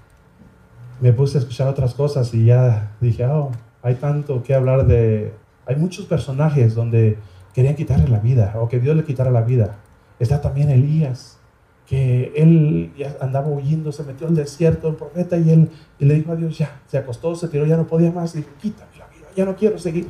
me 1.01 1.11
puse 1.11 1.37
a 1.37 1.41
escuchar 1.41 1.67
otras 1.67 1.93
cosas 1.93 2.33
y 2.33 2.45
ya 2.45 2.95
dije, 3.01 3.25
oh, 3.25 3.51
hay 3.81 3.95
tanto 3.95 4.43
que 4.43 4.53
hablar 4.53 4.85
de... 4.85 5.33
Hay 5.65 5.75
muchos 5.75 6.05
personajes 6.05 6.75
donde 6.75 7.17
querían 7.53 7.75
quitarle 7.75 8.07
la 8.07 8.19
vida 8.19 8.53
o 8.55 8.69
que 8.69 8.79
Dios 8.79 8.95
le 8.95 9.03
quitara 9.03 9.31
la 9.31 9.41
vida. 9.41 9.75
Está 10.19 10.39
también 10.39 10.69
Elías, 10.69 11.39
que 11.85 12.33
él 12.35 12.93
ya 12.97 13.15
andaba 13.21 13.47
huyendo, 13.47 13.91
se 13.91 14.03
metió 14.03 14.27
al 14.27 14.35
desierto, 14.35 14.87
el 14.87 14.95
profeta, 14.95 15.37
y 15.37 15.49
él 15.51 15.69
y 15.99 16.05
le 16.05 16.15
dijo 16.15 16.31
a 16.31 16.35
Dios, 16.35 16.57
ya, 16.57 16.81
se 16.87 16.97
acostó, 16.97 17.35
se 17.35 17.47
tiró, 17.47 17.65
ya 17.65 17.77
no 17.77 17.87
podía 17.87 18.11
más, 18.11 18.33
y 18.35 18.39
dijo, 18.39 18.49
quítame 18.59 18.97
la 18.97 19.07
vida, 19.07 19.27
ya 19.35 19.45
no 19.45 19.55
quiero 19.55 19.77
seguir. 19.77 20.07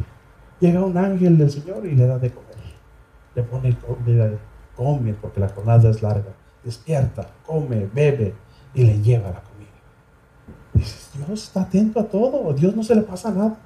Llega 0.60 0.84
un 0.84 0.98
ángel 0.98 1.38
del 1.38 1.52
Señor 1.52 1.86
y 1.86 1.96
le 1.96 2.08
da 2.08 2.18
de 2.18 2.32
comer. 2.32 2.56
Le 3.36 3.44
pone 3.44 3.78
comida, 3.78 4.32
come, 4.76 5.14
porque 5.14 5.42
la 5.42 5.50
jornada 5.50 5.90
es 5.90 6.02
larga. 6.02 6.34
Despierta, 6.64 7.30
come, 7.46 7.90
bebe, 7.94 8.34
y 8.74 8.86
le 8.86 9.02
lleva 9.02 9.32
la 9.32 9.42
comida. 9.42 9.56
Dios 10.74 11.44
está 11.44 11.62
atento 11.62 12.00
a 12.00 12.06
todo, 12.06 12.50
a 12.50 12.54
Dios 12.54 12.76
no 12.76 12.84
se 12.84 12.96
le 12.96 13.02
pasa 13.02 13.32
nada. 13.32 13.58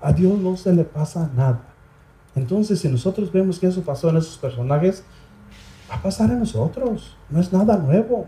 A 0.00 0.12
Dios 0.12 0.38
no 0.38 0.56
se 0.56 0.72
le 0.72 0.84
pasa 0.84 1.30
nada. 1.34 1.62
Entonces, 2.34 2.80
si 2.80 2.88
nosotros 2.88 3.32
vemos 3.32 3.58
que 3.58 3.66
eso 3.66 3.82
pasó 3.82 4.10
en 4.10 4.18
esos 4.18 4.36
personajes, 4.36 5.04
va 5.90 5.96
a 5.96 6.02
pasar 6.02 6.30
a 6.30 6.34
nosotros. 6.34 7.16
No 7.30 7.40
es 7.40 7.52
nada 7.52 7.76
nuevo. 7.76 8.26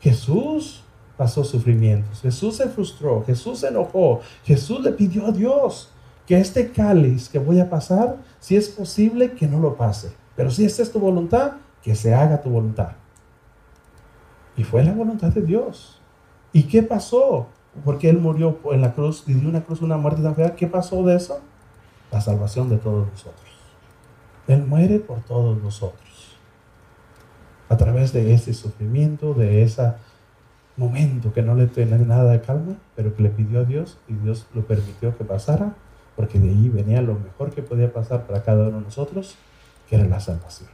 Jesús 0.00 0.82
pasó 1.16 1.44
sufrimientos. 1.44 2.20
Jesús 2.20 2.56
se 2.56 2.68
frustró. 2.68 3.24
Jesús 3.24 3.60
se 3.60 3.68
enojó. 3.68 4.20
Jesús 4.44 4.82
le 4.82 4.92
pidió 4.92 5.26
a 5.26 5.32
Dios 5.32 5.90
que 6.26 6.38
este 6.38 6.70
cáliz 6.70 7.28
que 7.28 7.38
voy 7.38 7.60
a 7.60 7.68
pasar, 7.68 8.16
si 8.38 8.56
es 8.56 8.68
posible, 8.68 9.32
que 9.32 9.46
no 9.46 9.58
lo 9.58 9.76
pase. 9.76 10.12
Pero 10.36 10.50
si 10.50 10.64
esta 10.64 10.82
es 10.82 10.92
tu 10.92 10.98
voluntad, 10.98 11.52
que 11.82 11.94
se 11.94 12.14
haga 12.14 12.40
tu 12.40 12.50
voluntad. 12.50 12.92
Y 14.56 14.64
fue 14.64 14.84
la 14.84 14.92
voluntad 14.92 15.28
de 15.28 15.42
Dios. 15.42 16.00
¿Y 16.52 16.64
qué 16.64 16.82
pasó? 16.82 17.46
Porque 17.84 18.08
Él 18.10 18.18
murió 18.18 18.58
en 18.70 18.82
la 18.82 18.92
cruz 18.92 19.24
y 19.26 19.34
dio 19.34 19.48
una 19.48 19.64
cruz, 19.64 19.80
una 19.82 19.96
muerte 19.96 20.22
tan 20.22 20.34
fea. 20.34 20.54
¿Qué 20.54 20.66
pasó 20.66 21.02
de 21.02 21.16
eso? 21.16 21.40
La 22.10 22.20
salvación 22.20 22.68
de 22.68 22.76
todos 22.76 23.08
nosotros. 23.08 23.50
Él 24.46 24.64
muere 24.66 24.98
por 24.98 25.22
todos 25.22 25.60
nosotros 25.62 26.11
a 27.72 27.76
través 27.78 28.12
de 28.12 28.34
ese 28.34 28.52
sufrimiento, 28.52 29.32
de 29.32 29.62
ese 29.62 29.94
momento 30.76 31.32
que 31.32 31.40
no 31.40 31.54
le 31.54 31.66
tenía 31.68 31.96
nada 31.96 32.30
de 32.30 32.42
calma, 32.42 32.74
pero 32.94 33.16
que 33.16 33.22
le 33.22 33.30
pidió 33.30 33.60
a 33.60 33.64
Dios 33.64 33.96
y 34.08 34.12
Dios 34.12 34.46
lo 34.52 34.60
permitió 34.66 35.16
que 35.16 35.24
pasara, 35.24 35.72
porque 36.14 36.38
de 36.38 36.50
ahí 36.50 36.68
venía 36.68 37.00
lo 37.00 37.14
mejor 37.14 37.50
que 37.50 37.62
podía 37.62 37.90
pasar 37.90 38.26
para 38.26 38.42
cada 38.42 38.68
uno 38.68 38.80
de 38.80 38.84
nosotros, 38.84 39.36
que 39.88 39.96
era 39.96 40.04
la 40.04 40.20
salvación. 40.20 40.68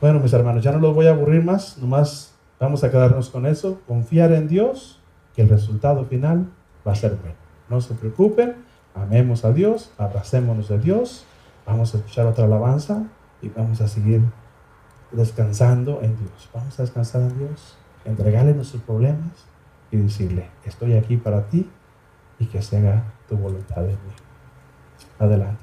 Bueno, 0.00 0.20
mis 0.20 0.32
hermanos, 0.32 0.62
ya 0.62 0.70
no 0.70 0.78
los 0.78 0.94
voy 0.94 1.08
a 1.08 1.10
aburrir 1.10 1.42
más, 1.42 1.78
nomás 1.78 2.32
vamos 2.60 2.84
a 2.84 2.90
quedarnos 2.92 3.30
con 3.30 3.46
eso, 3.46 3.80
confiar 3.88 4.30
en 4.30 4.46
Dios, 4.46 5.00
que 5.34 5.42
el 5.42 5.48
resultado 5.48 6.04
final 6.04 6.46
va 6.86 6.92
a 6.92 6.94
ser 6.94 7.16
bueno. 7.16 7.34
No 7.68 7.80
se 7.80 7.94
preocupen, 7.94 8.54
amemos 8.94 9.44
a 9.44 9.52
Dios, 9.52 9.90
abracémonos 9.98 10.68
de 10.68 10.78
Dios, 10.78 11.24
vamos 11.66 11.92
a 11.92 11.98
escuchar 11.98 12.26
otra 12.26 12.44
alabanza 12.44 13.08
y 13.46 13.48
vamos 13.50 13.80
a 13.80 13.86
seguir 13.88 14.22
descansando 15.12 16.00
en 16.02 16.16
Dios. 16.16 16.50
Vamos 16.52 16.78
a 16.78 16.82
descansar 16.82 17.22
en 17.22 17.38
Dios, 17.38 17.76
entregarle 18.04 18.54
nuestros 18.54 18.82
problemas 18.82 19.46
y 19.90 19.98
decirle, 19.98 20.50
estoy 20.64 20.96
aquí 20.96 21.16
para 21.16 21.48
ti 21.48 21.70
y 22.38 22.46
que 22.46 22.60
se 22.60 22.78
haga 22.78 23.04
tu 23.28 23.36
voluntad 23.36 23.84
en 23.84 23.92
mí. 23.92 24.14
Adelante 25.18 25.62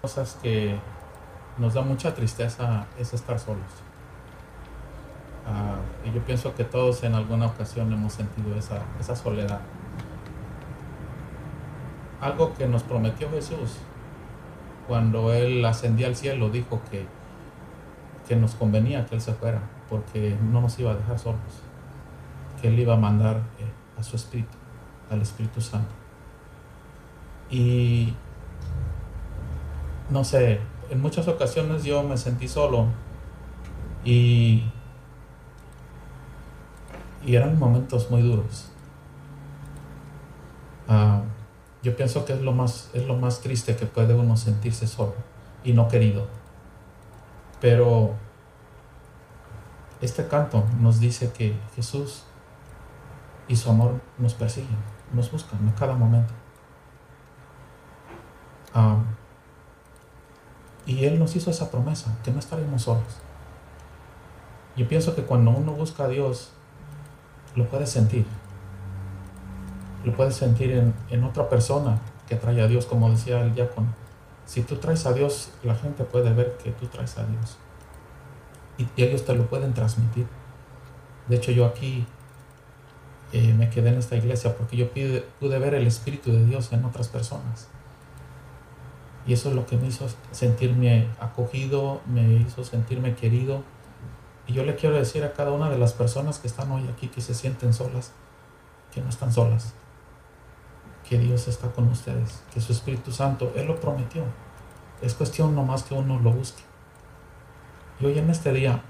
Cosas 0.00 0.38
que 0.42 0.78
nos 1.58 1.74
da 1.74 1.82
mucha 1.82 2.14
tristeza 2.14 2.86
es 2.98 3.12
estar 3.12 3.38
solos. 3.38 3.66
Ah, 5.46 5.76
y 6.04 6.12
yo 6.12 6.24
pienso 6.24 6.54
que 6.54 6.64
todos 6.64 7.02
en 7.02 7.14
alguna 7.14 7.46
ocasión 7.46 7.92
hemos 7.92 8.14
sentido 8.14 8.54
esa, 8.56 8.80
esa 9.00 9.16
soledad. 9.16 9.60
Algo 12.20 12.54
que 12.54 12.66
nos 12.66 12.82
prometió 12.82 13.28
Jesús 13.30 13.78
cuando 14.88 15.32
Él 15.32 15.64
ascendía 15.64 16.06
al 16.06 16.16
cielo, 16.16 16.48
dijo 16.48 16.80
que, 16.90 17.06
que 18.26 18.34
nos 18.34 18.54
convenía 18.54 19.04
que 19.06 19.16
Él 19.16 19.20
se 19.20 19.34
fuera, 19.34 19.60
porque 19.88 20.36
no 20.50 20.62
nos 20.62 20.78
iba 20.78 20.92
a 20.92 20.94
dejar 20.94 21.18
solos, 21.18 21.40
que 22.60 22.68
Él 22.68 22.78
iba 22.78 22.94
a 22.94 22.96
mandar 22.96 23.36
eh, 23.36 24.00
a 24.00 24.02
su 24.02 24.16
Espíritu, 24.16 24.56
al 25.10 25.20
Espíritu 25.20 25.60
Santo. 25.60 25.92
Y 27.50 28.14
no 30.10 30.24
sé, 30.24 30.60
en 30.90 31.02
muchas 31.02 31.28
ocasiones 31.28 31.84
yo 31.84 32.02
me 32.02 32.16
sentí 32.16 32.48
solo 32.48 32.86
y, 34.04 34.64
y 37.26 37.34
eran 37.34 37.58
momentos 37.58 38.10
muy 38.10 38.22
duros. 38.22 38.70
Ah, 40.88 41.20
yo 41.88 41.96
pienso 41.96 42.26
que 42.26 42.34
es 42.34 42.42
lo 42.42 42.52
más, 42.52 42.90
es 42.92 43.06
lo 43.06 43.16
más 43.16 43.40
triste 43.40 43.74
que 43.74 43.86
puede 43.86 44.12
uno 44.12 44.36
sentirse 44.36 44.86
solo 44.86 45.14
y 45.64 45.72
no 45.72 45.88
querido. 45.88 46.26
Pero 47.62 48.14
este 50.02 50.28
canto 50.28 50.64
nos 50.80 51.00
dice 51.00 51.32
que 51.32 51.58
Jesús 51.74 52.24
y 53.48 53.56
su 53.56 53.70
amor 53.70 54.00
nos 54.18 54.34
persiguen, 54.34 54.76
nos 55.14 55.32
buscan 55.32 55.60
en 55.60 55.70
cada 55.70 55.94
momento. 55.94 56.34
Y 60.84 61.06
Él 61.06 61.18
nos 61.18 61.34
hizo 61.36 61.50
esa 61.50 61.70
promesa, 61.70 62.18
que 62.22 62.30
no 62.30 62.38
estaremos 62.38 62.82
solos. 62.82 63.16
Yo 64.76 64.86
pienso 64.88 65.14
que 65.14 65.22
cuando 65.22 65.50
uno 65.50 65.72
busca 65.72 66.04
a 66.04 66.08
Dios, 66.08 66.50
lo 67.56 67.66
puede 67.68 67.86
sentir. 67.86 68.26
Lo 70.08 70.16
puedes 70.16 70.36
sentir 70.36 70.72
en, 71.10 71.24
otra 71.24 71.50
persona 71.50 71.98
que 72.26 72.36
trae 72.36 72.62
a 72.62 72.66
Dios, 72.66 72.86
como 72.86 73.10
decía 73.10 73.42
el 73.42 73.54
diácono. 73.54 73.88
Si 74.46 74.62
tú 74.62 74.76
traes 74.76 75.04
a 75.04 75.12
Dios, 75.12 75.50
la 75.62 75.74
gente 75.74 76.02
puede 76.02 76.32
ver 76.32 76.56
que 76.56 76.70
tú 76.70 76.86
traes 76.86 77.18
a 77.18 77.26
Dios. 77.26 77.58
Y, 78.78 78.88
ellos 79.02 79.26
te 79.26 79.34
lo 79.34 79.44
pueden 79.50 79.74
transmitir. 79.74 80.26
De 81.28 81.36
hecho, 81.36 81.52
yo 81.52 81.66
aquí 81.66 82.06
eh, 83.34 83.52
me 83.52 83.68
quedé 83.68 83.90
en 83.90 83.96
esta 83.96 84.16
iglesia 84.16 84.56
porque 84.56 84.78
yo 84.78 84.88
pude 84.90 85.58
ver 85.58 85.74
el 85.74 85.86
Espíritu 85.86 86.32
de 86.32 86.46
Dios 86.46 86.72
en 86.72 86.86
otras 86.86 87.08
personas. 87.08 87.68
Y 89.26 89.34
eso 89.34 89.50
es 89.50 89.54
lo 89.54 89.66
que 89.66 89.76
me 89.76 89.88
hizo 89.88 90.06
sentirme 90.30 91.10
acogido, 91.20 92.00
me 92.06 92.32
hizo 92.32 92.64
sentirme 92.64 93.14
querido. 93.14 93.62
Y 94.46 94.54
yo 94.54 94.64
le 94.64 94.74
quiero 94.74 94.96
decir 94.96 95.22
a 95.24 95.34
cada 95.34 95.52
una 95.52 95.68
de 95.68 95.76
las 95.76 95.92
personas 95.92 96.38
que 96.38 96.46
están 96.46 96.70
hoy 96.72 96.88
aquí, 96.88 97.08
que 97.08 97.20
se 97.20 97.34
sienten 97.34 97.74
solas, 97.74 98.12
que 98.90 99.02
no 99.02 99.10
están 99.10 99.34
solas, 99.34 99.74
que 101.08 101.18
Dios 101.18 101.48
está 101.48 101.70
con 101.72 101.88
ustedes, 101.88 102.42
que 102.52 102.60
su 102.60 102.72
Espíritu 102.72 103.12
Santo, 103.12 103.52
Él 103.54 103.66
lo 103.66 103.80
prometió. 103.80 104.22
Es 105.00 105.14
cuestión 105.14 105.54
nomás 105.54 105.84
que 105.84 105.94
uno 105.94 106.18
lo 106.18 106.32
busque. 106.32 106.62
Y 108.00 108.06
hoy 108.06 108.18
en 108.18 108.30
este 108.30 108.52
día, 108.52 108.82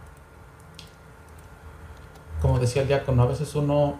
como 2.40 2.58
decía 2.58 2.82
el 2.82 2.88
diácono, 2.88 3.22
a 3.22 3.26
veces 3.26 3.54
uno 3.54 3.96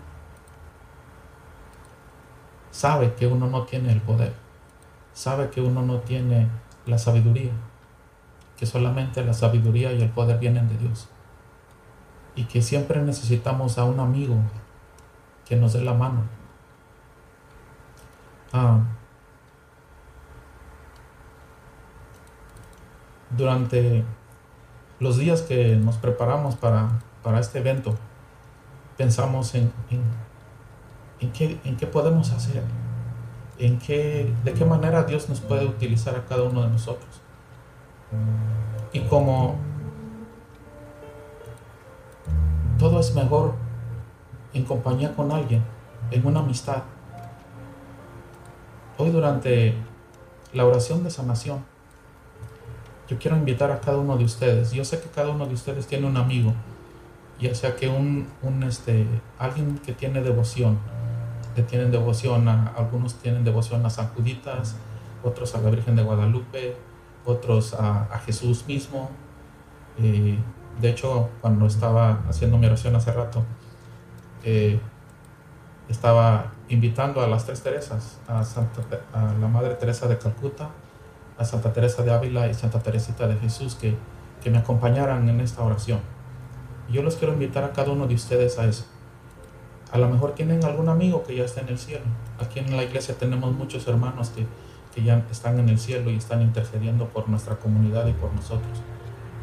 sabe 2.71 3.15
que 3.15 3.27
uno 3.27 3.47
no 3.47 3.63
tiene 3.65 3.93
el 3.93 4.01
poder 4.01 4.49
sabe 5.19 5.51
que 5.51 5.61
uno 5.61 5.83
no 5.83 5.99
tiene 5.99 6.47
la 6.87 6.97
sabiduría, 6.97 7.51
que 8.57 8.67
solamente 8.67 9.25
la 9.25 9.33
sabiduría 9.33 9.93
y 9.93 10.01
el 10.01 10.11
poder 10.11 10.39
vienen 10.39 10.69
de 10.69 10.79
Dios. 10.79 11.09
Y 12.37 12.45
que 12.45 12.63
siempre 12.63 13.03
necesitamos 13.03 13.79
a 13.79 13.85
un 13.85 13.99
amigo 13.99 14.37
que 15.45 15.57
nos 15.57 15.73
dé 15.73 15.83
la 15.83 15.93
mano. 15.93 16.23
Ah, 18.53 18.81
durante 23.37 24.05
los 25.01 25.19
días 25.19 25.43
que 25.43 25.77
nos 25.77 25.97
preparamos 25.97 26.57
para, 26.57 27.01
este 27.39 27.59
evento, 27.59 27.95
pensamos 28.97 29.55
en, 29.55 29.71
en, 31.21 31.33
qué, 31.33 31.61
en 31.65 31.77
qué 31.77 31.87
podemos 31.87 32.33
hacer 32.33 32.63
en 33.59 33.79
qué, 33.79 34.33
de 34.45 34.53
qué 34.53 34.65
manera 34.65 35.03
Dios 35.05 35.29
nos 35.29 35.41
puede 35.41 35.67
utilizar 35.67 36.15
a 36.15 36.25
cada 36.25 36.45
uno 36.45 36.63
de 36.63 36.69
nosotros. 36.69 37.21
Y 38.93 39.01
como 39.01 39.57
todo 42.79 43.01
es 43.01 43.15
mejor 43.15 43.55
en 44.55 44.65
compañía 44.65 45.15
con 45.15 45.33
alguien, 45.33 45.63
en 46.11 46.27
una 46.27 46.41
amistad. 46.41 46.83
Hoy 49.01 49.11
durante 49.11 49.75
la 50.53 50.67
oración 50.67 51.05
de 51.05 51.11
sanación, 51.11 51.65
yo 53.09 53.17
quiero 53.17 53.37
invitar 53.37 53.71
a 53.71 53.81
cada 53.81 53.97
uno 53.97 54.17
de 54.17 54.25
ustedes. 54.25 54.73
Yo 54.73 54.85
sé 54.85 54.99
que 54.99 55.09
cada 55.09 55.29
uno 55.31 55.47
de 55.47 55.55
ustedes 55.55 55.87
tiene 55.87 56.09
un 56.09 56.17
amigo, 56.17 56.53
ya 57.41 57.55
sea 57.55 57.77
que 57.77 57.89
un, 57.89 58.27
un 58.43 58.65
este, 58.65 59.07
alguien 59.39 59.79
que 59.79 59.93
tiene 59.93 60.21
devoción, 60.21 60.81
tienen 61.69 61.93
devoción 61.93 62.49
a, 62.49 62.73
algunos 62.77 63.15
tienen 63.15 63.45
devoción 63.45 63.87
a 63.87 63.91
San 63.91 64.09
Juditas, 64.09 64.75
otros 65.23 65.55
a 65.55 65.61
la 65.61 65.71
Virgen 65.71 65.95
de 65.95 66.03
Guadalupe, 66.03 66.75
otros 67.25 67.75
a, 67.75 68.21
Jesús 68.27 68.65
mismo. 68.67 69.11
Eh, 70.03 70.37
de 70.81 70.91
hecho, 70.91 71.29
cuando 71.41 71.67
estaba 71.67 72.25
haciendo 72.29 72.59
mi 72.59 72.67
oración 72.67 72.97
hace 72.97 73.13
rato, 73.13 73.45
eh, 74.43 74.81
estaba 75.89 76.53
invitando 76.69 77.23
a 77.23 77.27
las 77.27 77.47
tres 77.47 77.63
Teresas, 77.63 78.19
a, 78.29 78.45
Santa, 78.45 78.83
a 79.13 79.33
la 79.41 79.49
Madre 79.49 79.75
Teresa 79.75 80.07
de 80.07 80.19
Calcuta, 80.19 80.71
a 81.37 81.45
Santa 81.45 81.73
Teresa 81.73 82.03
de 82.03 82.13
Ávila 82.13 82.49
y 82.49 82.55
Santa 82.55 82.81
Teresita 82.81 83.27
de 83.27 83.37
Jesús 83.37 83.75
que, 83.75 83.97
que 84.43 84.51
me 84.51 84.59
acompañaran 84.59 85.29
en 85.29 85.41
esta 85.41 85.63
oración. 85.63 86.01
yo 86.91 87.03
los 87.03 87.17
quiero 87.17 87.33
invitar 87.33 87.65
a 87.65 87.73
cada 87.73 87.93
uno 87.93 88.07
de 88.07 88.15
ustedes 88.15 88.59
a 88.59 88.65
eso 88.65 88.85
a 89.93 89.99
lo 89.99 90.09
mejor 90.09 90.35
tienen 90.35 90.65
algún 90.65 90.89
amigo 90.89 91.23
que 91.25 91.35
ya 91.37 91.45
está 91.45 91.61
en 91.61 91.69
el 91.69 91.79
cielo. 91.79 92.05
Aquí 92.39 92.59
en 92.59 92.77
la 92.77 92.83
iglesia 92.83 93.15
tenemos 93.15 93.53
muchos 93.55 93.87
hermanos 93.89 94.31
que, 94.31 94.47
ya 94.99 95.25
están 95.31 95.61
en 95.61 95.69
el 95.69 95.79
cielo 95.79 96.11
y 96.11 96.17
están 96.17 96.43
intercediendo 96.43 97.07
por 97.07 97.29
nuestra 97.29 97.55
comunidad 97.55 98.09
y 98.09 98.13
por 98.15 98.33
nosotros. 98.33 98.83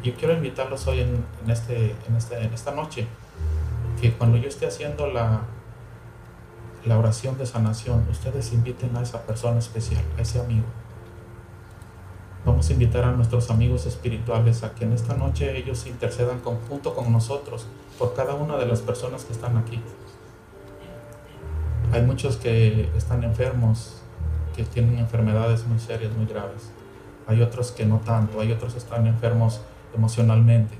Yo 0.04 0.14
quiero 0.14 0.34
invitarlos 0.34 0.86
hoy 0.86 1.00
en, 1.00 1.24
este, 1.50 1.94
en, 2.06 2.14
este, 2.14 2.38
en 2.42 2.52
esta 2.52 2.72
noche, 2.72 3.06
que 3.98 4.12
cuando 4.12 4.36
yo 4.36 4.50
esté 4.50 4.66
haciendo 4.66 5.06
la, 5.06 5.44
la 6.86 6.98
oración 6.98 7.36
de 7.36 7.46
sanación, 7.46 8.06
ustedes 8.10 8.52
inviten 8.52 8.96
a 8.96 9.02
esa 9.02 9.22
persona 9.22 9.58
especial, 9.58 10.02
a 10.16 10.22
ese 10.22 10.40
amigo. 10.40 10.64
Vamos 12.44 12.70
a 12.70 12.72
invitar 12.74 13.04
a 13.04 13.10
nuestros 13.10 13.50
amigos 13.50 13.86
espirituales 13.86 14.62
a 14.62 14.72
que 14.72 14.84
en 14.84 14.92
esta 14.92 15.14
noche 15.14 15.56
ellos 15.56 15.84
intercedan 15.86 16.40
junto 16.68 16.94
con 16.94 17.12
nosotros 17.12 17.66
por 17.98 18.14
cada 18.14 18.34
una 18.34 18.56
de 18.56 18.66
las 18.66 18.82
personas 18.82 19.24
que 19.24 19.32
están 19.32 19.56
aquí. 19.56 19.82
Hay 21.92 22.02
muchos 22.02 22.36
que 22.36 22.88
están 22.96 23.24
enfermos, 23.24 24.00
que 24.54 24.62
tienen 24.62 24.98
enfermedades 24.98 25.66
muy 25.66 25.80
serias, 25.80 26.14
muy 26.14 26.26
graves. 26.26 26.70
Hay 27.26 27.42
otros 27.42 27.72
que 27.72 27.84
no 27.84 27.98
tanto, 27.98 28.40
hay 28.40 28.52
otros 28.52 28.74
que 28.74 28.78
están 28.78 29.08
enfermos 29.08 29.60
emocionalmente. 29.92 30.74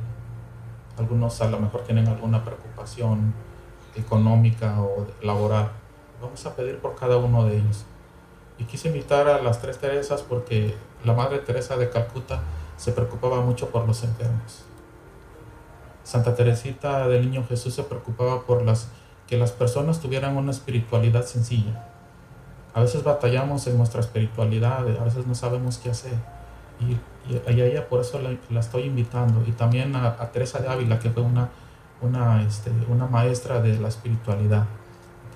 Algunos 0.99 1.41
a 1.41 1.51
lo 1.51 1.59
mejor 1.59 1.83
tienen 1.83 2.07
alguna 2.07 2.45
preocupación 2.45 3.35
económica 3.97 4.81
o 4.81 5.07
laboral. 5.21 5.71
Vamos 6.21 6.45
a 6.47 6.57
pedir 6.57 6.79
por 6.79 6.95
cada 6.95 7.17
uno 7.17 7.45
de 7.45 7.59
ellos. 7.59 7.85
Y 8.59 8.65
quise 8.65 8.89
invitar 8.89 9.29
a 9.29 9.43
las 9.43 9.61
tres 9.61 9.79
Teresas 9.79 10.23
porque 10.23 10.75
la 11.05 11.13
Madre 11.13 11.39
Teresa 11.39 11.77
de 11.77 11.91
Calcuta 11.91 12.41
se 12.77 12.93
preocupaba 12.93 13.41
mucho 13.43 13.69
por 13.69 13.87
los 13.87 14.03
enfermos. 14.03 14.65
Santa 16.05 16.35
Teresita 16.35 17.09
del 17.09 17.31
Niño 17.31 17.45
Jesús 17.49 17.75
se 17.75 17.83
preocupaba 17.83 18.43
por 18.43 18.63
las 18.63 18.89
que 19.27 19.37
las 19.37 19.53
personas 19.53 20.01
tuvieran 20.01 20.37
una 20.37 20.53
espiritualidad 20.53 21.25
sencilla. 21.25 21.85
A 22.75 22.81
veces 22.81 23.03
batallamos 23.03 23.67
en 23.67 23.77
nuestra 23.77 24.01
espiritualidad, 24.01 24.87
a 25.01 25.05
veces 25.05 25.27
no 25.27 25.35
sabemos 25.35 25.79
qué 25.79 25.91
hacer. 25.91 26.15
Y, 26.79 26.97
a 27.49 27.51
ella 27.51 27.89
por 27.89 28.03
eso 28.03 28.21
la, 28.21 28.61
estoy 28.61 28.85
invitando. 28.85 29.43
Y 29.47 29.53
también 29.53 29.97
a, 29.97 30.17
Teresa 30.31 30.61
de 30.61 30.69
Ávila, 30.69 30.99
que 31.01 31.11
fue 31.11 31.23
una, 31.23 31.49
una, 32.01 32.43
este, 32.43 32.71
una 32.89 33.07
maestra 33.07 33.61
de 33.61 33.79
la 33.79 33.89
espiritualidad. 33.89 34.67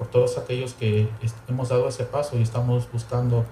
Por 0.01 0.09
todos 0.09 0.38
aquellos 0.38 0.72
que 0.72 1.11
hemos 1.46 1.68
dado 1.68 1.86
ese 1.86 2.05
paso 2.05 2.38
y 2.38 2.42
estamos 2.42 2.90
buscando 2.90 3.44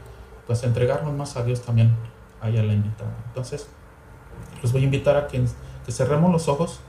pues 0.47 0.65
entregarnos 0.65 1.13
más 1.13 1.37
a 1.37 1.45
Dios 1.45 1.61
también, 1.61 1.95
a 2.41 2.49
ella 2.49 2.63
la 2.63 2.73
invitada. 2.73 3.15
Entonces, 3.27 3.69
los 4.63 4.73
voy 4.73 4.81
a 4.81 4.85
invitar 4.87 5.19
a 5.19 5.27
que, 5.27 5.45
cerremos 5.91 6.33
los 6.33 6.49
ojos 6.49 6.81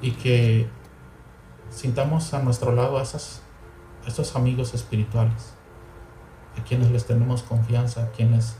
y 0.00 0.12
que 0.12 0.68
sintamos 1.70 2.32
a 2.32 2.38
nuestro 2.38 2.70
lado 2.70 2.98
a, 2.98 3.02
esas, 3.02 3.42
a 4.04 4.08
esos 4.08 4.36
amigos 4.36 4.74
espirituales, 4.74 5.54
a 6.56 6.62
quienes 6.62 6.92
les 6.92 7.04
tenemos 7.04 7.42
confianza, 7.42 8.04
a 8.04 8.10
quienes 8.12 8.58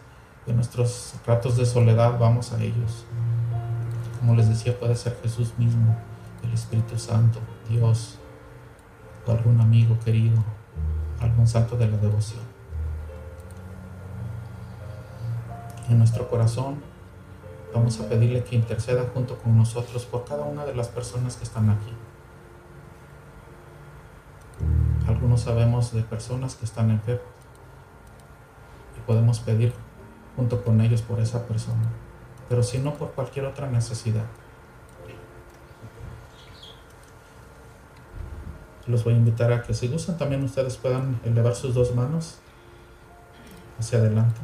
en 0.49 0.57
nuestros 0.57 1.15
ratos 1.25 1.57
de 1.57 1.65
soledad 1.65 2.19
vamos 2.19 2.51
a 2.53 2.61
ellos. 2.61 3.05
Como 4.19 4.35
les 4.35 4.49
decía, 4.49 4.77
puede 4.81 4.97
ser 4.97 5.17
Jesús 5.23 5.55
mismo, 5.59 5.97
el 6.43 6.53
Espíritu 6.53 6.99
Santo, 6.99 7.39
Dios, 7.69 8.19
o 9.27 9.33
algún 9.33 9.61
amigo 9.61 9.99
querido, 10.05 10.43
algún 11.21 11.47
santo 11.47 11.77
de 11.77 11.89
la 11.89 11.97
devoción. 11.97 12.43
En 15.89 15.99
nuestro 15.99 16.29
corazón 16.29 16.77
vamos 17.75 18.01
a 18.01 18.09
pedirle 18.09 18.45
que 18.45 18.57
interceda 18.57 19.05
junto 19.13 19.37
con 19.39 19.57
nosotros 19.57 20.07
por 20.07 20.25
cada 20.25 20.45
una 20.45 20.65
de 20.65 20.75
las 20.75 20.89
personas 20.89 21.37
que 21.37 21.45
están 21.45 21.69
aquí. 21.71 21.93
Algunos 25.07 25.43
sabemos 25.43 25.93
de 25.93 26.03
personas 26.03 26.55
que 26.55 26.65
están 26.65 26.91
enfermos 26.91 27.27
y 28.97 29.01
podemos 29.07 29.41
pedir 29.41 29.75
junto 30.37 30.65
con 30.65 30.81
ellos 30.81 31.03
por 31.03 31.21
esa 31.21 31.47
persona, 31.47 31.91
pero 32.49 32.63
si 32.63 32.79
no 32.79 32.95
por 32.95 33.13
cualquier 33.13 33.45
otra 33.45 33.69
necesidad. 33.69 34.25
Los 38.87 39.05
voy 39.05 39.15
a 39.15 39.17
invitar 39.17 39.53
a 39.53 39.63
que 39.63 39.73
si 39.73 39.89
gustan 39.89 40.19
también 40.19 40.43
ustedes 40.45 40.77
puedan 40.77 41.21
elevar 41.25 41.55
sus 41.55 41.75
dos 41.75 41.95
manos 41.95 42.39
hacia 43.79 43.99
adelante. 43.99 44.41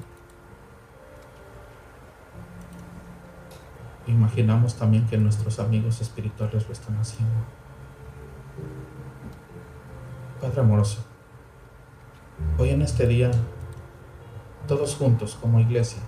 Imaginamos 4.07 4.75
también 4.75 5.07
que 5.07 5.19
nuestros 5.19 5.61
amigos 5.61 6.01
espirituales 6.01 6.67
lo 6.67 6.73
están 6.73 6.97
haciendo. 6.97 7.35
Padre 10.41 10.63
amoroso, 10.63 11.05
hoy 12.59 12.71
en 12.71 12.81
este 12.81 13.07
día, 13.07 13.31
todos 14.67 14.97
juntos 14.97 15.37
como 15.39 15.61
iglesia, 15.61 16.01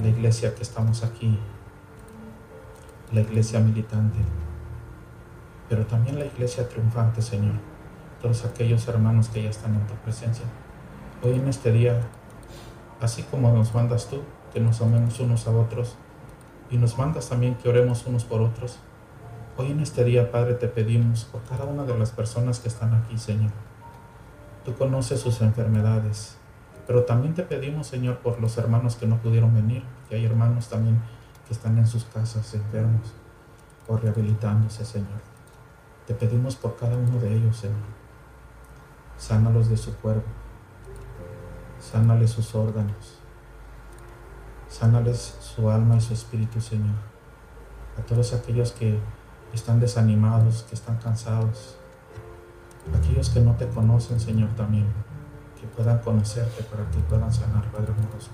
la 0.00 0.08
iglesia 0.08 0.54
que 0.54 0.62
estamos 0.62 1.02
aquí, 1.02 1.36
la 3.12 3.20
iglesia 3.20 3.58
militante, 3.58 4.18
pero 5.68 5.86
también 5.86 6.18
la 6.18 6.26
iglesia 6.26 6.68
triunfante, 6.68 7.22
Señor, 7.22 7.54
todos 8.20 8.44
aquellos 8.44 8.86
hermanos 8.88 9.28
que 9.28 9.42
ya 9.42 9.50
están 9.50 9.74
en 9.74 9.86
tu 9.86 9.94
presencia, 9.94 10.44
hoy 11.22 11.34
en 11.34 11.48
este 11.48 11.72
día, 11.72 12.00
así 13.00 13.22
como 13.24 13.52
nos 13.52 13.74
mandas 13.74 14.08
tú, 14.08 14.22
que 14.52 14.60
nos 14.60 14.80
amemos 14.80 15.20
unos 15.20 15.46
a 15.46 15.50
otros, 15.50 15.96
y 16.70 16.78
nos 16.78 16.98
mandas 16.98 17.28
también 17.28 17.54
que 17.56 17.68
oremos 17.68 18.06
unos 18.06 18.24
por 18.24 18.40
otros, 18.40 18.78
Hoy 19.56 19.70
en 19.70 19.78
este 19.78 20.02
día, 20.02 20.32
Padre, 20.32 20.54
te 20.54 20.66
pedimos 20.66 21.26
por 21.26 21.40
cada 21.44 21.64
una 21.64 21.84
de 21.84 21.96
las 21.96 22.10
personas 22.10 22.58
que 22.58 22.66
están 22.66 22.92
aquí, 22.92 23.16
Señor. 23.16 23.52
Tú 24.64 24.74
conoces 24.74 25.20
sus 25.20 25.42
enfermedades, 25.42 26.36
pero 26.88 27.04
también 27.04 27.34
te 27.34 27.44
pedimos, 27.44 27.86
Señor, 27.86 28.18
por 28.18 28.40
los 28.40 28.58
hermanos 28.58 28.96
que 28.96 29.06
no 29.06 29.18
pudieron 29.18 29.54
venir, 29.54 29.84
que 30.08 30.16
hay 30.16 30.24
hermanos 30.24 30.68
también 30.68 31.00
que 31.46 31.54
están 31.54 31.78
en 31.78 31.86
sus 31.86 32.04
casas 32.04 32.52
enfermos 32.52 33.12
o 33.86 33.96
rehabilitándose, 33.96 34.84
Señor. 34.84 35.33
Te 36.06 36.12
pedimos 36.12 36.56
por 36.56 36.76
cada 36.76 36.96
uno 36.96 37.18
de 37.18 37.34
ellos, 37.34 37.56
Señor. 37.56 37.76
Sánalos 39.16 39.70
de 39.70 39.76
su 39.76 39.96
cuerpo. 39.96 40.28
Sánales 41.80 42.30
sus 42.30 42.54
órganos. 42.54 43.20
Sánales 44.68 45.38
su 45.40 45.70
alma 45.70 45.96
y 45.96 46.00
su 46.00 46.12
espíritu, 46.12 46.60
Señor. 46.60 46.96
A 47.98 48.02
todos 48.02 48.34
aquellos 48.34 48.72
que 48.72 48.98
están 49.54 49.80
desanimados, 49.80 50.64
que 50.68 50.74
están 50.74 50.98
cansados. 50.98 51.76
Aquellos 52.94 53.30
que 53.30 53.40
no 53.40 53.54
te 53.56 53.66
conocen, 53.68 54.20
Señor, 54.20 54.50
también, 54.56 54.86
que 55.58 55.66
puedan 55.68 55.98
conocerte 56.00 56.64
para 56.64 56.84
que 56.90 56.98
puedan 56.98 57.32
sanar, 57.32 57.64
Padre 57.72 57.94
amoroso. 57.96 58.30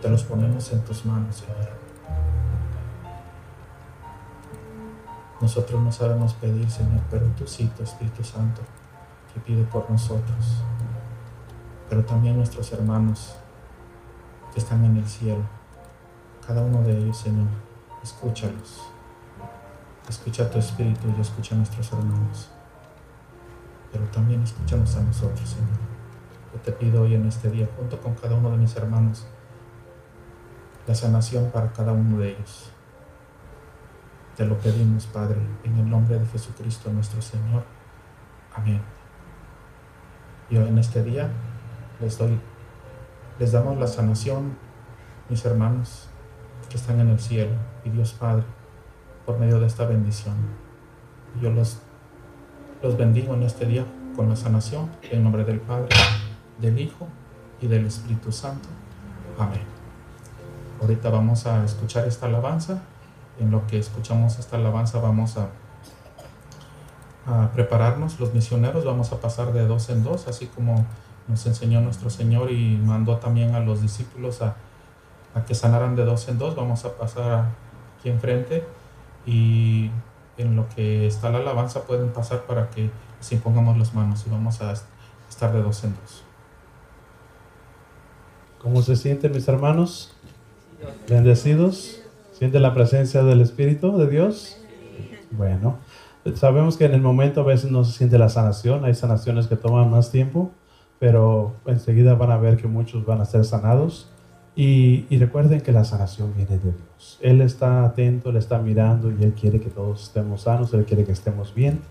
Te 0.00 0.08
los 0.08 0.24
ponemos 0.24 0.72
en 0.72 0.80
tus 0.84 1.04
manos, 1.04 1.36
Señor. 1.36 1.89
Nosotros 5.40 5.80
no 5.80 5.90
sabemos 5.90 6.34
pedir, 6.34 6.70
Señor, 6.70 7.00
pero 7.10 7.26
tú 7.28 7.46
sí, 7.46 7.70
tu 7.76 7.82
Espíritu 7.82 8.22
Santo, 8.22 8.60
que 9.32 9.40
pide 9.40 9.64
por 9.64 9.90
nosotros. 9.90 10.62
Pero 11.88 12.04
también 12.04 12.36
nuestros 12.36 12.70
hermanos 12.72 13.36
que 14.52 14.60
están 14.60 14.84
en 14.84 14.98
el 14.98 15.06
cielo. 15.06 15.42
Cada 16.46 16.60
uno 16.60 16.82
de 16.82 16.98
ellos, 16.98 17.16
Señor, 17.16 17.48
escúchalos. 18.02 18.82
Escucha 20.08 20.50
tu 20.50 20.58
espíritu 20.58 21.08
y 21.16 21.20
escucha 21.20 21.54
a 21.54 21.58
nuestros 21.58 21.90
hermanos. 21.92 22.48
Pero 23.92 24.04
también 24.06 24.42
escúchanos 24.42 24.94
a 24.96 25.00
nosotros, 25.00 25.48
Señor. 25.48 25.78
Yo 26.52 26.60
te 26.60 26.72
pido 26.72 27.02
hoy 27.02 27.14
en 27.14 27.26
este 27.26 27.50
día, 27.50 27.68
junto 27.76 28.00
con 28.00 28.14
cada 28.14 28.34
uno 28.34 28.50
de 28.50 28.56
mis 28.56 28.76
hermanos, 28.76 29.26
la 30.86 30.94
sanación 30.94 31.50
para 31.50 31.72
cada 31.72 31.92
uno 31.92 32.18
de 32.18 32.32
ellos. 32.32 32.70
Te 34.40 34.46
lo 34.46 34.56
pedimos, 34.56 35.04
Padre, 35.04 35.36
en 35.64 35.76
el 35.76 35.90
nombre 35.90 36.18
de 36.18 36.24
Jesucristo 36.24 36.90
nuestro 36.90 37.20
Señor. 37.20 37.62
Amén. 38.56 38.80
Y 40.48 40.56
hoy 40.56 40.66
en 40.66 40.78
este 40.78 41.04
día 41.04 41.28
les 42.00 42.16
doy, 42.16 42.40
les 43.38 43.52
damos 43.52 43.78
la 43.78 43.86
sanación, 43.86 44.56
mis 45.28 45.44
hermanos 45.44 46.08
que 46.70 46.78
están 46.78 47.00
en 47.00 47.10
el 47.10 47.20
cielo, 47.20 47.50
y 47.84 47.90
Dios 47.90 48.14
Padre 48.14 48.44
por 49.26 49.38
medio 49.38 49.60
de 49.60 49.66
esta 49.66 49.84
bendición. 49.84 50.36
Yo 51.42 51.50
los, 51.50 51.82
los 52.82 52.96
bendigo 52.96 53.34
en 53.34 53.42
este 53.42 53.66
día 53.66 53.84
con 54.16 54.30
la 54.30 54.36
sanación 54.36 54.88
en 55.02 55.22
nombre 55.22 55.44
del 55.44 55.60
Padre, 55.60 55.94
del 56.58 56.78
Hijo 56.78 57.08
y 57.60 57.66
del 57.66 57.84
Espíritu 57.84 58.32
Santo. 58.32 58.70
Amén. 59.38 59.64
Ahorita 60.80 61.10
vamos 61.10 61.44
a 61.46 61.62
escuchar 61.62 62.08
esta 62.08 62.24
alabanza. 62.24 62.80
En 63.40 63.50
lo 63.50 63.66
que 63.66 63.78
escuchamos 63.78 64.38
esta 64.38 64.56
alabanza 64.56 65.00
vamos 65.00 65.36
a, 65.36 65.48
prepararnos 67.54 68.18
los 68.20 68.34
misioneros. 68.34 68.84
Vamos 68.84 69.12
a 69.12 69.20
pasar 69.20 69.52
de 69.52 69.66
dos 69.66 69.88
en 69.88 70.02
dos, 70.02 70.28
así 70.28 70.46
como 70.46 70.84
nos 71.28 71.46
enseñó 71.46 71.80
nuestro 71.80 72.10
Señor 72.10 72.50
y 72.50 72.76
mandó 72.76 73.16
también 73.16 73.54
a 73.54 73.60
los 73.60 73.82
discípulos 73.82 74.42
a, 74.42 74.56
a 75.34 75.44
que 75.44 75.54
sanaran 75.54 75.96
de 75.96 76.04
dos 76.04 76.28
en 76.28 76.38
dos. 76.38 76.56
Vamos 76.56 76.84
a 76.84 76.96
pasar 76.96 77.50
aquí 77.98 78.08
enfrente 78.08 78.64
y 79.26 79.90
en 80.38 80.56
lo 80.56 80.68
que 80.68 81.06
está 81.06 81.30
la 81.30 81.38
alabanza 81.38 81.84
pueden 81.84 82.10
pasar 82.10 82.42
para 82.42 82.68
que 82.70 82.90
se 83.20 83.36
impongamos 83.36 83.78
las 83.78 83.94
manos 83.94 84.24
y 84.26 84.30
vamos 84.30 84.60
a 84.60 84.74
estar 85.28 85.52
de 85.52 85.62
dos 85.62 85.84
en 85.84 85.94
dos. 85.94 86.22
¿Cómo 88.60 88.82
se 88.82 88.96
sienten 88.96 89.32
mis 89.32 89.48
hermanos? 89.48 90.12
Bendecidos. 91.08 92.00
¿Siente 92.40 92.58
la 92.58 92.72
presencia 92.72 93.22
del 93.22 93.42
Espíritu 93.42 93.98
de 93.98 94.08
Dios? 94.08 94.56
Bueno, 95.30 95.76
sabemos 96.36 96.78
que 96.78 96.86
en 96.86 96.94
el 96.94 97.02
momento 97.02 97.42
a 97.42 97.44
veces 97.44 97.70
no 97.70 97.84
se 97.84 97.92
siente 97.92 98.16
la 98.16 98.30
sanación, 98.30 98.82
hay 98.86 98.94
sanaciones 98.94 99.46
que 99.46 99.56
toman 99.56 99.90
más 99.90 100.10
tiempo, 100.10 100.50
pero 100.98 101.52
enseguida 101.66 102.14
van 102.14 102.30
a 102.30 102.38
ver 102.38 102.56
que 102.56 102.66
muchos 102.66 103.04
van 103.04 103.20
a 103.20 103.26
ser 103.26 103.44
sanados 103.44 104.08
y, 104.56 105.04
recuerden 105.18 105.60
que 105.60 105.70
la 105.70 105.84
sanación 105.84 106.32
viene 106.34 106.56
de 106.56 106.72
Dios. 106.72 107.18
Él 107.20 107.42
está 107.42 107.84
atento, 107.84 108.30
Él 108.30 108.38
está 108.38 108.58
mirando 108.58 109.10
y 109.10 109.22
Él 109.22 109.34
quiere 109.38 109.60
que 109.60 109.68
todos 109.68 110.04
estemos 110.04 110.40
sanos, 110.40 110.72
Él 110.72 110.86
quiere 110.86 111.04
que 111.04 111.12
estemos 111.12 111.54
bien. 111.54 111.82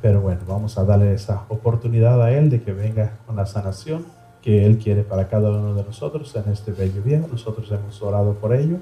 Pero 0.00 0.20
bueno, 0.20 0.40
vamos 0.48 0.78
a 0.78 0.84
darle 0.84 1.14
esa 1.14 1.44
oportunidad 1.48 2.20
a 2.20 2.32
Él 2.32 2.50
de 2.50 2.60
que 2.60 2.72
venga 2.72 3.20
con 3.24 3.36
la 3.36 3.46
sanación 3.46 4.04
que 4.42 4.66
Él 4.66 4.78
quiere 4.78 5.04
para 5.04 5.28
cada 5.28 5.50
uno 5.50 5.74
de 5.74 5.84
nosotros 5.84 6.34
en 6.34 6.50
este 6.50 6.72
bello 6.72 7.02
día. 7.02 7.24
Nosotros 7.30 7.70
hemos 7.70 8.02
orado 8.02 8.34
por 8.34 8.52
ello 8.52 8.78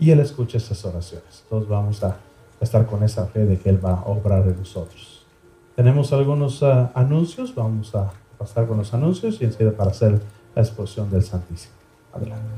y 0.00 0.10
Él 0.10 0.20
escucha 0.20 0.56
esas 0.56 0.82
oraciones. 0.86 1.44
Todos 1.48 1.68
vamos 1.68 2.02
a 2.02 2.16
estar 2.60 2.86
con 2.86 3.02
esa 3.02 3.26
fe 3.26 3.44
de 3.44 3.58
que 3.58 3.68
Él 3.68 3.84
va 3.84 4.00
a 4.00 4.04
obrar 4.06 4.42
en 4.48 4.56
nosotros. 4.56 5.26
Tenemos 5.76 6.12
algunos 6.12 6.62
ah, 6.62 6.90
anuncios, 6.94 7.54
vamos 7.54 7.94
a 7.94 8.10
pasar 8.38 8.66
con 8.66 8.78
los 8.78 8.92
anuncios 8.94 9.40
y 9.40 9.44
enseguida 9.44 9.72
para 9.72 9.90
hacer 9.90 10.20
la 10.54 10.62
exposición 10.62 11.10
del 11.10 11.22
Santísimo. 11.22 11.74
Adelante. 12.14 12.48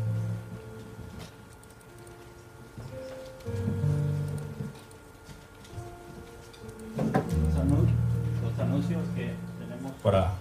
Los 8.43 8.59
anuncios 8.59 9.01
que 9.17 9.35
tenemos 9.59 9.93
para, 10.03 10.35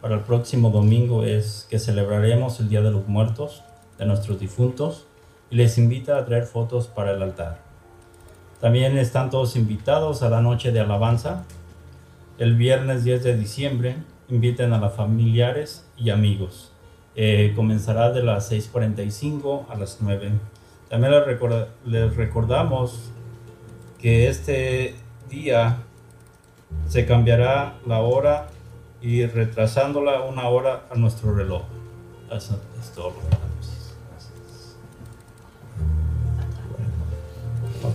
para 0.00 0.14
el 0.14 0.20
próximo 0.20 0.70
domingo 0.70 1.24
es 1.24 1.66
que 1.68 1.80
celebraremos 1.80 2.60
el 2.60 2.68
Día 2.68 2.80
de 2.80 2.92
los 2.92 3.08
Muertos 3.08 3.62
de 3.98 4.06
nuestros 4.06 4.38
difuntos 4.38 5.06
y 5.52 5.56
les 5.56 5.76
invita 5.76 6.16
a 6.16 6.24
traer 6.24 6.44
fotos 6.44 6.86
para 6.86 7.12
el 7.12 7.22
altar. 7.22 7.58
También 8.60 8.96
están 8.96 9.28
todos 9.28 9.54
invitados 9.54 10.22
a 10.22 10.30
la 10.30 10.40
noche 10.40 10.72
de 10.72 10.80
alabanza. 10.80 11.44
El 12.38 12.56
viernes 12.56 13.04
10 13.04 13.22
de 13.22 13.36
diciembre 13.36 13.96
inviten 14.30 14.72
a 14.72 14.78
los 14.78 14.94
familiares 14.94 15.86
y 15.98 16.08
amigos. 16.08 16.72
Eh, 17.14 17.52
comenzará 17.54 18.10
de 18.10 18.22
las 18.22 18.50
6.45 18.50 19.66
a 19.68 19.74
las 19.74 19.98
9 20.00 20.30
También 20.88 21.12
les, 21.12 21.38
les 21.84 22.16
recordamos 22.16 23.10
que 24.00 24.28
este 24.28 24.94
día 25.28 25.82
se 26.88 27.04
cambiará 27.04 27.74
la 27.86 28.00
hora 28.00 28.48
y 29.02 29.26
retrasándola 29.26 30.22
una 30.22 30.48
hora 30.48 30.84
a 30.90 30.94
nuestro 30.94 31.34
reloj. 31.34 31.62
Eso 32.30 32.58
es 32.80 32.92
todo 32.92 33.12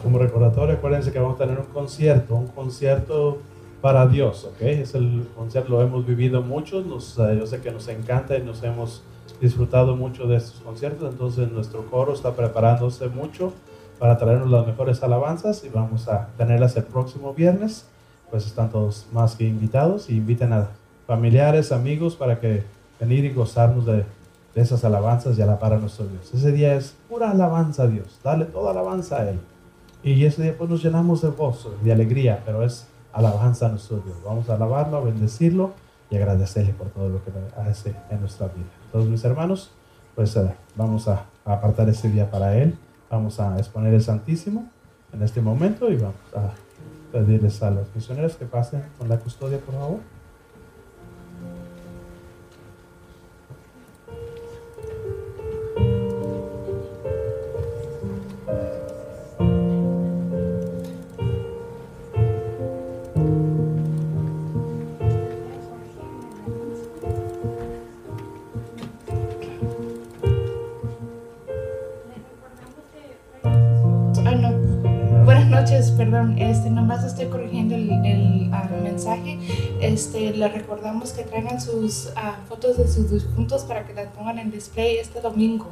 Como 0.07 0.19
recordatorio, 0.19 0.75
acuérdense 0.75 1.11
que 1.11 1.19
vamos 1.19 1.35
a 1.35 1.43
tener 1.43 1.59
un 1.59 1.65
concierto, 1.65 2.33
un 2.33 2.47
concierto 2.47 3.39
para 3.81 4.07
Dios, 4.07 4.45
¿ok? 4.45 4.61
Es 4.61 4.95
el 4.95 5.27
concierto, 5.35 5.71
lo 5.71 5.81
hemos 5.81 6.05
vivido 6.05 6.41
muchos, 6.41 6.85
nos, 6.85 7.17
yo 7.17 7.45
sé 7.45 7.59
que 7.59 7.71
nos 7.71 7.89
encanta 7.89 8.37
y 8.37 8.41
nos 8.41 8.63
hemos 8.63 9.03
disfrutado 9.41 9.97
mucho 9.97 10.25
de 10.25 10.37
estos 10.37 10.61
conciertos, 10.61 11.11
entonces 11.11 11.51
nuestro 11.51 11.85
coro 11.87 12.13
está 12.13 12.31
preparándose 12.31 13.09
mucho 13.09 13.51
para 13.99 14.17
traernos 14.17 14.49
las 14.49 14.65
mejores 14.65 15.03
alabanzas 15.03 15.65
y 15.65 15.67
vamos 15.67 16.07
a 16.07 16.29
tenerlas 16.37 16.77
el 16.77 16.83
próximo 16.83 17.33
viernes, 17.33 17.85
pues 18.31 18.45
están 18.45 18.69
todos 18.71 19.07
más 19.11 19.35
que 19.35 19.43
invitados 19.43 20.09
y 20.09 20.15
inviten 20.15 20.53
a 20.53 20.69
familiares, 21.05 21.73
amigos 21.73 22.15
para 22.15 22.39
que 22.39 22.63
venir 22.97 23.25
y 23.25 23.33
gozarnos 23.33 23.85
de, 23.85 24.05
de 24.55 24.61
esas 24.61 24.85
alabanzas 24.85 25.37
y 25.37 25.41
alabar 25.41 25.73
a 25.73 25.79
nuestro 25.79 26.05
Dios. 26.07 26.33
Ese 26.33 26.53
día 26.53 26.75
es 26.75 26.95
pura 27.09 27.31
alabanza 27.31 27.83
a 27.83 27.87
Dios, 27.87 28.17
dale 28.23 28.45
toda 28.45 28.71
alabanza 28.71 29.17
a 29.17 29.29
Él. 29.31 29.39
Y 30.03 30.25
ese 30.25 30.43
día 30.43 30.57
pues 30.57 30.69
nos 30.69 30.83
llenamos 30.83 31.21
de 31.21 31.29
gozo, 31.29 31.75
de 31.83 31.91
alegría, 31.91 32.41
pero 32.45 32.63
es 32.63 32.87
alabanza 33.13 33.65
a 33.65 33.69
nuestro 33.69 33.97
Dios. 33.97 34.17
Vamos 34.23 34.49
a 34.49 34.55
alabarlo, 34.55 34.97
a 34.97 35.01
bendecirlo 35.01 35.73
y 36.09 36.17
agradecerle 36.17 36.73
por 36.73 36.89
todo 36.89 37.09
lo 37.09 37.23
que 37.23 37.31
hace 37.57 37.95
en 38.09 38.19
nuestra 38.19 38.47
vida. 38.47 38.67
Todos 38.91 39.07
mis 39.07 39.23
hermanos, 39.23 39.71
pues 40.15 40.35
eh, 40.35 40.53
vamos 40.75 41.07
a, 41.07 41.25
apartar 41.45 41.89
ese 41.89 42.09
día 42.09 42.29
para 42.29 42.57
Él. 42.57 42.77
Vamos 43.09 43.39
a 43.39 43.57
exponer 43.57 43.93
el 43.93 44.01
Santísimo 44.01 44.69
en 45.13 45.23
este 45.23 45.41
momento 45.41 45.89
y 45.89 45.95
vamos 45.95 46.15
a 46.35 46.51
pedirles 47.11 47.63
a 47.63 47.71
los 47.71 47.87
misioneros 47.95 48.35
que 48.35 48.45
pasen 48.45 48.83
con 48.97 49.09
la 49.09 49.17
custodia, 49.17 49.59
por 49.59 49.75
favor. 49.75 49.99
Perdón, 76.11 76.37
este, 76.37 76.69
nomás 76.69 77.03
estoy 77.03 77.25
corrigiendo 77.27 77.75
el, 77.75 78.49
mensaje. 78.81 79.37
Este, 79.81 80.31
le 80.31 80.47
recordamos 80.47 81.11
que 81.11 81.23
traigan 81.23 81.59
sus 81.59 82.11
ah, 82.15 82.39
fotos 82.47 82.77
de 82.77 82.87
sus 82.87 83.11
difuntos 83.11 83.63
para 83.63 83.85
que 83.85 83.93
las 83.93 84.07
pongan 84.07 84.39
en 84.39 84.51
display 84.51 84.97
este 84.97 85.21
domingo, 85.21 85.67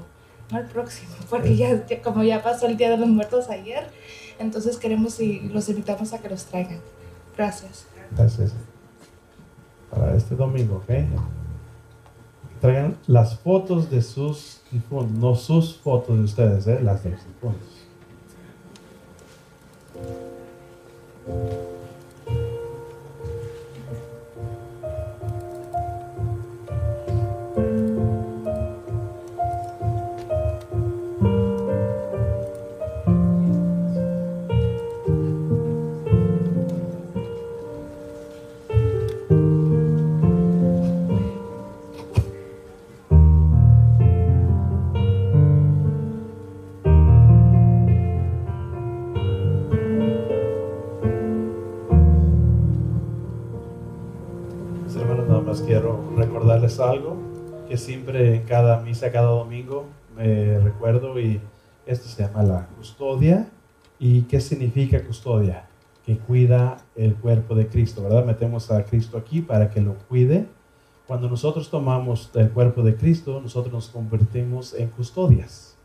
no 0.52 0.60
el 0.60 0.66
próximo, 0.66 1.12
porque 1.30 1.56
ya, 1.56 1.86
como 2.04 2.24
ya 2.24 2.44
pasó 2.44 2.68
el 2.68 2.78
Día 2.78 2.90
de 2.90 2.98
los 2.98 3.08
Muertos 3.08 3.50
ayer, 3.50 3.90
entonces 4.40 4.78
queremos 4.78 5.20
y 5.20 5.40
los 5.40 5.70
invitamos 5.70 6.14
a 6.14 6.20
que 6.20 6.30
los 6.30 6.46
traigan. 6.46 6.80
Gracias. 7.38 7.86
Gracias. 8.16 8.54
Para 9.90 10.16
este 10.16 10.36
domingo, 10.36 10.78
¿ok? 10.78 10.94
Traigan 12.60 12.98
las 13.08 13.40
fotos 13.40 13.90
de 13.90 14.02
sus 14.02 14.62
difuntos, 14.72 15.18
no 15.18 15.36
sus 15.36 15.78
fotos 15.78 16.18
de 16.18 16.24
ustedes, 16.24 16.68
¿eh? 16.68 16.80
las 16.82 17.04
de 17.04 17.12
los 17.12 17.26
difuntos. 17.26 17.75
Thank 19.96 20.10
you. 21.28 21.85
Siempre 57.78 58.36
en 58.36 58.44
cada 58.44 58.82
misa, 58.82 59.12
cada 59.12 59.28
domingo 59.28 59.86
me 60.16 60.60
recuerdo 60.60 61.20
y 61.20 61.42
esto 61.86 62.08
se 62.08 62.24
llama 62.24 62.44
la 62.44 62.68
custodia. 62.78 63.48
¿Y 64.00 64.24
qué 64.24 64.42
significa 64.42 65.04
custodia? 65.04 65.68
Que 66.06 66.18
cuida 66.18 66.78
el 66.96 67.16
cuerpo 67.16 67.56
de 67.56 67.68
Cristo, 67.68 68.04
¿verdad? 68.04 68.26
Metemos 68.26 68.72
a 68.72 68.84
Cristo 68.84 69.18
aquí 69.18 69.42
para 69.42 69.70
que 69.70 69.82
lo 69.82 69.96
cuide. 70.10 70.48
Cuando 71.08 71.30
nosotros 71.30 71.70
tomamos 71.70 72.32
el 72.34 72.50
cuerpo 72.50 72.82
de 72.82 72.96
Cristo, 72.96 73.40
nosotros 73.42 73.74
nos 73.74 73.90
convertimos 73.90 74.74
en 74.74 74.90
custodias. 74.90 75.78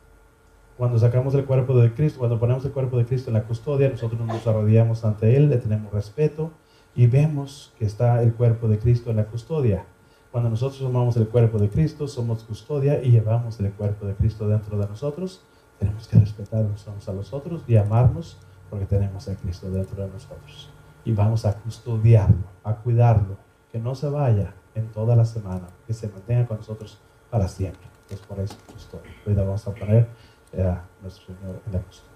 Cuando 0.76 0.98
sacamos 0.98 1.34
el 1.34 1.44
cuerpo 1.44 1.76
de 1.78 1.92
Cristo, 1.92 2.20
cuando 2.20 2.40
ponemos 2.40 2.64
el 2.64 2.72
cuerpo 2.72 2.96
de 2.96 3.04
Cristo 3.04 3.28
en 3.28 3.34
la 3.34 3.42
custodia, 3.42 3.90
nosotros 3.90 4.18
nos 4.20 4.46
arrodillamos 4.46 5.04
ante 5.04 5.36
Él, 5.36 5.50
le 5.50 5.58
tenemos 5.58 5.92
respeto 5.92 6.52
y 6.94 7.06
vemos 7.06 7.72
que 7.78 7.84
está 7.84 8.22
el 8.22 8.32
cuerpo 8.32 8.66
de 8.66 8.78
Cristo 8.78 9.10
en 9.10 9.16
la 9.16 9.26
custodia. 9.26 9.84
Cuando 10.30 10.48
nosotros 10.48 10.78
tomamos 10.78 11.16
el 11.16 11.26
cuerpo 11.26 11.58
de 11.58 11.68
Cristo, 11.68 12.06
somos 12.06 12.44
custodia 12.44 13.02
y 13.02 13.10
llevamos 13.10 13.58
el 13.58 13.72
cuerpo 13.72 14.06
de 14.06 14.14
Cristo 14.14 14.46
dentro 14.46 14.78
de 14.78 14.86
nosotros. 14.86 15.42
Tenemos 15.78 16.06
que 16.06 16.18
respetarnos 16.18 16.86
unos 16.86 17.08
a 17.08 17.12
los 17.12 17.32
otros 17.32 17.64
y 17.66 17.76
amarnos 17.76 18.36
porque 18.68 18.86
tenemos 18.86 19.26
a 19.28 19.34
Cristo 19.34 19.68
dentro 19.70 20.04
de 20.04 20.08
nosotros. 20.08 20.70
Y 21.04 21.12
vamos 21.12 21.44
a 21.46 21.58
custodiarlo, 21.58 22.44
a 22.62 22.76
cuidarlo, 22.76 23.38
que 23.72 23.80
no 23.80 23.96
se 23.96 24.08
vaya 24.08 24.54
en 24.76 24.92
toda 24.92 25.16
la 25.16 25.24
semana, 25.24 25.66
que 25.86 25.94
se 25.94 26.08
mantenga 26.08 26.46
con 26.46 26.58
nosotros 26.58 27.00
para 27.28 27.48
siempre. 27.48 27.88
Es 28.08 28.20
por 28.20 28.38
eso 28.38 28.56
custodia. 28.72 29.10
Hoy 29.26 29.34
vamos 29.34 29.66
a 29.66 29.74
poner 29.74 30.08
a 30.56 30.84
nuestro 31.02 31.34
Señor 31.34 31.60
en 31.66 31.72
la 31.72 31.80
custodia. 31.80 32.10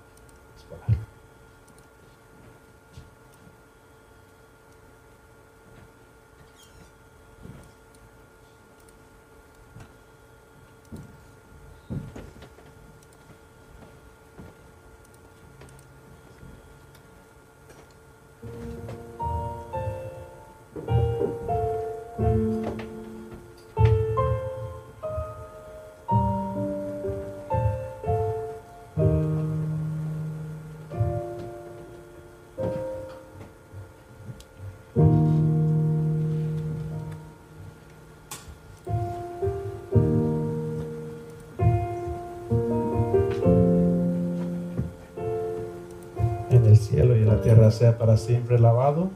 Sea 47.75 47.99
para 47.99 48.17
siempre 48.17 48.59
lavado. 48.59 49.11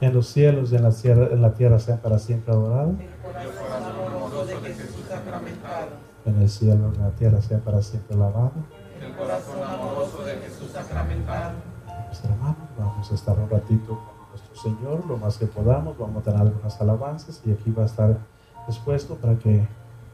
En 0.00 0.12
los 0.12 0.26
cielos 0.26 0.72
y 0.72 0.76
en 0.76 0.82
la 0.82 0.90
tierra, 0.90 1.28
en 1.32 1.40
la 1.40 1.54
tierra 1.54 1.78
sea 1.78 1.96
para 1.96 2.18
siempre 2.18 2.52
adorado. 2.52 2.94
En 6.24 6.42
el 6.42 6.50
cielo 6.50 6.92
y 6.92 6.96
en 6.96 7.02
la 7.02 7.10
tierra 7.10 7.40
sea 7.40 7.58
para 7.58 7.80
siempre 7.82 8.16
lavado. 8.16 8.52
El 9.00 9.14
corazón 9.14 9.62
amoroso 9.62 10.22
de 10.24 10.36
Jesús 10.36 10.70
sacramentado. 10.72 11.52
vamos 12.78 13.10
a 13.10 13.14
estar 13.14 13.38
un 13.38 13.48
ratito 13.48 13.98
con 13.98 14.30
nuestro 14.30 14.56
Señor, 14.56 15.06
lo 15.06 15.16
más 15.16 15.38
que 15.38 15.46
podamos. 15.46 15.96
Vamos 15.96 16.22
a 16.22 16.24
tener 16.24 16.40
algunas 16.40 16.80
alabanzas 16.80 17.40
y 17.46 17.52
aquí 17.52 17.70
va 17.70 17.84
a 17.84 17.86
estar 17.86 18.18
dispuesto 18.66 19.14
para 19.14 19.38
que 19.38 19.66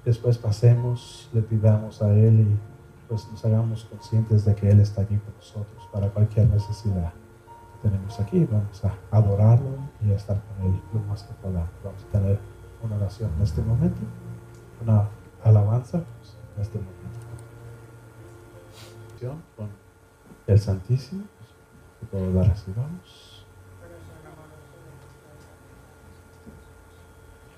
después 0.05 0.39
pasemos, 0.39 1.29
le 1.33 1.43
pidamos 1.43 2.03
a 2.03 2.13
Él 2.13 2.41
y 2.41 2.72
pues 3.13 3.31
nos 3.31 3.45
hagamos 3.45 3.85
conscientes 3.85 4.47
de 4.47 4.55
que 4.55 4.71
Él 4.71 4.81
está 4.81 5.03
aquí 5.03 5.19
con 5.19 5.35
nosotros 5.37 5.87
para 5.93 6.09
cualquier 6.09 6.49
necesidad 6.49 7.13
que 7.13 7.91
tenemos 7.91 8.19
aquí. 8.19 8.49
Vamos 8.51 8.83
a 8.87 8.95
adorarlo 9.15 9.77
y 10.03 10.13
a 10.13 10.17
estar 10.17 10.41
con 10.41 10.67
Él 10.67 10.81
lo 10.95 11.01
más 11.01 11.23
que 11.25 11.35
podamos. 11.35 11.69
Vamos 11.85 12.03
a 12.05 12.07
tener 12.11 12.39
una 12.83 12.97
oración 12.97 13.31
en 13.37 13.43
este 13.43 13.61
momento, 13.61 14.01
una 14.83 15.11
alabanza. 15.45 15.99
Pues, 15.99 16.37
en 16.57 16.63
este 16.63 16.79
momento. 16.79 17.03
Con 19.59 19.69
el 20.47 20.59
Santísimo, 20.59 21.25
que 22.01 22.07
todos 22.07 22.33
la 22.35 22.45
recibamos. 22.45 23.45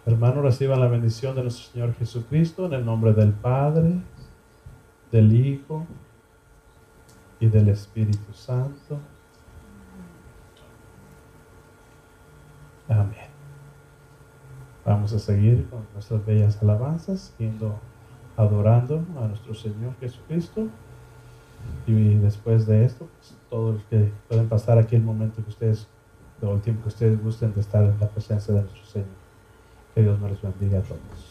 Hermanos, 0.04 0.42
reciban 0.42 0.80
la 0.80 0.88
bendición 0.88 1.36
de 1.36 1.42
nuestro 1.42 1.72
Señor 1.72 1.94
Jesucristo 1.94 2.66
en 2.66 2.72
el 2.72 2.84
nombre 2.84 3.12
del 3.12 3.32
Padre, 3.32 4.02
del 5.14 5.32
Hijo 5.32 5.86
y 7.38 7.46
del 7.46 7.68
Espíritu 7.68 8.32
Santo. 8.32 8.98
Amén. 12.88 13.28
Vamos 14.84 15.12
a 15.12 15.20
seguir 15.20 15.68
con 15.70 15.86
nuestras 15.92 16.26
bellas 16.26 16.60
alabanzas, 16.60 17.32
yendo 17.38 17.78
adorando 18.36 19.04
a 19.16 19.28
nuestro 19.28 19.54
Señor 19.54 19.94
Jesucristo. 20.00 20.66
Y 21.86 22.14
después 22.16 22.66
de 22.66 22.84
esto, 22.84 23.08
pues, 23.16 23.36
todos 23.48 23.74
los 23.74 23.84
que 23.84 24.10
pueden 24.28 24.48
pasar 24.48 24.78
aquí 24.78 24.96
el 24.96 25.02
momento 25.02 25.44
que 25.44 25.50
ustedes, 25.50 25.86
todo 26.40 26.56
el 26.56 26.60
tiempo 26.60 26.82
que 26.82 26.88
ustedes 26.88 27.22
gusten 27.22 27.54
de 27.54 27.60
estar 27.60 27.84
en 27.84 28.00
la 28.00 28.08
presencia 28.08 28.52
de 28.52 28.62
nuestro 28.62 28.84
Señor. 28.84 29.08
Que 29.94 30.02
Dios 30.02 30.18
nos 30.18 30.32
los 30.32 30.42
bendiga 30.42 30.80
a 30.80 30.82
todos. 30.82 31.23